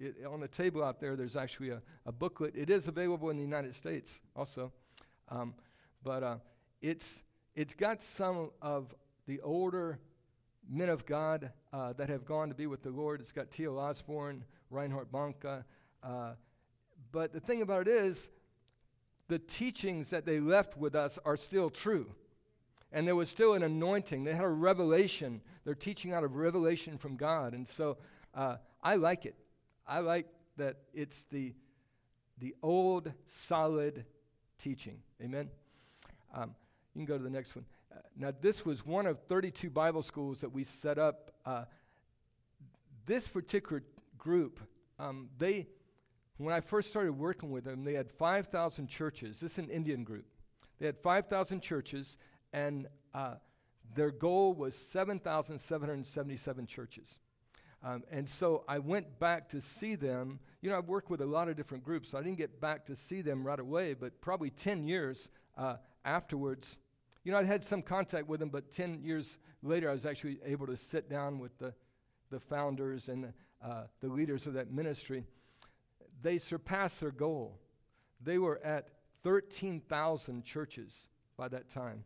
to, 0.00 0.26
on 0.26 0.40
the 0.40 0.48
table 0.48 0.82
out 0.82 0.98
there, 0.98 1.14
there's 1.14 1.36
actually 1.36 1.68
a, 1.68 1.82
a, 2.06 2.12
booklet. 2.12 2.54
It 2.56 2.70
is 2.70 2.88
available 2.88 3.28
in 3.28 3.36
the 3.36 3.42
United 3.42 3.74
States 3.74 4.22
also. 4.34 4.72
Um, 5.28 5.54
but 6.02 6.22
uh, 6.22 6.36
it's, 6.80 7.22
it's 7.54 7.74
got 7.74 8.02
some 8.02 8.50
of 8.62 8.94
the 9.26 9.42
older 9.42 9.98
men 10.68 10.88
of 10.88 11.06
God 11.06 11.50
uh, 11.72 11.92
that 11.94 12.08
have 12.08 12.24
gone 12.24 12.48
to 12.48 12.54
be 12.54 12.66
with 12.66 12.82
the 12.82 12.90
Lord. 12.90 13.20
It's 13.20 13.32
got 13.32 13.50
T.L. 13.50 13.78
Osborn, 13.78 14.44
Reinhard 14.70 15.10
Bonnke. 15.12 15.64
Uh, 16.02 16.32
but 17.12 17.32
the 17.32 17.40
thing 17.40 17.62
about 17.62 17.82
it 17.82 17.88
is, 17.88 18.28
the 19.28 19.38
teachings 19.38 20.10
that 20.10 20.26
they 20.26 20.40
left 20.40 20.76
with 20.76 20.94
us 20.94 21.18
are 21.24 21.36
still 21.36 21.70
true 21.70 22.14
and 22.94 23.06
there 23.06 23.16
was 23.16 23.28
still 23.28 23.54
an 23.54 23.64
anointing. 23.64 24.22
They 24.22 24.32
had 24.32 24.44
a 24.44 24.48
revelation. 24.48 25.40
They're 25.64 25.74
teaching 25.74 26.14
out 26.14 26.22
of 26.22 26.36
revelation 26.36 26.96
from 26.96 27.16
God. 27.16 27.52
And 27.52 27.66
so 27.68 27.98
uh, 28.34 28.56
I 28.82 28.94
like 28.94 29.26
it. 29.26 29.34
I 29.86 29.98
like 29.98 30.28
that 30.56 30.76
it's 30.94 31.24
the, 31.24 31.52
the 32.38 32.54
old, 32.62 33.12
solid 33.26 34.04
teaching. 34.58 34.98
Amen? 35.20 35.50
Um, 36.32 36.54
you 36.94 37.00
can 37.00 37.04
go 37.04 37.18
to 37.18 37.24
the 37.24 37.30
next 37.30 37.56
one. 37.56 37.64
Now, 38.16 38.32
this 38.40 38.64
was 38.64 38.86
one 38.86 39.06
of 39.06 39.18
32 39.28 39.70
Bible 39.70 40.02
schools 40.02 40.40
that 40.40 40.52
we 40.52 40.64
set 40.64 40.98
up. 40.98 41.32
Uh, 41.44 41.64
this 43.06 43.28
particular 43.28 43.82
group, 44.18 44.60
um, 44.98 45.28
they, 45.38 45.66
when 46.38 46.54
I 46.54 46.60
first 46.60 46.88
started 46.88 47.12
working 47.12 47.50
with 47.50 47.64
them, 47.64 47.84
they 47.84 47.94
had 47.94 48.10
5,000 48.10 48.86
churches. 48.86 49.40
This 49.40 49.52
is 49.52 49.58
an 49.58 49.70
Indian 49.70 50.04
group. 50.04 50.26
They 50.78 50.86
had 50.86 50.98
5,000 50.98 51.60
churches, 51.60 52.16
and 52.52 52.86
uh, 53.12 53.34
their 53.94 54.10
goal 54.10 54.54
was 54.54 54.74
7,777 54.74 56.66
churches. 56.66 57.18
Um, 57.82 58.02
and 58.10 58.26
so 58.26 58.64
I 58.66 58.78
went 58.78 59.18
back 59.18 59.48
to 59.50 59.60
see 59.60 59.94
them. 59.94 60.40
You 60.62 60.70
know, 60.70 60.78
I've 60.78 60.88
worked 60.88 61.10
with 61.10 61.20
a 61.20 61.26
lot 61.26 61.48
of 61.48 61.56
different 61.56 61.84
groups, 61.84 62.10
so 62.10 62.18
I 62.18 62.22
didn't 62.22 62.38
get 62.38 62.60
back 62.60 62.86
to 62.86 62.96
see 62.96 63.20
them 63.20 63.46
right 63.46 63.60
away, 63.60 63.92
but 63.92 64.18
probably 64.22 64.50
10 64.50 64.84
years 64.84 65.28
uh, 65.58 65.76
afterwards. 66.04 66.78
You 67.24 67.32
know, 67.32 67.38
I'd 67.38 67.46
had 67.46 67.64
some 67.64 67.82
contact 67.82 68.28
with 68.28 68.40
them, 68.40 68.50
but 68.50 68.70
10 68.70 69.00
years 69.02 69.38
later, 69.62 69.88
I 69.88 69.92
was 69.92 70.04
actually 70.04 70.38
able 70.44 70.66
to 70.66 70.76
sit 70.76 71.08
down 71.08 71.38
with 71.38 71.58
the, 71.58 71.72
the 72.30 72.38
founders 72.38 73.08
and 73.08 73.24
the, 73.24 73.32
uh, 73.66 73.84
the 74.00 74.08
leaders 74.08 74.46
of 74.46 74.52
that 74.54 74.70
ministry. 74.70 75.24
They 76.22 76.36
surpassed 76.38 77.00
their 77.00 77.10
goal. 77.10 77.58
They 78.22 78.38
were 78.38 78.60
at 78.62 78.88
13,000 79.22 80.44
churches 80.44 81.08
by 81.36 81.48
that 81.48 81.70
time. 81.70 82.04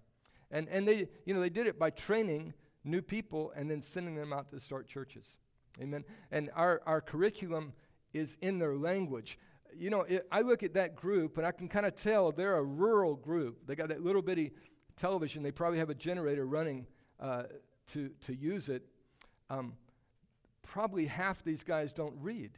And, 0.50 0.68
and 0.68 0.86
they, 0.86 1.08
you 1.26 1.34
know, 1.34 1.40
they 1.40 1.50
did 1.50 1.66
it 1.66 1.78
by 1.78 1.90
training 1.90 2.54
new 2.84 3.02
people 3.02 3.52
and 3.56 3.68
then 3.70 3.82
sending 3.82 4.14
them 4.14 4.32
out 4.32 4.50
to 4.50 4.60
start 4.60 4.86
churches. 4.86 5.36
Amen. 5.80 6.04
And 6.30 6.50
our, 6.54 6.80
our 6.86 7.00
curriculum 7.00 7.72
is 8.12 8.36
in 8.40 8.58
their 8.58 8.74
language. 8.74 9.38
You 9.76 9.90
know, 9.90 10.02
it, 10.02 10.26
I 10.32 10.40
look 10.40 10.62
at 10.62 10.74
that 10.74 10.96
group 10.96 11.38
and 11.38 11.46
I 11.46 11.52
can 11.52 11.68
kind 11.68 11.86
of 11.86 11.96
tell 11.96 12.32
they're 12.32 12.56
a 12.56 12.62
rural 12.62 13.14
group. 13.14 13.66
They 13.66 13.74
got 13.74 13.88
that 13.88 14.02
little 14.02 14.22
bitty 14.22 14.52
television. 14.98 15.42
They 15.42 15.50
probably 15.50 15.78
have 15.78 15.90
a 15.90 15.94
generator 15.94 16.46
running 16.46 16.86
uh, 17.20 17.44
to, 17.92 18.10
to 18.22 18.34
use 18.34 18.68
it. 18.68 18.82
Um, 19.48 19.74
probably 20.62 21.06
half 21.06 21.42
these 21.42 21.62
guys 21.62 21.92
don't 21.92 22.14
read. 22.20 22.50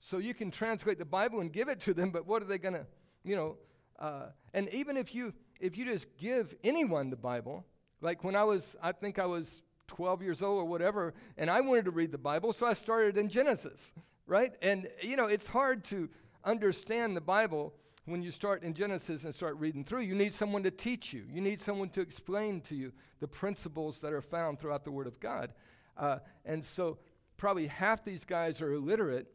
So 0.00 0.18
you 0.18 0.34
can 0.34 0.50
translate 0.50 0.98
the 0.98 1.04
Bible 1.04 1.40
and 1.40 1.52
give 1.52 1.68
it 1.68 1.80
to 1.80 1.94
them, 1.94 2.10
but 2.10 2.26
what 2.26 2.42
are 2.42 2.46
they 2.46 2.58
going 2.58 2.74
to, 2.74 2.86
you 3.24 3.34
know? 3.34 3.56
Uh, 3.98 4.26
and 4.54 4.68
even 4.72 4.96
if 4.96 5.14
you 5.14 5.32
if 5.60 5.76
you 5.76 5.84
just 5.84 6.06
give 6.18 6.54
anyone 6.64 7.10
the 7.10 7.16
Bible, 7.16 7.64
like 8.00 8.24
when 8.24 8.36
I 8.36 8.44
was, 8.44 8.76
I 8.82 8.92
think 8.92 9.18
I 9.18 9.26
was 9.26 9.62
12 9.88 10.22
years 10.22 10.42
old 10.42 10.60
or 10.60 10.64
whatever, 10.64 11.14
and 11.38 11.50
I 11.50 11.60
wanted 11.60 11.86
to 11.86 11.90
read 11.90 12.12
the 12.12 12.18
Bible, 12.18 12.52
so 12.52 12.66
I 12.66 12.74
started 12.74 13.16
in 13.16 13.28
Genesis, 13.28 13.92
right? 14.26 14.52
And, 14.62 14.88
you 15.00 15.16
know, 15.16 15.26
it's 15.26 15.46
hard 15.46 15.84
to 15.84 16.08
understand 16.44 17.16
the 17.16 17.20
Bible 17.20 17.72
when 18.06 18.22
you 18.22 18.30
start 18.30 18.62
in 18.62 18.72
Genesis 18.74 19.24
and 19.24 19.34
start 19.34 19.56
reading 19.58 19.84
through. 19.84 20.00
You 20.00 20.14
need 20.14 20.32
someone 20.32 20.62
to 20.62 20.70
teach 20.70 21.12
you, 21.12 21.24
you 21.30 21.40
need 21.40 21.60
someone 21.60 21.90
to 21.90 22.00
explain 22.00 22.60
to 22.62 22.74
you 22.74 22.92
the 23.20 23.28
principles 23.28 24.00
that 24.00 24.12
are 24.12 24.22
found 24.22 24.58
throughout 24.58 24.84
the 24.84 24.90
Word 24.90 25.06
of 25.06 25.20
God. 25.20 25.52
Uh, 25.96 26.18
and 26.44 26.64
so, 26.64 26.98
probably 27.36 27.66
half 27.66 28.04
these 28.04 28.24
guys 28.24 28.62
are 28.62 28.72
illiterate, 28.72 29.26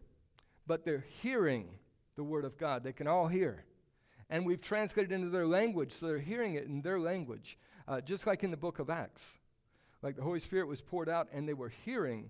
but 0.68 0.84
they're 0.84 1.06
hearing 1.22 1.70
the 2.16 2.24
Word 2.24 2.46
of 2.46 2.58
God. 2.58 2.84
They 2.84 2.94
can 2.94 3.08
all 3.08 3.28
hear 3.28 3.66
and 4.32 4.46
we've 4.46 4.62
translated 4.62 5.12
into 5.12 5.30
their 5.30 5.46
language, 5.46 5.92
so 5.92 6.08
they're 6.08 6.18
hearing 6.18 6.56
it 6.56 6.64
in 6.64 6.82
their 6.82 7.00
language, 7.00 7.60
uh, 7.88 8.00
just 8.00 8.26
like 8.26 8.44
in 8.46 8.50
the 8.50 8.58
book 8.58 8.80
of 8.80 8.90
Acts. 8.90 9.38
Like 10.02 10.16
the 10.16 10.22
Holy 10.24 10.40
Spirit 10.40 10.68
was 10.68 10.82
poured 10.82 11.10
out, 11.10 11.28
and 11.34 11.48
they 11.48 11.54
were 11.54 11.72
hearing 11.84 12.30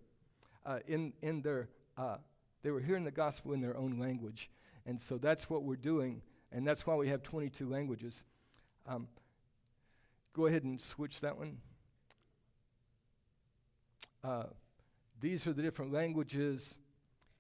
uh, 0.66 0.80
in, 0.88 1.14
in 1.22 1.44
their, 1.44 1.70
uh, 1.98 2.18
they 2.64 2.72
were 2.72 2.80
hearing 2.80 3.04
the 3.04 3.12
gospel 3.12 3.54
in 3.54 3.62
their 3.62 3.78
own 3.78 4.00
language. 4.00 4.50
And 4.88 5.00
so 5.00 5.20
that's 5.20 5.48
what 5.48 5.62
we're 5.62 5.76
doing, 5.76 6.24
and 6.52 6.68
that's 6.68 6.86
why 6.86 6.95
we 6.95 7.08
have 7.08 7.24
22 7.24 7.68
languages. 7.68 8.24
Um, 8.88 9.08
go 10.34 10.47
ahead 10.47 10.64
and 10.64 10.80
switch 10.80 11.22
that 11.22 11.38
one. 11.38 11.58
Uh, 14.24 14.43
these 15.20 15.47
are 15.47 15.54
the 15.54 15.62
different 15.62 15.93
languages. 15.93 16.78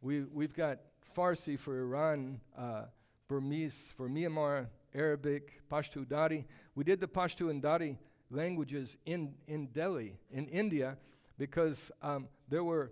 We, 0.01 0.21
we've 0.23 0.55
got 0.55 0.79
Farsi 1.15 1.59
for 1.59 1.79
Iran, 1.79 2.39
uh, 2.57 2.83
Burmese 3.27 3.93
for 3.95 4.09
Myanmar, 4.09 4.67
Arabic, 4.95 5.61
Pashto 5.69 6.07
Dari. 6.07 6.45
We 6.75 6.83
did 6.83 6.99
the 6.99 7.07
Pashto 7.07 7.49
and 7.49 7.61
Dari 7.61 7.97
languages 8.29 8.97
in, 9.05 9.33
in 9.47 9.67
Delhi, 9.67 10.17
in 10.31 10.45
India, 10.47 10.97
because 11.37 11.91
um, 12.01 12.27
there 12.49 12.63
were 12.63 12.91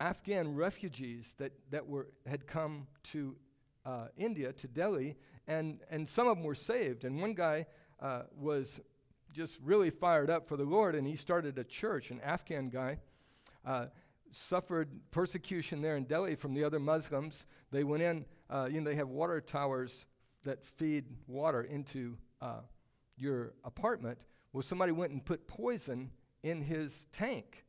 Afghan 0.00 0.54
refugees 0.54 1.34
that, 1.38 1.52
that 1.70 1.86
were, 1.86 2.08
had 2.26 2.46
come 2.46 2.86
to 3.04 3.34
uh, 3.84 4.08
India, 4.16 4.52
to 4.52 4.68
Delhi, 4.68 5.16
and, 5.48 5.80
and 5.90 6.08
some 6.08 6.28
of 6.28 6.36
them 6.36 6.44
were 6.44 6.54
saved. 6.54 7.04
And 7.04 7.20
one 7.20 7.34
guy 7.34 7.66
uh, 8.00 8.22
was 8.36 8.80
just 9.32 9.58
really 9.64 9.90
fired 9.90 10.30
up 10.30 10.46
for 10.46 10.56
the 10.56 10.64
Lord, 10.64 10.94
and 10.94 11.06
he 11.06 11.16
started 11.16 11.58
a 11.58 11.64
church, 11.64 12.10
an 12.10 12.20
Afghan 12.20 12.68
guy. 12.68 12.98
Uh, 13.64 13.86
suffered 14.30 14.88
persecution 15.10 15.80
there 15.80 15.96
in 15.96 16.04
Delhi 16.04 16.34
from 16.34 16.54
the 16.54 16.62
other 16.62 16.78
Muslims. 16.78 17.46
They 17.70 17.82
went 17.82 18.02
in, 18.02 18.24
uh, 18.50 18.68
you 18.70 18.80
know, 18.80 18.90
they 18.90 18.96
have 18.96 19.08
water 19.08 19.40
towers 19.40 20.06
that 20.44 20.62
feed 20.62 21.06
water 21.26 21.62
into 21.62 22.16
uh, 22.40 22.60
your 23.16 23.54
apartment. 23.64 24.18
Well, 24.52 24.62
somebody 24.62 24.92
went 24.92 25.12
and 25.12 25.24
put 25.24 25.48
poison 25.48 26.10
in 26.42 26.62
his 26.62 27.06
tank 27.12 27.64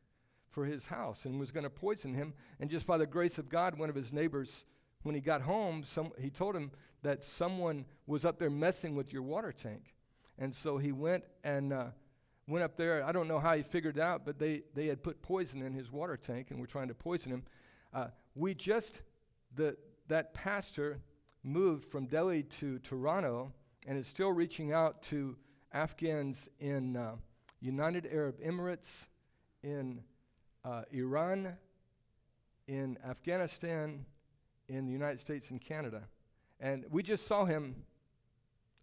for 0.49 0.65
his 0.65 0.85
house 0.85 1.25
and 1.25 1.39
was 1.39 1.51
going 1.51 1.63
to 1.63 1.69
poison 1.69 2.13
him. 2.13 2.33
And 2.59 2.69
just 2.69 2.85
by 2.85 2.97
the 2.97 3.05
grace 3.05 3.37
of 3.37 3.49
God, 3.49 3.77
one 3.77 3.89
of 3.89 3.95
his 3.95 4.11
neighbors, 4.11 4.65
when 5.03 5.15
he 5.15 5.21
got 5.21 5.41
home, 5.41 5.83
some, 5.83 6.11
he 6.19 6.29
told 6.29 6.55
him 6.55 6.71
that 7.03 7.23
someone 7.23 7.85
was 8.07 8.25
up 8.25 8.37
there 8.37 8.49
messing 8.49 8.95
with 8.95 9.13
your 9.13 9.21
water 9.21 9.51
tank. 9.51 9.93
And 10.37 10.53
so 10.53 10.77
he 10.77 10.91
went 10.91 11.23
and 11.43 11.73
uh, 11.73 11.85
went 12.47 12.63
up 12.63 12.75
there. 12.75 13.03
I 13.05 13.11
don't 13.11 13.27
know 13.27 13.39
how 13.39 13.55
he 13.55 13.63
figured 13.63 13.97
it 13.97 14.01
out, 14.01 14.25
but 14.25 14.39
they, 14.39 14.63
they 14.73 14.87
had 14.87 15.03
put 15.03 15.21
poison 15.21 15.61
in 15.61 15.73
his 15.73 15.91
water 15.91 16.17
tank 16.17 16.47
and 16.51 16.59
were 16.59 16.67
trying 16.67 16.87
to 16.89 16.93
poison 16.93 17.31
him. 17.31 17.43
Uh, 17.93 18.07
we 18.35 18.53
just, 18.53 19.01
the, 19.55 19.75
that 20.07 20.33
pastor 20.33 20.99
moved 21.43 21.85
from 21.85 22.05
Delhi 22.05 22.43
to 22.43 22.79
Toronto 22.79 23.51
and 23.87 23.97
is 23.97 24.07
still 24.07 24.31
reaching 24.31 24.73
out 24.73 25.01
to 25.03 25.35
Afghans 25.73 26.49
in 26.59 26.97
uh, 26.97 27.15
United 27.61 28.07
Arab 28.11 28.39
Emirates, 28.41 29.05
in 29.63 30.01
uh, 30.65 30.83
Iran, 30.91 31.55
in 32.67 32.97
Afghanistan, 33.07 34.05
in 34.69 34.85
the 34.85 34.91
United 34.91 35.19
States 35.19 35.49
and 35.49 35.59
Canada. 35.59 36.03
And 36.59 36.85
we 36.89 37.03
just 37.03 37.27
saw 37.27 37.45
him 37.45 37.75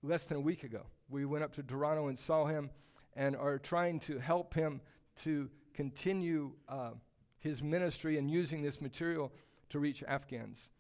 less 0.03 0.27
than 0.27 0.39
a 0.39 0.41
week 0.41 0.65
ago. 0.65 0.83
We 1.09 1.25
went 1.25 1.45
up 1.45 1.55
to 1.55 1.63
Toronto 1.63 2.09
and 2.09 2.19
saw 2.19 2.47
him 2.47 2.71
and 3.15 3.37
are 3.37 3.59
trying 3.59 4.01
to 4.01 4.19
help 4.19 4.53
him 4.53 4.81
to 5.23 5.49
continue 5.73 6.53
uh, 6.69 6.91
his 7.39 7.63
ministry 7.63 8.19
and 8.19 8.31
using 8.31 8.63
this 8.63 8.81
material 8.81 9.33
to 9.71 9.79
reach 9.79 10.03
Afghans. 10.07 10.71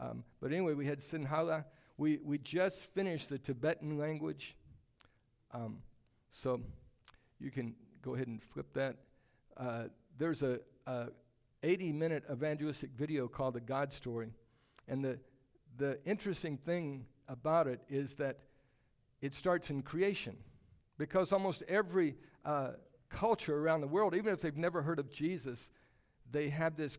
Um, 0.00 0.24
but 0.40 0.52
anyway, 0.52 0.74
we 0.74 0.86
had 0.86 1.00
Sinhala. 1.00 1.64
We, 1.98 2.18
we 2.22 2.38
just 2.38 2.78
finished 2.78 3.28
the 3.28 3.38
Tibetan 3.38 3.98
language. 3.98 4.56
Um, 5.52 5.78
so 6.32 6.60
you 7.40 7.50
can 7.50 7.74
go 8.02 8.14
ahead 8.14 8.28
and 8.28 8.42
flip 8.42 8.72
that. 8.74 8.96
Uh, 9.56 9.84
there's 10.18 10.42
a, 10.42 10.60
a 10.86 11.08
80 11.62 11.92
minute 11.92 12.24
evangelistic 12.30 12.90
video 12.96 13.28
called 13.28 13.54
The 13.54 13.60
God 13.60 13.92
Story. 13.92 14.32
And 14.90 15.04
the, 15.04 15.18
the 15.78 15.98
interesting 16.04 16.58
thing 16.58 17.06
about 17.28 17.68
it 17.68 17.80
is 17.88 18.14
that 18.16 18.40
it 19.22 19.34
starts 19.34 19.70
in 19.70 19.82
creation. 19.82 20.36
Because 20.98 21.32
almost 21.32 21.62
every 21.68 22.16
uh, 22.44 22.72
culture 23.08 23.56
around 23.56 23.80
the 23.80 23.86
world, 23.86 24.14
even 24.14 24.34
if 24.34 24.40
they've 24.42 24.56
never 24.56 24.82
heard 24.82 24.98
of 24.98 25.10
Jesus, 25.10 25.70
they 26.32 26.50
have 26.50 26.76
this 26.76 26.98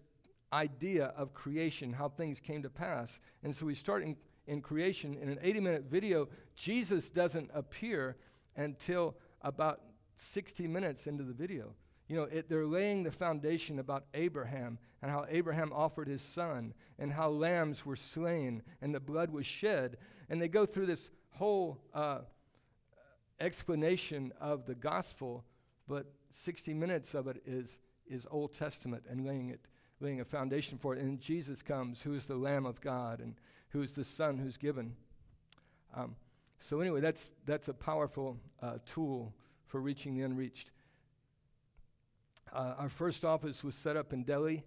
idea 0.54 1.14
of 1.18 1.34
creation, 1.34 1.92
how 1.92 2.10
things 2.10 2.40
came 2.40 2.64
to 2.64 2.70
pass. 2.70 3.20
And 3.44 3.54
so 3.56 3.66
we 3.66 3.76
start 3.76 4.04
in, 4.04 4.16
in 4.48 4.62
creation. 4.62 5.18
In 5.22 5.30
an 5.30 5.38
80 5.42 5.60
minute 5.60 5.84
video, 5.90 6.30
Jesus 6.56 7.10
doesn't 7.10 7.52
appear 7.54 8.16
until 8.56 9.16
about 9.42 9.82
60 10.16 10.66
minutes 10.68 11.08
into 11.08 11.24
the 11.24 11.34
video. 11.34 11.74
You 12.12 12.18
know, 12.18 12.24
it, 12.24 12.50
they're 12.50 12.66
laying 12.66 13.04
the 13.04 13.12
foundation 13.12 13.80
about 13.80 14.04
Abraham 14.14 14.78
and 15.02 15.10
how 15.10 15.26
Abraham 15.30 15.72
offered 15.72 16.10
his 16.10 16.22
son 16.22 16.74
and 17.00 17.10
how 17.10 17.30
lambs 17.30 17.86
were 17.86 17.96
slain 17.96 18.64
and 18.82 18.94
the 18.94 19.00
blood 19.00 19.32
was 19.32 19.46
shed. 19.46 19.96
And 20.30 20.42
they 20.42 20.50
go 20.50 20.66
through 20.66 20.88
this 20.88 21.10
whole 21.30 21.80
uh, 21.94 22.20
explanation 23.40 24.34
of 24.42 24.66
the 24.66 24.76
gospel, 24.76 25.46
but 25.88 26.06
60 26.32 26.74
minutes 26.74 27.14
of 27.14 27.28
it 27.28 27.42
is, 27.46 27.80
is 28.06 28.28
Old 28.30 28.52
Testament 28.52 29.06
and 29.10 29.26
laying 29.26 29.52
it 29.52 29.62
laying 30.02 30.20
a 30.20 30.26
foundation 30.26 30.78
for 30.78 30.94
it. 30.94 31.00
And 31.00 31.18
Jesus 31.18 31.62
comes, 31.62 32.02
who 32.02 32.14
is 32.14 32.26
the 32.26 32.36
Lamb 32.36 32.66
of 32.66 32.82
God 32.82 33.22
and 33.22 33.36
who 33.70 33.84
is 33.84 33.94
the 33.94 34.04
Son 34.04 34.38
who's 34.38 34.58
given. 34.58 34.94
Um, 35.96 36.18
so, 36.60 36.82
anyway, 36.82 37.00
that's, 37.00 37.32
that's 37.46 37.70
a 37.70 37.74
powerful 37.74 38.38
uh, 38.62 38.80
tool 38.86 39.34
for 39.68 39.80
reaching 39.80 40.14
the 40.14 40.24
unreached. 40.24 40.72
Uh, 42.54 42.74
our 42.78 42.90
first 42.90 43.24
office 43.24 43.64
was 43.64 43.76
set 43.76 43.96
up 43.96 44.12
in 44.12 44.24
Delhi. 44.24 44.64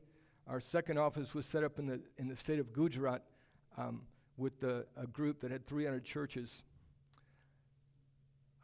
Our 0.47 0.61
second 0.61 0.99
office 0.99 1.35
was 1.35 1.45
set 1.45 1.62
up 1.62 1.78
in 1.78 1.87
the, 1.87 2.01
in 2.18 2.28
the 2.28 2.37
state 2.37 2.59
of 2.59 2.72
Gujarat 2.72 3.22
um, 3.76 4.03
with 4.39 4.59
the, 4.61 4.87
a 4.97 5.07
group 5.07 5.41
that 5.41 5.51
had 5.51 5.66
300 5.66 6.03
churches. 6.03 6.62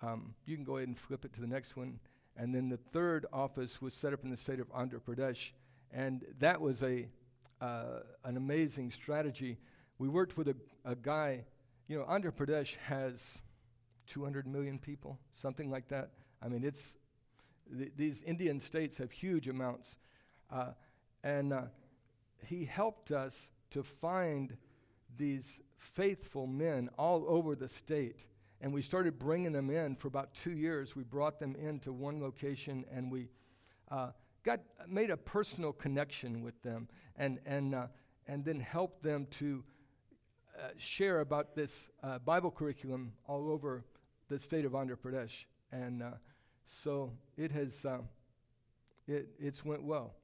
Um, 0.02 0.34
you 0.46 0.56
can 0.56 0.64
go 0.64 0.78
ahead 0.78 0.88
and 0.88 0.98
flip 0.98 1.24
it 1.26 1.34
to 1.34 1.40
the 1.40 1.46
next 1.46 1.76
one. 1.76 1.98
And 2.36 2.54
then 2.54 2.70
the 2.70 2.78
third 2.78 3.26
office 3.32 3.82
was 3.82 3.92
set 3.92 4.14
up 4.14 4.24
in 4.24 4.30
the 4.30 4.36
state 4.36 4.60
of 4.60 4.72
Andhra 4.72 5.00
Pradesh. 5.00 5.50
And 5.92 6.24
that 6.38 6.58
was 6.58 6.82
a, 6.82 7.06
uh, 7.60 8.00
an 8.24 8.38
amazing 8.38 8.90
strategy. 8.90 9.58
We 9.98 10.08
worked 10.08 10.38
with 10.38 10.48
a, 10.48 10.56
a 10.86 10.96
guy, 10.96 11.44
you 11.88 11.98
know, 11.98 12.04
Andhra 12.04 12.32
Pradesh 12.32 12.76
has 12.86 13.42
200 14.06 14.46
million 14.46 14.78
people, 14.78 15.18
something 15.34 15.70
like 15.70 15.88
that. 15.88 16.10
I 16.42 16.48
mean, 16.48 16.64
it's, 16.64 16.96
th- 17.76 17.92
these 17.96 18.22
Indian 18.22 18.60
states 18.60 18.98
have 18.98 19.10
huge 19.10 19.48
amounts. 19.48 19.98
Uh, 20.50 20.72
and 21.22 21.52
uh, 21.52 21.62
he 22.46 22.64
helped 22.64 23.12
us 23.12 23.50
to 23.70 23.82
find 23.82 24.56
these 25.16 25.60
faithful 25.76 26.46
men 26.46 26.88
all 26.98 27.24
over 27.28 27.54
the 27.54 27.68
state. 27.68 28.26
And 28.60 28.72
we 28.72 28.82
started 28.82 29.18
bringing 29.18 29.52
them 29.52 29.70
in 29.70 29.96
for 29.96 30.08
about 30.08 30.34
two 30.34 30.52
years. 30.52 30.94
We 30.94 31.04
brought 31.04 31.38
them 31.38 31.56
into 31.56 31.92
one 31.92 32.20
location 32.20 32.84
and 32.92 33.10
we 33.10 33.28
uh, 33.90 34.10
got 34.44 34.60
made 34.86 35.10
a 35.10 35.16
personal 35.16 35.72
connection 35.72 36.42
with 36.42 36.60
them 36.62 36.88
and, 37.16 37.38
and, 37.46 37.74
uh, 37.74 37.86
and 38.28 38.44
then 38.44 38.60
helped 38.60 39.02
them 39.02 39.26
to 39.38 39.64
uh, 40.58 40.68
share 40.76 41.20
about 41.20 41.54
this 41.54 41.88
uh, 42.02 42.18
Bible 42.18 42.50
curriculum 42.50 43.12
all 43.26 43.50
over 43.50 43.84
the 44.28 44.38
state 44.38 44.64
of 44.64 44.72
Andhra 44.72 44.96
Pradesh. 44.96 45.44
And 45.72 46.02
so 46.70 47.12
it 47.36 47.50
has, 47.52 47.84
uh, 47.84 47.98
it, 49.08 49.28
it's 49.38 49.64
went 49.64 49.82
well. 49.82 50.14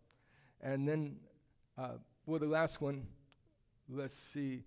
And 0.61 0.89
then, 0.89 1.17
uh, 1.77 1.99
well, 2.25 2.39
the 2.39 2.47
last 2.47 2.81
one, 2.81 3.07
let's 3.89 4.15
see. 4.15 4.65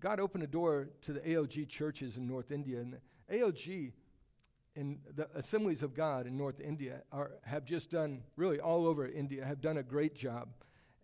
God 0.00 0.20
opened 0.20 0.44
a 0.44 0.46
door 0.46 0.88
to 1.02 1.12
the 1.12 1.20
ALG 1.20 1.68
churches 1.68 2.16
in 2.16 2.26
North 2.26 2.50
India. 2.50 2.80
And 2.80 2.96
ALG 3.32 3.92
and 4.76 4.98
the 5.14 5.28
assemblies 5.34 5.82
of 5.82 5.94
God 5.94 6.26
in 6.26 6.36
North 6.36 6.60
India 6.60 7.02
are, 7.12 7.32
have 7.44 7.64
just 7.64 7.90
done, 7.90 8.22
really 8.36 8.60
all 8.60 8.86
over 8.86 9.06
India, 9.06 9.44
have 9.44 9.60
done 9.60 9.78
a 9.78 9.82
great 9.82 10.14
job. 10.14 10.48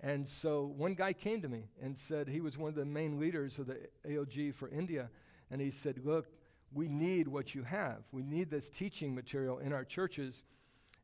And 0.01 0.27
so 0.27 0.73
one 0.77 0.95
guy 0.95 1.13
came 1.13 1.41
to 1.43 1.49
me 1.49 1.65
and 1.81 1.97
said, 1.97 2.29
he 2.29 2.41
was 2.41 2.59
one 2.59 2.69
of 2.69 2.75
the 2.75 2.85
main 2.85 3.19
leaders 3.19 3.59
of 3.59 3.67
the 3.67 3.79
ALG 4.07 4.55
for 4.55 4.69
India. 4.69 5.09
And 5.51 5.61
he 5.61 5.71
said, 5.71 6.01
Look, 6.05 6.27
we 6.75 6.89
need 6.89 7.29
what 7.29 7.55
you 7.55 7.63
have. 7.63 7.99
We 8.13 8.23
need 8.23 8.51
this 8.51 8.69
teaching 8.69 9.15
material 9.15 9.59
in 9.59 9.73
our 9.73 9.85
churches. 9.85 10.45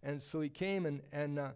And 0.03 0.23
so 0.23 0.41
he 0.41 0.49
came 0.49 0.87
and, 0.87 1.01
and 1.13 1.39
uh, 1.39 1.49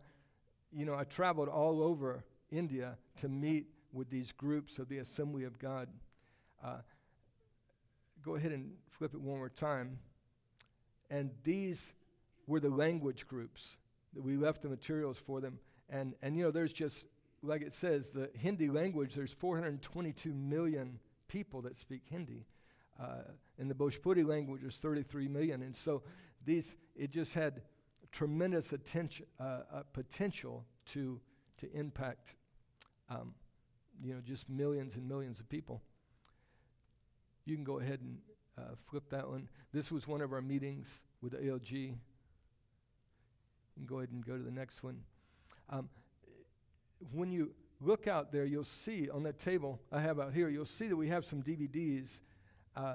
you 0.72 0.84
know, 0.84 0.94
I 0.94 1.04
traveled 1.04 1.48
all 1.48 1.82
over 1.82 2.24
India 2.50 2.96
to 3.18 3.28
meet 3.28 3.66
with 3.92 4.10
these 4.10 4.32
groups 4.32 4.78
of 4.78 4.88
the 4.88 4.98
Assembly 4.98 5.44
of 5.44 5.58
God. 5.58 5.88
Uh, 6.64 6.78
go 8.24 8.36
ahead 8.36 8.52
and 8.52 8.72
flip 8.90 9.14
it 9.14 9.20
one 9.20 9.38
more 9.38 9.48
time. 9.48 9.98
And 11.10 11.30
these 11.44 11.92
were 12.46 12.60
the 12.60 12.70
language 12.70 13.26
groups 13.26 13.76
that 14.14 14.22
we 14.22 14.36
left 14.36 14.62
the 14.62 14.68
materials 14.68 15.18
for 15.18 15.40
them. 15.40 15.58
And, 15.90 16.14
and 16.22 16.36
you 16.36 16.44
know, 16.44 16.50
there's 16.50 16.72
just, 16.72 17.04
like 17.42 17.62
it 17.62 17.74
says, 17.74 18.10
the 18.10 18.30
Hindi 18.38 18.68
language, 18.68 19.14
there's 19.14 19.32
422 19.32 20.32
million 20.32 20.98
people 21.28 21.62
that 21.62 21.76
speak 21.76 22.02
Hindi. 22.10 22.46
Uh, 23.02 23.22
in 23.58 23.68
the 23.68 23.74
Bhojpuri 23.74 24.24
language, 24.26 24.62
is 24.62 24.76
33 24.76 25.26
million. 25.28 25.62
And 25.62 25.76
so 25.76 26.02
these, 26.44 26.76
it 26.94 27.10
just 27.10 27.34
had 27.34 27.62
tremendous 28.12 28.72
attention, 28.72 29.26
uh, 29.40 29.60
uh, 29.72 29.82
potential 29.92 30.64
to, 30.92 31.20
to 31.58 31.72
impact, 31.74 32.34
um, 33.10 33.34
you 34.02 34.14
know, 34.14 34.20
just 34.24 34.48
millions 34.48 34.94
and 34.94 35.08
millions 35.08 35.40
of 35.40 35.48
people. 35.48 35.82
You 37.44 37.56
can 37.56 37.64
go 37.64 37.80
ahead 37.80 38.00
and 38.00 38.18
uh, 38.56 38.74
flip 38.88 39.04
that 39.10 39.28
one. 39.28 39.48
This 39.72 39.90
was 39.90 40.06
one 40.06 40.20
of 40.20 40.32
our 40.32 40.42
meetings 40.42 41.02
with 41.22 41.32
the 41.32 41.38
ALG. 41.38 41.72
You 41.72 41.96
can 43.76 43.86
go 43.86 43.98
ahead 43.98 44.10
and 44.12 44.24
go 44.24 44.36
to 44.36 44.42
the 44.42 44.50
next 44.50 44.84
one. 44.84 45.00
Um, 45.70 45.88
when 47.10 47.32
you 47.32 47.52
look 47.80 48.06
out 48.06 48.30
there, 48.30 48.44
you'll 48.44 48.62
see 48.64 49.08
on 49.10 49.24
that 49.24 49.38
table 49.38 49.80
I 49.90 50.00
have 50.00 50.20
out 50.20 50.32
here, 50.32 50.48
you'll 50.48 50.64
see 50.64 50.86
that 50.86 50.96
we 50.96 51.08
have 51.08 51.24
some 51.24 51.42
DVDs. 51.42 52.20
Uh, 52.76 52.94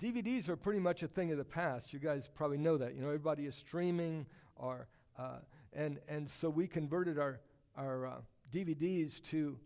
DVDs 0.00 0.48
are 0.48 0.56
pretty 0.56 0.80
much 0.80 1.02
a 1.02 1.08
thing 1.08 1.30
of 1.30 1.38
the 1.38 1.44
past. 1.44 1.92
You 1.92 1.98
guys 1.98 2.28
probably 2.32 2.58
know 2.58 2.76
that. 2.76 2.94
You 2.94 3.02
know, 3.02 3.08
everybody 3.08 3.46
is 3.46 3.54
streaming, 3.54 4.26
or 4.56 4.88
uh, 5.18 5.38
and 5.72 5.98
and 6.08 6.28
so 6.28 6.50
we 6.50 6.66
converted 6.66 7.18
our 7.18 7.40
our 7.76 8.06
uh, 8.06 8.16
DVDs 8.52 9.22
to 9.24 9.58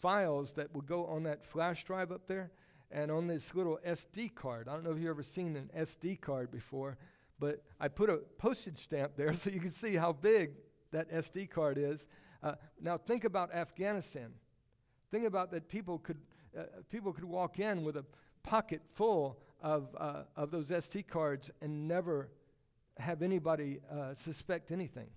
files 0.00 0.52
that 0.52 0.72
would 0.74 0.86
go 0.86 1.06
on 1.06 1.22
that 1.24 1.44
flash 1.44 1.84
drive 1.84 2.12
up 2.12 2.26
there 2.26 2.50
and 2.90 3.10
on 3.10 3.26
this 3.26 3.54
little 3.54 3.78
SD 3.86 4.34
card. 4.34 4.68
I 4.68 4.74
don't 4.74 4.84
know 4.84 4.92
if 4.92 4.98
you've 4.98 5.10
ever 5.10 5.22
seen 5.22 5.56
an 5.56 5.70
SD 5.76 6.20
card 6.20 6.50
before, 6.50 6.96
but 7.38 7.62
I 7.80 7.88
put 7.88 8.10
a 8.10 8.18
postage 8.38 8.78
stamp 8.78 9.12
there 9.16 9.34
so 9.34 9.50
you 9.50 9.60
can 9.60 9.70
see 9.70 9.94
how 9.94 10.12
big 10.12 10.52
that 10.92 11.10
SD 11.10 11.50
card 11.50 11.78
is. 11.78 12.08
Uh, 12.42 12.54
now 12.80 12.96
think 12.96 13.24
about 13.24 13.52
Afghanistan. 13.52 14.30
Think 15.10 15.26
about 15.26 15.50
that 15.50 15.68
people 15.68 15.98
could 15.98 16.18
uh, 16.58 16.62
people 16.90 17.12
could 17.12 17.24
walk 17.24 17.58
in 17.58 17.84
with 17.84 17.96
a 17.96 18.04
pocket 18.42 18.80
full 18.94 19.38
of 19.62 19.88
uh, 19.98 20.22
of 20.36 20.50
those 20.50 20.70
SD 20.70 21.06
cards 21.06 21.50
and 21.60 21.88
never 21.88 22.28
have 22.98 23.22
anybody 23.22 23.80
uh, 23.90 24.14
suspect 24.14 24.70
anything. 24.70 25.08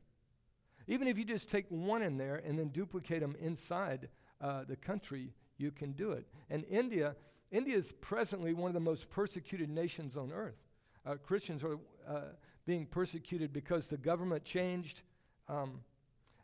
Even 0.88 1.08
if 1.08 1.18
you 1.18 1.24
just 1.24 1.50
take 1.50 1.66
one 1.70 2.02
in 2.02 2.18
there 2.18 2.42
and 2.46 2.58
then 2.58 2.70
duplicate 2.70 3.22
them 3.22 3.36
inside 3.40 4.10
uh, 4.42 4.64
the 4.68 4.76
country, 4.76 5.32
you 5.58 5.72
can 5.72 5.92
do 5.94 6.12
it. 6.12 6.26
And 6.50 6.66
India, 6.70 7.16
India 7.52 7.78
is 7.78 7.92
presently 7.94 8.54
one 8.54 8.70
of 8.70 8.74
the 8.74 8.80
most 8.80 9.10
persecuted 9.10 9.70
nations 9.70 10.18
on 10.18 10.32
earth. 10.32 10.58
Uh, 11.06 11.16
Christians 11.16 11.64
are 11.64 11.78
uh, 12.08 12.22
being 12.66 12.86
persecuted 12.86 13.54
because 13.54 13.88
the 13.88 13.98
government 13.98 14.44
changed, 14.44 15.02
um, 15.50 15.82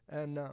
and 0.10 0.40
uh, 0.40 0.50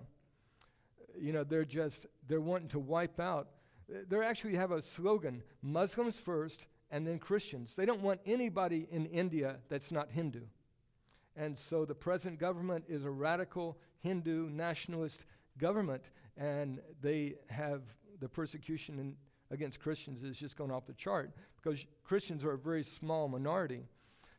you 1.19 1.33
know 1.33 1.45
they're 1.45 1.65
just 1.65 2.07
they're 2.29 2.41
wanting 2.41 2.69
to 2.69 2.79
wipe 2.79 3.21
out. 3.21 3.49
They 3.89 4.17
actually 4.19 4.57
have 4.57 4.73
a 4.73 4.83
slogan: 4.83 5.43
Muslims 5.63 6.19
first, 6.19 6.67
and 6.91 7.07
then 7.07 7.19
Christians. 7.19 7.75
They 7.75 7.87
don't 7.87 8.03
want 8.03 8.21
anybody 8.27 8.87
in 8.91 9.07
India 9.07 9.57
that's 9.69 9.91
not 9.91 10.11
Hindu. 10.11 10.43
And 11.37 11.59
so 11.59 11.85
the 11.85 11.95
present 11.95 12.39
government 12.39 12.85
is 12.89 13.05
a 13.05 13.11
radical 13.11 13.77
Hindu 14.01 14.49
nationalist 14.51 15.25
government, 15.59 16.11
and 16.37 16.81
they 17.01 17.35
have 17.51 17.83
the 18.21 18.29
persecution 18.29 18.99
in, 18.99 19.17
against 19.51 19.81
Christians 19.81 20.23
is 20.23 20.39
just 20.39 20.57
going 20.57 20.71
off 20.71 20.87
the 20.87 20.93
chart 20.93 21.31
because 21.57 21.85
Christians 22.05 22.45
are 22.45 22.53
a 22.53 22.59
very 22.59 22.83
small 22.83 23.29
minority. 23.29 23.83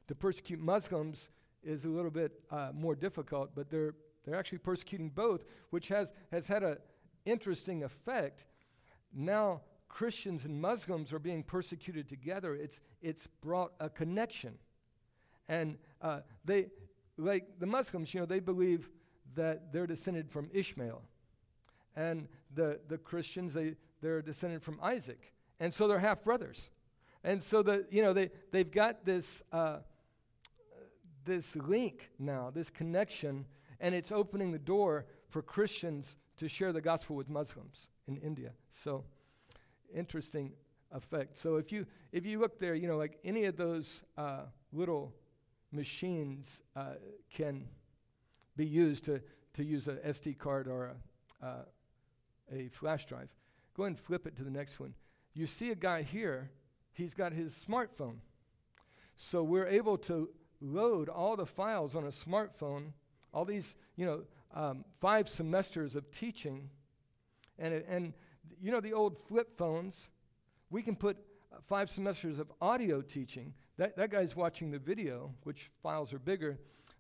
To 0.08 0.16
persecute 0.16 0.60
Muslims 0.60 1.30
is 1.64 1.86
a 1.86 1.90
little 1.90 2.12
bit 2.12 2.40
uh, 2.52 2.70
more 2.74 2.96
difficult, 2.96 3.52
but 3.56 3.70
they're, 3.70 3.96
they're 4.24 4.36
actually 4.36 4.60
persecuting 4.60 5.10
both, 5.10 5.44
which 5.72 5.88
has, 5.88 6.14
has 6.32 6.48
had 6.48 6.64
an 6.64 6.78
interesting 7.26 7.84
effect. 7.84 8.46
Now, 9.16 9.62
Christians 9.88 10.44
and 10.44 10.62
Muslims 10.62 11.14
are 11.14 11.20
being 11.20 11.42
persecuted 11.42 12.10
together. 12.10 12.54
It's, 12.54 12.82
it's 13.02 13.28
brought 13.42 13.72
a 13.80 13.90
connection. 13.90 14.56
And 15.48 15.78
uh, 16.02 16.20
they, 16.44 16.68
like 17.18 17.48
the 17.60 17.66
Muslims, 17.66 18.14
you 18.14 18.20
know, 18.20 18.26
they 18.26 18.42
believe 18.42 18.90
that 19.36 19.72
they're 19.72 19.88
descended 19.88 20.30
from 20.30 20.50
Ishmael. 20.54 21.02
And 21.96 22.28
the, 22.54 22.80
the 22.90 22.98
Christians, 22.98 23.54
they, 23.54 23.76
they're 24.02 24.22
descended 24.22 24.62
from 24.62 24.80
Isaac. 24.84 25.32
And 25.62 25.74
so 25.74 25.88
they're 25.88 26.00
half 26.00 26.24
brothers. 26.24 26.70
And 27.24 27.42
so 27.42 27.64
the, 27.64 27.86
you 27.90 28.02
know, 28.02 28.12
they, 28.12 28.30
they've 28.52 28.70
got 28.70 29.06
this, 29.06 29.42
uh, 29.54 29.78
this 31.24 31.56
link 31.56 32.12
now, 32.20 32.52
this 32.54 32.70
connection, 32.70 33.46
and 33.80 33.96
it's 33.96 34.12
opening 34.12 34.52
the 34.52 34.60
door 34.60 35.06
for 35.30 35.42
Christians 35.42 36.18
to 36.38 36.48
share 36.48 36.74
the 36.74 36.82
gospel 36.82 37.16
with 37.16 37.30
Muslims 37.30 37.88
in 38.08 38.18
India. 38.18 38.52
So 38.72 39.04
interesting 39.94 40.52
effect. 40.92 41.38
So 41.38 41.56
if 41.58 41.72
you 41.72 41.86
if 42.12 42.26
you 42.26 42.40
look 42.40 42.60
there, 42.60 42.76
you 42.76 42.88
know, 42.88 42.98
like 42.98 43.20
any 43.24 43.46
of 43.46 43.58
those 43.58 44.04
uh, 44.18 44.42
little 44.72 45.14
machines 45.72 46.62
uh, 46.76 46.94
can 47.30 47.66
be 48.56 48.66
used 48.66 49.06
to, 49.06 49.22
to 49.54 49.64
use 49.64 49.88
a 49.88 49.96
SD 49.96 50.38
card 50.38 50.68
or 50.68 50.96
a, 51.42 51.46
uh, 51.46 51.66
a 52.52 52.68
flash 52.70 53.06
drive. 53.06 53.30
Go 53.76 53.84
ahead 53.84 53.92
and 53.92 54.00
flip 54.00 54.26
it 54.26 54.36
to 54.38 54.44
the 54.44 54.50
next 54.50 54.80
one. 54.80 54.94
You 55.34 55.48
see 55.48 55.72
a 55.72 55.76
guy 55.76 56.02
here, 56.02 56.50
he's 56.94 57.14
got 57.14 57.34
his 57.34 57.66
smartphone. 57.68 58.16
So 59.18 59.44
we're 59.44 59.68
able 59.68 59.98
to 60.00 60.30
load 60.62 61.10
all 61.10 61.36
the 61.36 61.46
files 61.46 61.96
on 61.96 62.06
a 62.06 62.10
smartphone, 62.10 62.92
all 63.34 63.46
these, 63.46 63.76
you 63.98 64.06
know, 64.06 64.22
um, 64.56 64.84
five 65.00 65.30
semesters 65.30 65.96
of 65.96 66.10
teaching. 66.12 66.70
And, 67.60 67.74
and, 67.88 68.14
you 68.62 68.72
know, 68.72 68.82
the 68.82 68.94
old 68.94 69.18
flip 69.28 69.58
phones, 69.58 70.10
we 70.70 70.82
can 70.82 70.96
put 70.96 71.18
uh, 71.54 71.58
five 71.68 71.90
semesters 71.90 72.40
of 72.40 72.52
audio 72.62 73.02
teaching 73.02 73.54
that, 73.78 73.98
that 73.98 74.10
guy's 74.10 74.36
watching 74.36 74.72
the 74.72 74.80
video, 74.80 75.34
which 75.44 75.70
files 75.84 76.14
are 76.14 76.20
bigger, 76.20 76.58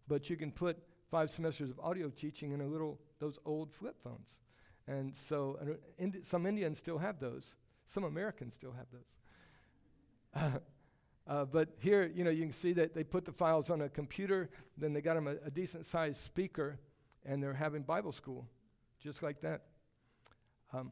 but 0.08 0.30
you 0.30 0.36
can 0.36 0.52
put 0.52 0.78
five 1.10 1.32
semesters 1.32 1.70
of 1.70 1.80
audio 1.80 2.10
teaching 2.10 2.52
in 2.52 2.62
a 2.62 2.68
little, 2.68 3.00
those 3.20 3.40
old 3.46 3.72
flip 3.72 3.96
phones. 4.04 4.40
And 4.88 5.16
so 5.16 5.58
uh, 5.62 6.06
some 6.24 6.46
Indians 6.46 6.78
still 6.78 6.98
have 6.98 7.20
those. 7.20 7.56
Some 7.88 8.04
Americans 8.04 8.54
still 8.54 8.74
have 8.74 8.88
those. 8.92 10.62
uh, 11.28 11.46
but 11.46 11.70
here, 11.80 12.12
you 12.14 12.24
know, 12.24 12.30
you 12.30 12.44
can 12.44 12.52
see 12.52 12.74
that 12.74 12.94
they 12.94 13.04
put 13.04 13.24
the 13.24 13.32
files 13.32 13.70
on 13.70 13.82
a 13.82 13.90
computer, 13.90 14.50
then 14.78 14.92
they 14.92 15.02
got 15.02 15.14
them 15.16 15.28
a, 15.28 15.36
a 15.46 15.52
decent 15.52 15.86
sized 15.86 16.18
speaker, 16.18 16.78
and 17.26 17.42
they're 17.42 17.54
having 17.54 17.84
Bible 17.84 18.12
school, 18.12 18.48
just 19.02 19.24
like 19.24 19.42
that. 19.42 19.64
Um, 20.74 20.92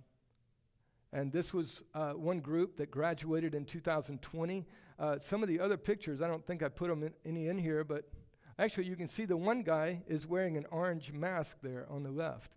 and 1.12 1.32
this 1.32 1.54
was 1.54 1.84
uh, 1.94 2.14
one 2.14 2.40
group 2.40 2.78
that 2.78 2.90
graduated 2.90 3.54
in 3.54 3.66
2020. 3.66 4.66
Uh, 4.98 5.20
some 5.20 5.44
of 5.44 5.50
the 5.50 5.60
other 5.60 5.78
pictures, 5.78 6.22
I 6.22 6.28
don't 6.28 6.46
think 6.46 6.64
I 6.64 6.70
put 6.70 6.90
them 6.90 7.04
in, 7.04 7.14
any 7.26 7.48
in 7.48 7.58
here, 7.58 7.84
but 7.84 8.10
actually 8.58 8.86
you 8.86 8.96
can 8.96 9.08
see 9.08 9.26
the 9.26 9.38
one 9.38 9.62
guy 9.62 10.02
is 10.08 10.26
wearing 10.26 10.58
an 10.58 10.66
orange 10.72 11.12
mask 11.12 11.58
there 11.62 11.86
on 11.90 12.04
the 12.04 12.10
left. 12.10 12.56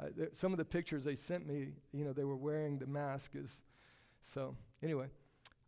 Uh, 0.00 0.06
some 0.32 0.52
of 0.52 0.58
the 0.58 0.64
pictures 0.64 1.04
they 1.04 1.16
sent 1.16 1.46
me, 1.46 1.68
you 1.92 2.04
know, 2.04 2.12
they 2.12 2.24
were 2.24 2.36
wearing 2.36 2.78
the 2.78 2.86
mask. 2.86 3.32
Is, 3.34 3.62
so 4.34 4.54
anyway, 4.82 5.06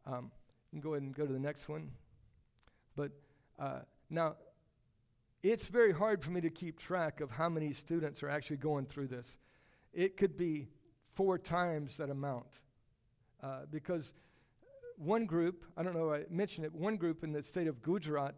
um, 0.07 0.31
you 0.71 0.81
can 0.81 0.81
go 0.81 0.95
ahead 0.95 1.03
and 1.03 1.15
go 1.15 1.27
to 1.27 1.33
the 1.33 1.39
next 1.39 1.69
one. 1.69 1.91
But 2.97 3.13
uh, 3.59 3.81
now, 4.11 4.37
it's 5.43 5.67
very 5.67 5.93
hard 5.93 6.23
for 6.23 6.31
me 6.31 6.41
to 6.41 6.51
keep 6.51 6.79
track 6.79 7.21
of 7.21 7.31
how 7.31 7.49
many 7.49 7.73
students 7.73 8.23
are 8.23 8.29
actually 8.29 8.59
going 8.59 8.87
through 8.87 9.09
this. 9.09 9.37
It 9.93 10.17
could 10.17 10.37
be 10.37 10.69
four 11.15 11.39
times 11.39 11.97
that 11.97 12.11
amount. 12.11 12.61
Uh, 13.43 13.61
because 13.71 14.13
one 14.97 15.25
group, 15.25 15.65
I 15.77 15.83
don't 15.83 15.97
know, 15.97 16.13
I 16.13 16.25
mentioned 16.29 16.67
it, 16.67 16.75
one 16.75 16.97
group 16.97 17.25
in 17.25 17.33
the 17.33 17.43
state 17.43 17.67
of 17.67 17.81
Gujarat, 17.83 18.35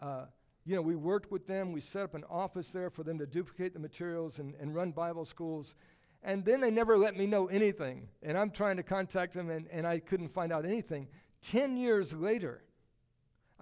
uh, 0.00 0.26
you 0.64 0.76
know, 0.76 0.82
we 0.82 0.94
worked 0.94 1.32
with 1.32 1.46
them. 1.46 1.72
We 1.72 1.80
set 1.80 2.02
up 2.02 2.14
an 2.14 2.24
office 2.30 2.70
there 2.70 2.90
for 2.90 3.02
them 3.02 3.18
to 3.18 3.26
duplicate 3.26 3.72
the 3.72 3.80
materials 3.80 4.38
and, 4.38 4.54
and 4.60 4.74
run 4.74 4.92
Bible 4.92 5.24
schools. 5.24 5.74
And 6.22 6.44
then 6.44 6.60
they 6.60 6.70
never 6.70 6.96
let 6.96 7.16
me 7.16 7.26
know 7.26 7.46
anything. 7.46 8.06
And 8.22 8.38
I'm 8.38 8.50
trying 8.50 8.76
to 8.76 8.84
contact 8.84 9.34
them, 9.34 9.50
and, 9.50 9.66
and 9.72 9.86
I 9.86 9.98
couldn't 9.98 10.28
find 10.28 10.52
out 10.52 10.64
anything. 10.64 11.08
Ten 11.42 11.76
years 11.76 12.12
later, 12.12 12.62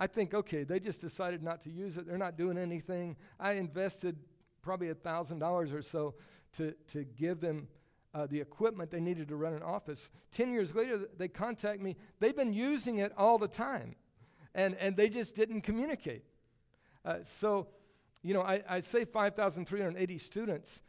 I 0.00 0.06
think, 0.06 0.32
okay, 0.32 0.64
they 0.64 0.80
just 0.80 1.02
decided 1.02 1.42
not 1.42 1.60
to 1.64 1.70
use 1.70 1.98
it. 1.98 2.06
They're 2.06 2.16
not 2.16 2.38
doing 2.38 2.56
anything. 2.56 3.16
I 3.38 3.52
invested 3.52 4.16
probably 4.62 4.88
$1,000 4.88 5.74
or 5.74 5.82
so 5.82 6.14
to, 6.54 6.72
to 6.92 7.04
give 7.04 7.40
them 7.40 7.68
uh, 8.14 8.26
the 8.26 8.40
equipment 8.40 8.90
they 8.90 8.98
needed 8.98 9.28
to 9.28 9.36
run 9.36 9.52
an 9.52 9.62
office. 9.62 10.08
Ten 10.32 10.52
years 10.52 10.74
later, 10.74 11.00
they 11.18 11.28
contact 11.28 11.82
me. 11.82 11.96
They've 12.18 12.34
been 12.34 12.54
using 12.54 12.96
it 12.98 13.12
all 13.18 13.36
the 13.36 13.46
time, 13.46 13.94
and, 14.54 14.74
and 14.76 14.96
they 14.96 15.10
just 15.10 15.34
didn't 15.34 15.60
communicate. 15.60 16.24
Uh, 17.04 17.16
so, 17.22 17.68
you 18.22 18.32
know, 18.32 18.42
I, 18.42 18.62
I 18.66 18.80
say 18.80 19.04
5,380 19.04 20.16
students. 20.16 20.80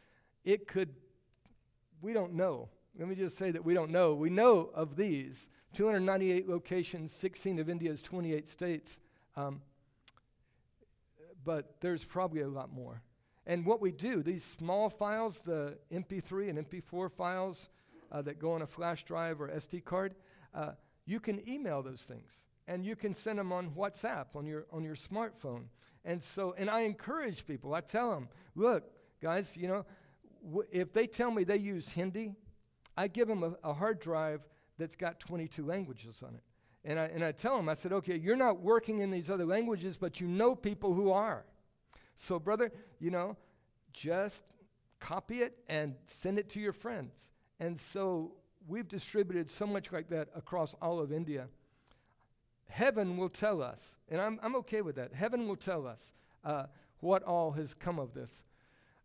It 0.42 0.66
could, 0.66 0.88
we 2.00 2.14
don't 2.14 2.32
know. 2.32 2.70
Let 2.98 3.08
me 3.08 3.14
just 3.14 3.38
say 3.38 3.50
that 3.50 3.64
we 3.64 3.74
don't 3.74 3.90
know. 3.90 4.14
We 4.14 4.30
know 4.30 4.70
of 4.74 4.96
these 4.96 5.48
298 5.74 6.48
locations, 6.48 7.12
16 7.12 7.58
of 7.58 7.70
India's 7.70 8.02
28 8.02 8.46
states. 8.46 9.00
Um, 9.36 9.62
but 11.44 11.74
there's 11.80 12.04
probably 12.04 12.42
a 12.42 12.48
lot 12.48 12.72
more. 12.72 13.02
And 13.46 13.66
what 13.66 13.80
we 13.80 13.90
do, 13.90 14.22
these 14.22 14.44
small 14.44 14.88
files, 14.88 15.40
the 15.40 15.76
MP3 15.92 16.50
and 16.50 16.70
MP4 16.70 17.10
files 17.10 17.70
uh, 18.12 18.22
that 18.22 18.38
go 18.38 18.52
on 18.52 18.62
a 18.62 18.66
flash 18.66 19.04
drive 19.04 19.40
or 19.40 19.48
SD 19.48 19.84
card, 19.84 20.14
uh, 20.54 20.72
you 21.06 21.18
can 21.18 21.46
email 21.48 21.82
those 21.82 22.02
things 22.02 22.42
and 22.68 22.84
you 22.84 22.94
can 22.94 23.12
send 23.14 23.38
them 23.38 23.52
on 23.52 23.70
WhatsApp 23.70 24.26
on 24.36 24.46
your, 24.46 24.66
on 24.70 24.84
your 24.84 24.94
smartphone. 24.94 25.64
And 26.04 26.22
so, 26.22 26.54
and 26.56 26.70
I 26.70 26.82
encourage 26.82 27.46
people, 27.46 27.74
I 27.74 27.80
tell 27.80 28.10
them, 28.10 28.28
look, 28.54 28.84
guys, 29.20 29.56
you 29.56 29.66
know, 29.66 29.84
w- 30.44 30.68
if 30.70 30.92
they 30.92 31.06
tell 31.06 31.30
me 31.30 31.42
they 31.42 31.56
use 31.56 31.88
Hindi, 31.88 32.34
I 32.96 33.08
give 33.08 33.28
them 33.28 33.42
a, 33.42 33.70
a 33.70 33.72
hard 33.72 34.00
drive 34.00 34.40
that's 34.78 34.96
got 34.96 35.20
22 35.20 35.64
languages 35.64 36.22
on 36.26 36.34
it. 36.34 36.42
And 36.84 36.98
I, 36.98 37.04
and 37.04 37.24
I 37.24 37.32
tell 37.32 37.56
them, 37.56 37.68
I 37.68 37.74
said, 37.74 37.92
okay, 37.92 38.16
you're 38.16 38.36
not 38.36 38.60
working 38.60 38.98
in 38.98 39.10
these 39.10 39.30
other 39.30 39.46
languages, 39.46 39.96
but 39.96 40.20
you 40.20 40.26
know 40.26 40.54
people 40.54 40.92
who 40.94 41.12
are. 41.12 41.44
So, 42.16 42.38
brother, 42.38 42.72
you 42.98 43.10
know, 43.10 43.36
just 43.92 44.42
copy 44.98 45.42
it 45.42 45.58
and 45.68 45.94
send 46.06 46.38
it 46.38 46.48
to 46.50 46.60
your 46.60 46.72
friends. 46.72 47.30
And 47.60 47.78
so 47.78 48.32
we've 48.66 48.88
distributed 48.88 49.50
so 49.50 49.66
much 49.66 49.92
like 49.92 50.08
that 50.08 50.28
across 50.34 50.74
all 50.82 50.98
of 50.98 51.12
India. 51.12 51.46
Heaven 52.68 53.16
will 53.16 53.28
tell 53.28 53.62
us, 53.62 53.96
and 54.08 54.20
I'm, 54.20 54.40
I'm 54.42 54.56
okay 54.56 54.80
with 54.80 54.96
that. 54.96 55.12
Heaven 55.12 55.46
will 55.46 55.56
tell 55.56 55.86
us 55.86 56.14
uh, 56.44 56.64
what 57.00 57.22
all 57.22 57.52
has 57.52 57.74
come 57.74 57.98
of 57.98 58.14
this. 58.14 58.44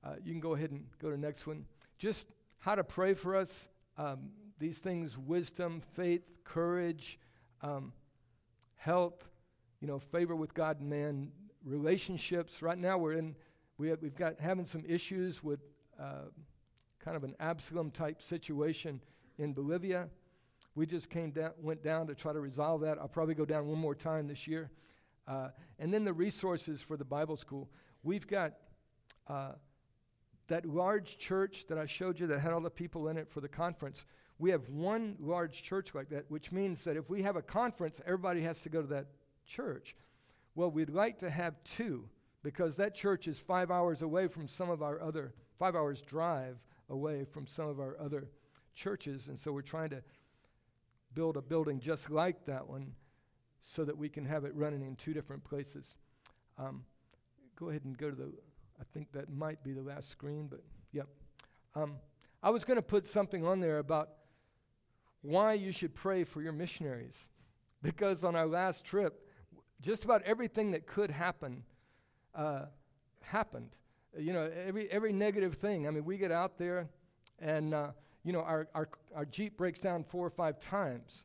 Uh, 0.03 0.13
you 0.23 0.31
can 0.31 0.39
go 0.39 0.55
ahead 0.55 0.71
and 0.71 0.85
go 1.01 1.09
to 1.09 1.15
the 1.15 1.21
next 1.21 1.45
one. 1.45 1.65
Just 1.97 2.27
how 2.59 2.75
to 2.75 2.83
pray 2.83 3.13
for 3.13 3.35
us. 3.35 3.67
Um, 3.97 4.29
these 4.59 4.79
things 4.79 5.17
wisdom, 5.17 5.81
faith, 5.93 6.23
courage, 6.43 7.19
um, 7.61 7.93
health, 8.75 9.27
you 9.81 9.87
know, 9.87 9.99
favor 9.99 10.35
with 10.35 10.53
God 10.53 10.79
and 10.79 10.89
man, 10.89 11.31
relationships. 11.63 12.61
Right 12.61 12.77
now, 12.77 12.97
we're 12.97 13.13
in, 13.13 13.35
we 13.77 13.89
have, 13.89 14.01
we've 14.01 14.15
got 14.15 14.39
having 14.39 14.65
some 14.65 14.83
issues 14.87 15.43
with 15.43 15.59
uh, 15.99 16.29
kind 16.99 17.17
of 17.17 17.23
an 17.23 17.35
Absalom 17.39 17.91
type 17.91 18.21
situation 18.21 19.01
in 19.37 19.53
Bolivia. 19.53 20.09
We 20.75 20.85
just 20.85 21.09
came 21.09 21.31
down, 21.31 21.51
went 21.61 21.83
down 21.83 22.07
to 22.07 22.15
try 22.15 22.33
to 22.33 22.39
resolve 22.39 22.81
that. 22.81 22.97
I'll 22.99 23.07
probably 23.07 23.35
go 23.35 23.45
down 23.45 23.67
one 23.67 23.79
more 23.79 23.95
time 23.95 24.27
this 24.27 24.47
year. 24.47 24.69
Uh, 25.27 25.49
and 25.79 25.93
then 25.93 26.05
the 26.05 26.13
resources 26.13 26.81
for 26.81 26.97
the 26.97 27.05
Bible 27.05 27.35
school. 27.35 27.69
We've 28.03 28.27
got 28.27 28.53
uh, 29.27 29.53
that 30.47 30.65
large 30.65 31.17
church 31.17 31.65
that 31.67 31.77
I 31.77 31.85
showed 31.85 32.19
you 32.19 32.27
that 32.27 32.39
had 32.39 32.53
all 32.53 32.61
the 32.61 32.69
people 32.69 33.09
in 33.09 33.17
it 33.17 33.29
for 33.29 33.41
the 33.41 33.47
conference. 33.47 34.05
We 34.39 34.49
have 34.51 34.69
one 34.69 35.15
large 35.19 35.63
church 35.63 35.93
like 35.93 36.09
that, 36.09 36.25
which 36.29 36.51
means 36.51 36.83
that 36.83 36.95
if 36.95 37.09
we 37.09 37.21
have 37.23 37.35
a 37.35 37.41
conference, 37.41 38.01
everybody 38.05 38.41
has 38.41 38.61
to 38.61 38.69
go 38.69 38.81
to 38.81 38.87
that 38.87 39.07
church. 39.45 39.95
Well, 40.55 40.71
we'd 40.71 40.89
like 40.89 41.19
to 41.19 41.29
have 41.29 41.55
two 41.63 42.07
because 42.43 42.75
that 42.75 42.95
church 42.95 43.27
is 43.27 43.37
five 43.37 43.71
hours 43.71 44.01
away 44.01 44.27
from 44.27 44.47
some 44.47 44.69
of 44.69 44.81
our 44.81 45.01
other, 45.01 45.33
five 45.59 45.75
hours 45.75 46.01
drive 46.01 46.57
away 46.89 47.25
from 47.25 47.45
some 47.45 47.67
of 47.67 47.79
our 47.79 47.97
other 47.99 48.29
churches. 48.73 49.27
And 49.27 49.39
so 49.39 49.51
we're 49.51 49.61
trying 49.61 49.89
to 49.89 50.01
build 51.13 51.35
a 51.35 51.41
building 51.41 51.79
just 51.79 52.09
like 52.09 52.45
that 52.45 52.67
one 52.67 52.93
so 53.59 53.83
that 53.83 53.97
we 53.97 54.07
can 54.07 54.23
have 54.25 54.45
it 54.45 54.55
running 54.55 54.81
in 54.81 54.95
two 54.95 55.13
different 55.13 55.43
places. 55.43 55.95
Um, 56.57 56.83
go 57.55 57.69
ahead 57.69 57.83
and 57.85 57.97
go 57.97 58.09
to 58.09 58.15
the, 58.15 58.31
I 58.79 58.83
think 58.93 59.11
that 59.13 59.33
might 59.33 59.63
be 59.63 59.73
the 59.73 59.81
last 59.81 60.09
screen, 60.09 60.47
but 60.47 60.61
yep. 60.91 61.07
Um, 61.75 61.95
I 62.43 62.49
was 62.49 62.63
going 62.63 62.77
to 62.77 62.83
put 62.83 63.07
something 63.07 63.45
on 63.45 63.59
there 63.59 63.79
about 63.79 64.09
why 65.21 65.53
you 65.53 65.71
should 65.71 65.93
pray 65.95 66.23
for 66.23 66.41
your 66.41 66.53
missionaries. 66.53 67.29
Because 67.81 68.23
on 68.23 68.35
our 68.35 68.45
last 68.45 68.85
trip, 68.85 69.27
just 69.81 70.03
about 70.03 70.21
everything 70.23 70.71
that 70.71 70.87
could 70.87 71.11
happen 71.11 71.63
uh, 72.33 72.65
happened. 73.21 73.75
You 74.17 74.33
know, 74.33 74.49
every, 74.65 74.89
every 74.91 75.13
negative 75.13 75.55
thing. 75.55 75.87
I 75.87 75.91
mean, 75.91 76.05
we 76.05 76.17
get 76.17 76.31
out 76.31 76.57
there 76.57 76.87
and, 77.39 77.73
uh, 77.73 77.91
you 78.23 78.33
know, 78.33 78.41
our, 78.41 78.67
our, 78.73 78.89
our 79.15 79.25
Jeep 79.25 79.57
breaks 79.57 79.79
down 79.79 80.03
four 80.03 80.25
or 80.25 80.29
five 80.29 80.59
times. 80.59 81.23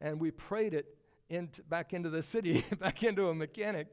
And 0.00 0.20
we 0.20 0.30
prayed 0.30 0.74
it 0.74 0.96
into, 1.30 1.62
back 1.64 1.92
into 1.92 2.10
the 2.10 2.22
city, 2.22 2.64
back 2.80 3.02
into 3.02 3.28
a 3.28 3.34
mechanic. 3.34 3.88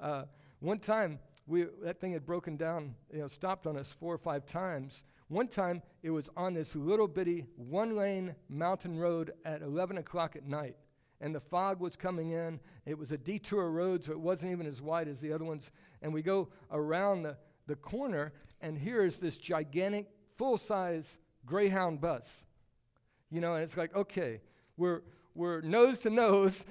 Uh, 0.00 0.24
one 0.60 0.78
time, 0.78 1.18
we, 1.48 1.66
that 1.82 1.98
thing 1.98 2.12
had 2.12 2.26
broken 2.26 2.56
down, 2.56 2.94
you 3.12 3.20
know, 3.20 3.26
stopped 3.26 3.66
on 3.66 3.76
us 3.76 3.90
four 3.90 4.14
or 4.14 4.18
five 4.18 4.44
times. 4.44 5.02
One 5.28 5.48
time, 5.48 5.82
it 6.02 6.10
was 6.10 6.28
on 6.36 6.52
this 6.54 6.76
little 6.76 7.08
bitty 7.08 7.46
one 7.56 7.96
lane 7.96 8.34
mountain 8.50 8.98
road 8.98 9.32
at 9.46 9.62
11 9.62 9.98
o'clock 9.98 10.36
at 10.36 10.46
night. 10.46 10.76
And 11.20 11.34
the 11.34 11.40
fog 11.40 11.80
was 11.80 11.96
coming 11.96 12.30
in. 12.30 12.60
It 12.86 12.96
was 12.96 13.12
a 13.12 13.18
detour 13.18 13.70
road, 13.70 14.04
so 14.04 14.12
it 14.12 14.20
wasn't 14.20 14.52
even 14.52 14.66
as 14.66 14.80
wide 14.80 15.08
as 15.08 15.20
the 15.20 15.32
other 15.32 15.44
ones. 15.44 15.70
And 16.02 16.12
we 16.12 16.22
go 16.22 16.48
around 16.70 17.22
the, 17.22 17.36
the 17.66 17.76
corner, 17.76 18.32
and 18.60 18.78
here 18.78 19.02
is 19.02 19.16
this 19.16 19.38
gigantic, 19.38 20.06
full 20.36 20.58
size 20.58 21.18
Greyhound 21.46 22.00
bus. 22.00 22.44
You 23.30 23.40
know, 23.40 23.54
and 23.54 23.64
it's 23.64 23.76
like, 23.76 23.96
okay, 23.96 24.40
we're, 24.76 25.00
we're 25.34 25.62
nose 25.62 25.98
to 26.00 26.10
nose. 26.10 26.64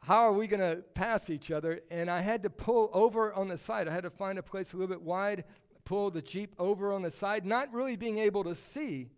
How 0.00 0.26
are 0.26 0.32
we 0.32 0.46
going 0.46 0.60
to 0.60 0.82
pass 0.94 1.30
each 1.30 1.50
other? 1.50 1.80
And 1.90 2.10
I 2.10 2.20
had 2.20 2.42
to 2.44 2.50
pull 2.50 2.90
over 2.92 3.32
on 3.34 3.48
the 3.48 3.58
side. 3.58 3.86
I 3.86 3.92
had 3.92 4.04
to 4.04 4.10
find 4.10 4.38
a 4.38 4.42
place 4.42 4.72
a 4.72 4.76
little 4.76 4.88
bit 4.88 5.02
wide 5.02 5.44
pull 5.90 6.08
the 6.08 6.22
Jeep 6.22 6.54
over 6.56 6.92
on 6.92 7.02
the 7.02 7.10
side, 7.10 7.44
not 7.44 7.72
really 7.72 7.96
being 7.96 8.18
able 8.18 8.44
to 8.44 8.54
see 8.54 9.10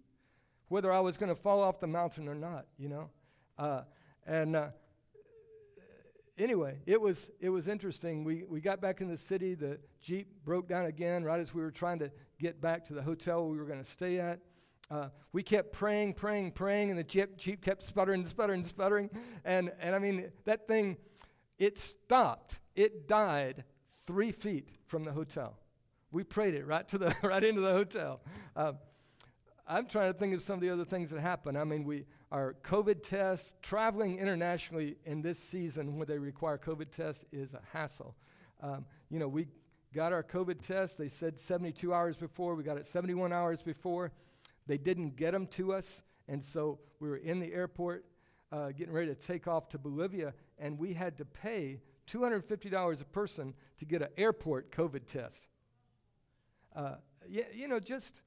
whether 0.69 0.91
I 0.91 1.01
was 1.01 1.19
going 1.19 1.29
to 1.29 1.39
fall 1.39 1.61
off 1.61 1.81
the 1.81 1.87
mountain 1.87 2.29
or 2.29 2.35
not, 2.35 2.65
you 2.79 2.89
know. 2.89 3.11
Uh, 3.59 3.83
and 4.27 4.57
uh, 4.57 4.69
anyway, 6.39 6.79
it 6.87 6.99
was, 6.99 7.31
it 7.41 7.51
was 7.51 7.69
interesting. 7.69 8.25
We, 8.25 8.45
we 8.49 8.63
got 8.63 8.81
back 8.81 9.03
in 9.03 9.09
the 9.09 9.19
city. 9.19 9.55
The 9.55 9.79
Jeep 10.01 10.29
broke 10.47 10.67
down 10.67 10.87
again 10.87 11.25
right 11.25 11.41
as 11.41 11.53
we 11.53 11.61
were 11.61 11.71
trying 11.71 11.99
to 11.99 12.11
get 12.41 12.59
back 12.63 12.87
to 12.87 12.95
the 12.95 13.03
hotel 13.03 13.47
we 13.47 13.59
were 13.59 13.67
going 13.67 13.83
to 13.83 13.91
stay 13.91 14.19
at. 14.19 14.41
Uh, 14.91 15.09
we 15.33 15.43
kept 15.43 15.73
praying, 15.73 16.15
praying, 16.15 16.53
praying, 16.53 16.91
and 16.91 16.99
the 16.99 17.05
Jeep, 17.05 17.37
Jeep 17.37 17.63
kept 17.63 17.83
sputtering, 17.83 18.25
sputtering, 18.25 18.65
sputtering. 18.65 19.09
And, 19.45 19.73
and 19.81 19.95
I 19.95 19.99
mean, 19.99 20.31
that 20.45 20.67
thing, 20.67 20.99
it 21.59 21.79
stopped. 21.79 22.61
It 22.75 23.09
died 23.09 23.65
three 24.07 24.33
feet 24.33 24.69
from 24.87 25.05
the 25.05 25.13
hotel. 25.13 25.57
We 26.11 26.25
prayed 26.25 26.55
it 26.55 26.67
right 26.67 26.87
to 26.89 26.99
the 26.99 27.15
right 27.23 27.43
into 27.43 27.63
the 27.63 27.73
hotel. 27.73 28.21
Uh, 28.55 28.73
I'm 29.67 29.87
trying 29.87 30.13
to 30.13 30.19
think 30.19 30.35
of 30.35 30.43
some 30.43 30.55
of 30.55 30.61
the 30.61 30.71
other 30.71 30.85
things 30.85 31.09
that 31.11 31.21
happened. 31.21 31.57
I 31.57 31.65
mean, 31.65 31.85
we 31.85 32.05
our 32.31 32.55
COVID 32.63 33.03
test, 33.03 33.55
traveling 33.63 34.19
internationally 34.19 34.97
in 35.05 35.23
this 35.23 35.39
season 35.39 35.99
when 35.99 36.09
they 36.09 36.19
require 36.19 36.59
COVID 36.59 36.91
tests 36.91 37.25
is 37.31 37.55
a 37.55 37.61
hassle. 37.73 38.15
Um, 38.63 38.85
you 39.11 39.19
know, 39.19 39.29
we 39.29 39.47
got 39.95 40.13
our 40.13 40.23
COVID 40.23 40.61
test. 40.61 40.99
They 40.99 41.09
said 41.09 41.39
72 41.39 41.93
hours 41.93 42.17
before. 42.17 42.55
We 42.55 42.65
got 42.65 42.79
it 42.79 42.87
71 42.87 43.33
hours 43.33 43.63
before. 43.63 44.13
They 44.67 44.79
didn't 44.79 45.17
get 45.17 45.33
them 45.33 45.47
to 45.49 45.73
us, 45.73 46.03
and 46.29 46.43
so 46.43 46.79
we 47.01 47.09
were 47.09 47.17
in 47.17 47.41
the 47.41 47.53
airport 47.53 48.05
uh, 48.53 48.71
getting 48.71 48.93
ready 48.93 49.09
to 49.09 49.15
take 49.15 49.49
off 49.49 49.69
to 49.71 49.79
Bolivia, 49.79 50.35
and 50.59 50.79
we 50.79 50.93
had 50.93 51.17
to 51.19 51.25
pay 51.25 51.81
$250 52.07 53.01
a 53.01 53.05
person 53.07 53.55
to 53.79 53.85
get 53.85 54.03
an 54.03 54.09
airport 54.17 54.71
COVID 54.71 55.07
test. 55.07 55.49
Uh, 56.77 56.97
you, 57.29 57.45
you 57.55 57.69
know, 57.69 57.81
just, 57.81 58.23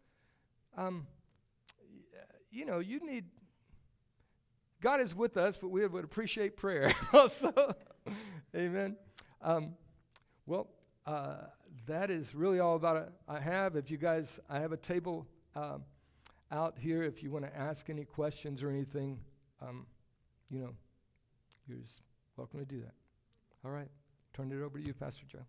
um, 0.77 1.05
you 2.51 2.65
know, 2.65 2.79
you 2.79 3.05
need, 3.05 3.25
God 4.81 4.99
is 5.01 5.15
with 5.15 5.37
us, 5.37 5.57
but 5.57 5.69
we 5.69 5.85
would 5.85 6.03
appreciate 6.03 6.57
prayer 6.57 6.93
also. 7.13 7.53
Amen. 8.55 8.97
Um, 9.41 9.75
well, 10.45 10.67
uh, 11.05 11.35
that 11.87 12.09
is 12.09 12.33
really 12.33 12.59
all 12.59 12.75
about 12.75 12.97
it 12.97 13.09
I 13.27 13.39
have. 13.39 13.75
If 13.75 13.91
you 13.91 13.97
guys, 13.97 14.39
I 14.49 14.59
have 14.59 14.71
a 14.71 14.77
table 14.77 15.27
um, 15.55 15.83
out 16.51 16.77
here 16.77 17.03
if 17.03 17.23
you 17.23 17.31
want 17.31 17.45
to 17.45 17.55
ask 17.57 17.89
any 17.89 18.05
questions 18.05 18.61
or 18.63 18.69
anything, 18.69 19.19
um, 19.61 19.85
you 20.49 20.59
know, 20.59 20.73
you're 21.67 21.79
just 21.79 22.01
welcome 22.37 22.59
to 22.59 22.65
do 22.65 22.79
that. 22.81 22.93
All 23.65 23.71
right. 23.71 23.89
Turn 24.33 24.51
it 24.51 24.61
over 24.63 24.77
to 24.77 24.85
you, 24.85 24.93
Pastor 24.93 25.25
Joe. 25.27 25.39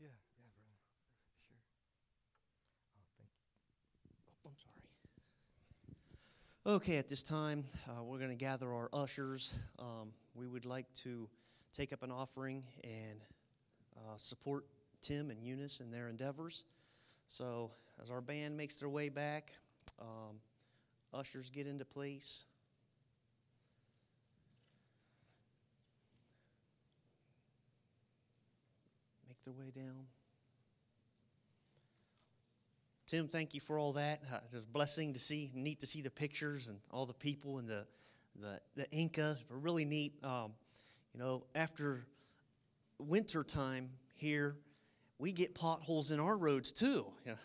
Yeah, 0.00 0.08
yeah, 0.38 0.50
Brian. 0.54 0.76
Sure. 1.46 1.56
Oh 2.96 3.02
thank. 3.16 3.30
I'm 4.46 4.52
sorry. 6.66 6.76
Okay, 6.76 6.96
at 6.98 7.08
this 7.08 7.22
time, 7.22 7.64
uh, 7.88 8.02
we're 8.02 8.18
going 8.18 8.30
to 8.30 8.36
gather 8.36 8.72
our 8.72 8.88
ushers. 8.92 9.54
Um, 9.78 10.12
we 10.34 10.46
would 10.46 10.64
like 10.66 10.86
to 11.02 11.28
take 11.72 11.92
up 11.92 12.02
an 12.02 12.10
offering 12.12 12.64
and 12.84 13.20
uh, 13.96 14.16
support 14.16 14.64
Tim 15.00 15.30
and 15.30 15.42
Eunice 15.42 15.80
in 15.80 15.90
their 15.90 16.08
endeavors. 16.08 16.64
So, 17.28 17.70
as 18.00 18.10
our 18.10 18.20
band 18.20 18.56
makes 18.56 18.76
their 18.76 18.88
way 18.88 19.08
back, 19.08 19.52
um, 20.00 20.36
ushers 21.14 21.50
get 21.50 21.66
into 21.66 21.84
place. 21.84 22.44
Make 29.28 29.42
their 29.44 29.54
way 29.54 29.70
down. 29.74 30.06
Tim, 33.06 33.28
thank 33.28 33.54
you 33.54 33.60
for 33.60 33.78
all 33.78 33.92
that. 33.94 34.22
Uh, 34.32 34.36
it 34.36 34.54
was 34.54 34.64
a 34.64 34.66
blessing 34.66 35.12
to 35.12 35.18
see, 35.18 35.50
neat 35.54 35.80
to 35.80 35.86
see 35.86 36.00
the 36.00 36.10
pictures 36.10 36.68
and 36.68 36.78
all 36.90 37.06
the 37.06 37.12
people 37.14 37.58
and 37.58 37.68
the 37.68 37.86
the, 38.40 38.60
the 38.76 38.90
Incas. 38.90 39.44
Really 39.48 39.84
neat. 39.84 40.14
Um, 40.24 40.52
you 41.14 41.20
know, 41.20 41.44
after 41.54 42.06
winter 42.98 43.44
time 43.44 43.90
here, 44.14 44.56
we 45.18 45.32
get 45.32 45.54
potholes 45.54 46.10
in 46.10 46.20
our 46.20 46.36
roads 46.36 46.72
too. 46.72 47.06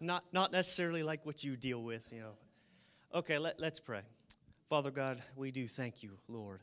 Not 0.00 0.24
not 0.32 0.52
necessarily 0.52 1.02
like 1.02 1.24
what 1.24 1.44
you 1.44 1.56
deal 1.56 1.82
with. 1.82 2.12
You 2.12 2.20
know. 2.20 2.32
Okay, 3.14 3.38
let, 3.38 3.60
let's 3.60 3.78
pray. 3.78 4.00
Father 4.68 4.90
God, 4.90 5.22
we 5.36 5.50
do 5.52 5.68
thank 5.68 6.02
you, 6.02 6.18
Lord, 6.26 6.60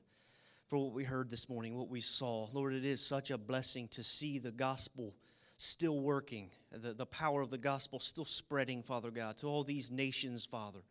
for 0.68 0.78
what 0.78 0.92
we 0.92 1.06
heard 1.06 1.30
this 1.30 1.48
morning, 1.48 1.76
what 1.76 1.90
we 1.90 2.02
saw. 2.02 2.48
Lord, 2.54 2.74
it 2.74 2.84
is 2.84 3.04
such 3.04 3.32
a 3.32 3.38
blessing 3.38 3.88
to 3.94 4.04
see 4.04 4.38
the 4.38 4.52
gospel 4.52 5.16
still 5.56 6.02
working, 6.02 6.50
the, 6.72 6.94
the 6.94 7.06
power 7.06 7.42
of 7.42 7.50
the 7.50 7.58
gospel 7.58 8.00
still 8.00 8.26
spreading, 8.26 8.84
Father 8.84 9.12
God, 9.12 9.38
to 9.38 9.48
all 9.48 9.64
these 9.64 9.92
nations, 9.92 10.46
Father. 10.46 10.82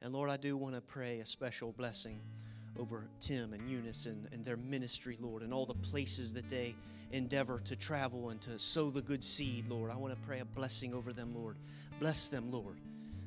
And 0.00 0.12
Lord, 0.12 0.30
I 0.30 0.36
do 0.36 0.56
want 0.56 0.76
to 0.76 0.80
pray 0.80 1.18
a 1.18 1.26
special 1.26 1.72
blessing 1.72 2.20
over 2.78 3.04
Tim 3.18 3.52
and 3.52 3.70
Eunice 3.70 4.06
and, 4.06 4.28
and 4.32 4.44
their 4.44 4.56
ministry, 4.56 5.16
Lord, 5.20 5.42
and 5.42 5.52
all 5.52 5.66
the 5.66 5.74
places 5.74 6.32
that 6.34 6.48
they 6.48 6.74
endeavor 7.12 7.58
to 7.60 7.76
travel 7.76 8.30
and 8.30 8.40
to 8.42 8.58
sow 8.58 8.90
the 8.90 9.02
good 9.02 9.22
seed, 9.24 9.68
Lord. 9.68 9.90
I 9.90 9.96
want 9.96 10.14
to 10.14 10.26
pray 10.26 10.40
a 10.40 10.44
blessing 10.44 10.94
over 10.94 11.12
them, 11.12 11.34
Lord. 11.34 11.56
Bless 11.98 12.28
them, 12.28 12.50
Lord. 12.50 12.76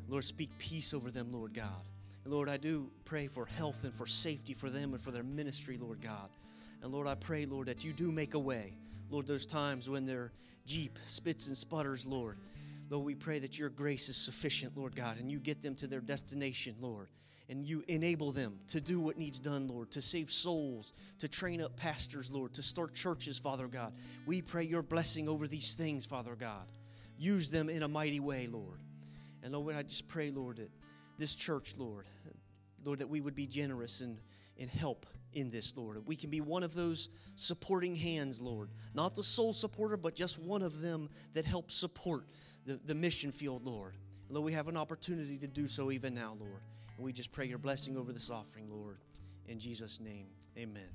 Lord, 0.08 0.24
speak 0.24 0.50
peace 0.58 0.94
over 0.94 1.12
them, 1.12 1.32
Lord 1.32 1.54
God. 1.54 1.84
And 2.24 2.34
Lord, 2.34 2.50
I 2.50 2.58
do 2.58 2.89
pray 3.06 3.28
for 3.28 3.46
health 3.46 3.84
and 3.84 3.94
for 3.94 4.08
safety 4.08 4.54
for 4.54 4.70
them 4.70 4.94
and 4.94 5.02
for 5.02 5.12
their 5.12 5.24
ministry, 5.24 5.78
Lord 5.78 6.02
God. 6.02 6.30
And 6.82 6.91
Lord, 6.91 7.08
I 7.08 7.16
pray, 7.16 7.46
Lord, 7.46 7.68
that 7.68 7.84
you 7.84 7.94
do 7.94 8.12
make 8.12 8.34
a 8.34 8.39
way. 8.39 8.74
Lord, 9.10 9.28
those 9.28 9.46
times 9.46 9.89
when 9.89 10.06
their 10.06 10.32
Jeep 10.66 10.98
spits 11.06 11.48
and 11.48 11.58
sputters, 11.58 12.06
Lord. 12.06 12.38
Lord, 12.89 13.06
we 13.06 13.16
pray 13.16 13.39
that 13.39 13.60
your 13.60 13.70
grace 13.70 14.08
is 14.08 14.18
sufficient, 14.18 14.78
Lord 14.78 14.96
God, 14.96 15.18
and 15.20 15.32
you 15.32 15.39
get 15.39 15.62
them 15.62 15.76
to 15.76 15.88
their 15.88 16.00
destination, 16.00 16.76
Lord 16.80 17.10
and 17.50 17.66
you 17.66 17.84
enable 17.88 18.32
them 18.32 18.60
to 18.70 18.80
do 18.80 19.00
what 19.00 19.18
needs 19.18 19.39
done, 19.39 19.68
Lord, 19.68 19.91
to 19.91 20.02
save 20.02 20.32
souls, 20.32 20.94
to 21.20 21.28
train 21.28 21.62
up 21.62 21.76
pastors, 21.76 22.32
Lord, 22.32 22.54
to 22.54 22.62
start 22.62 22.94
churches, 22.94 23.38
Father 23.38 23.68
God. 23.68 23.94
We 24.26 24.41
pray 24.41 24.64
your 24.64 24.82
blessing 24.82 25.28
over 25.28 25.48
these 25.48 25.76
things, 25.76 26.06
Father 26.06 26.36
God. 26.36 26.66
Use 27.18 27.50
them 27.50 27.70
in 27.70 27.84
a 27.84 27.88
mighty 27.88 28.20
way, 28.20 28.48
Lord. 28.48 28.80
And 29.44 29.54
Lord, 29.54 29.76
I 29.76 29.84
just 29.84 30.08
pray, 30.08 30.32
Lord, 30.32 30.58
that 30.58 30.72
this 31.18 31.36
church, 31.36 31.76
Lord, 31.78 32.06
Lord, 32.84 33.00
that 33.00 33.10
we 33.10 33.22
would 33.22 33.36
be 33.36 33.48
generous 33.48 34.02
and, 34.02 34.20
and 34.58 34.70
help 34.70 35.06
in 35.34 35.50
this, 35.50 35.76
Lord. 35.76 36.06
We 36.06 36.16
can 36.16 36.30
be 36.30 36.41
one 36.41 36.64
of 36.64 36.76
those 36.76 37.10
supporting 37.36 37.96
hands, 37.96 38.41
Lord. 38.41 38.70
Not 38.94 39.16
the 39.16 39.24
sole 39.24 39.54
supporter, 39.54 39.98
but 39.98 40.16
just 40.16 40.39
one 40.39 40.62
of 40.62 40.82
them 40.82 41.10
that 41.34 41.46
helps 41.46 41.76
support 41.76 42.26
the, 42.66 42.80
the 42.86 42.96
mission 42.96 43.32
field, 43.32 43.66
Lord. 43.66 43.96
And 44.28 44.36
Lord, 44.36 44.46
we 44.46 44.54
have 44.54 44.68
an 44.68 44.78
opportunity 44.78 45.38
to 45.39 45.48
do 45.48 45.68
so 45.68 45.91
even 45.91 46.14
now, 46.14 46.36
Lord. 46.39 46.62
And 46.98 47.06
we 47.06 47.14
just 47.14 47.32
pray 47.32 47.46
your 47.46 47.58
blessing 47.58 47.98
over 47.98 48.12
this 48.12 48.30
offering, 48.30 48.70
Lord. 48.70 48.98
In 49.48 49.60
Jesus' 49.60 50.00
name, 50.00 50.28
amen. 50.58 50.89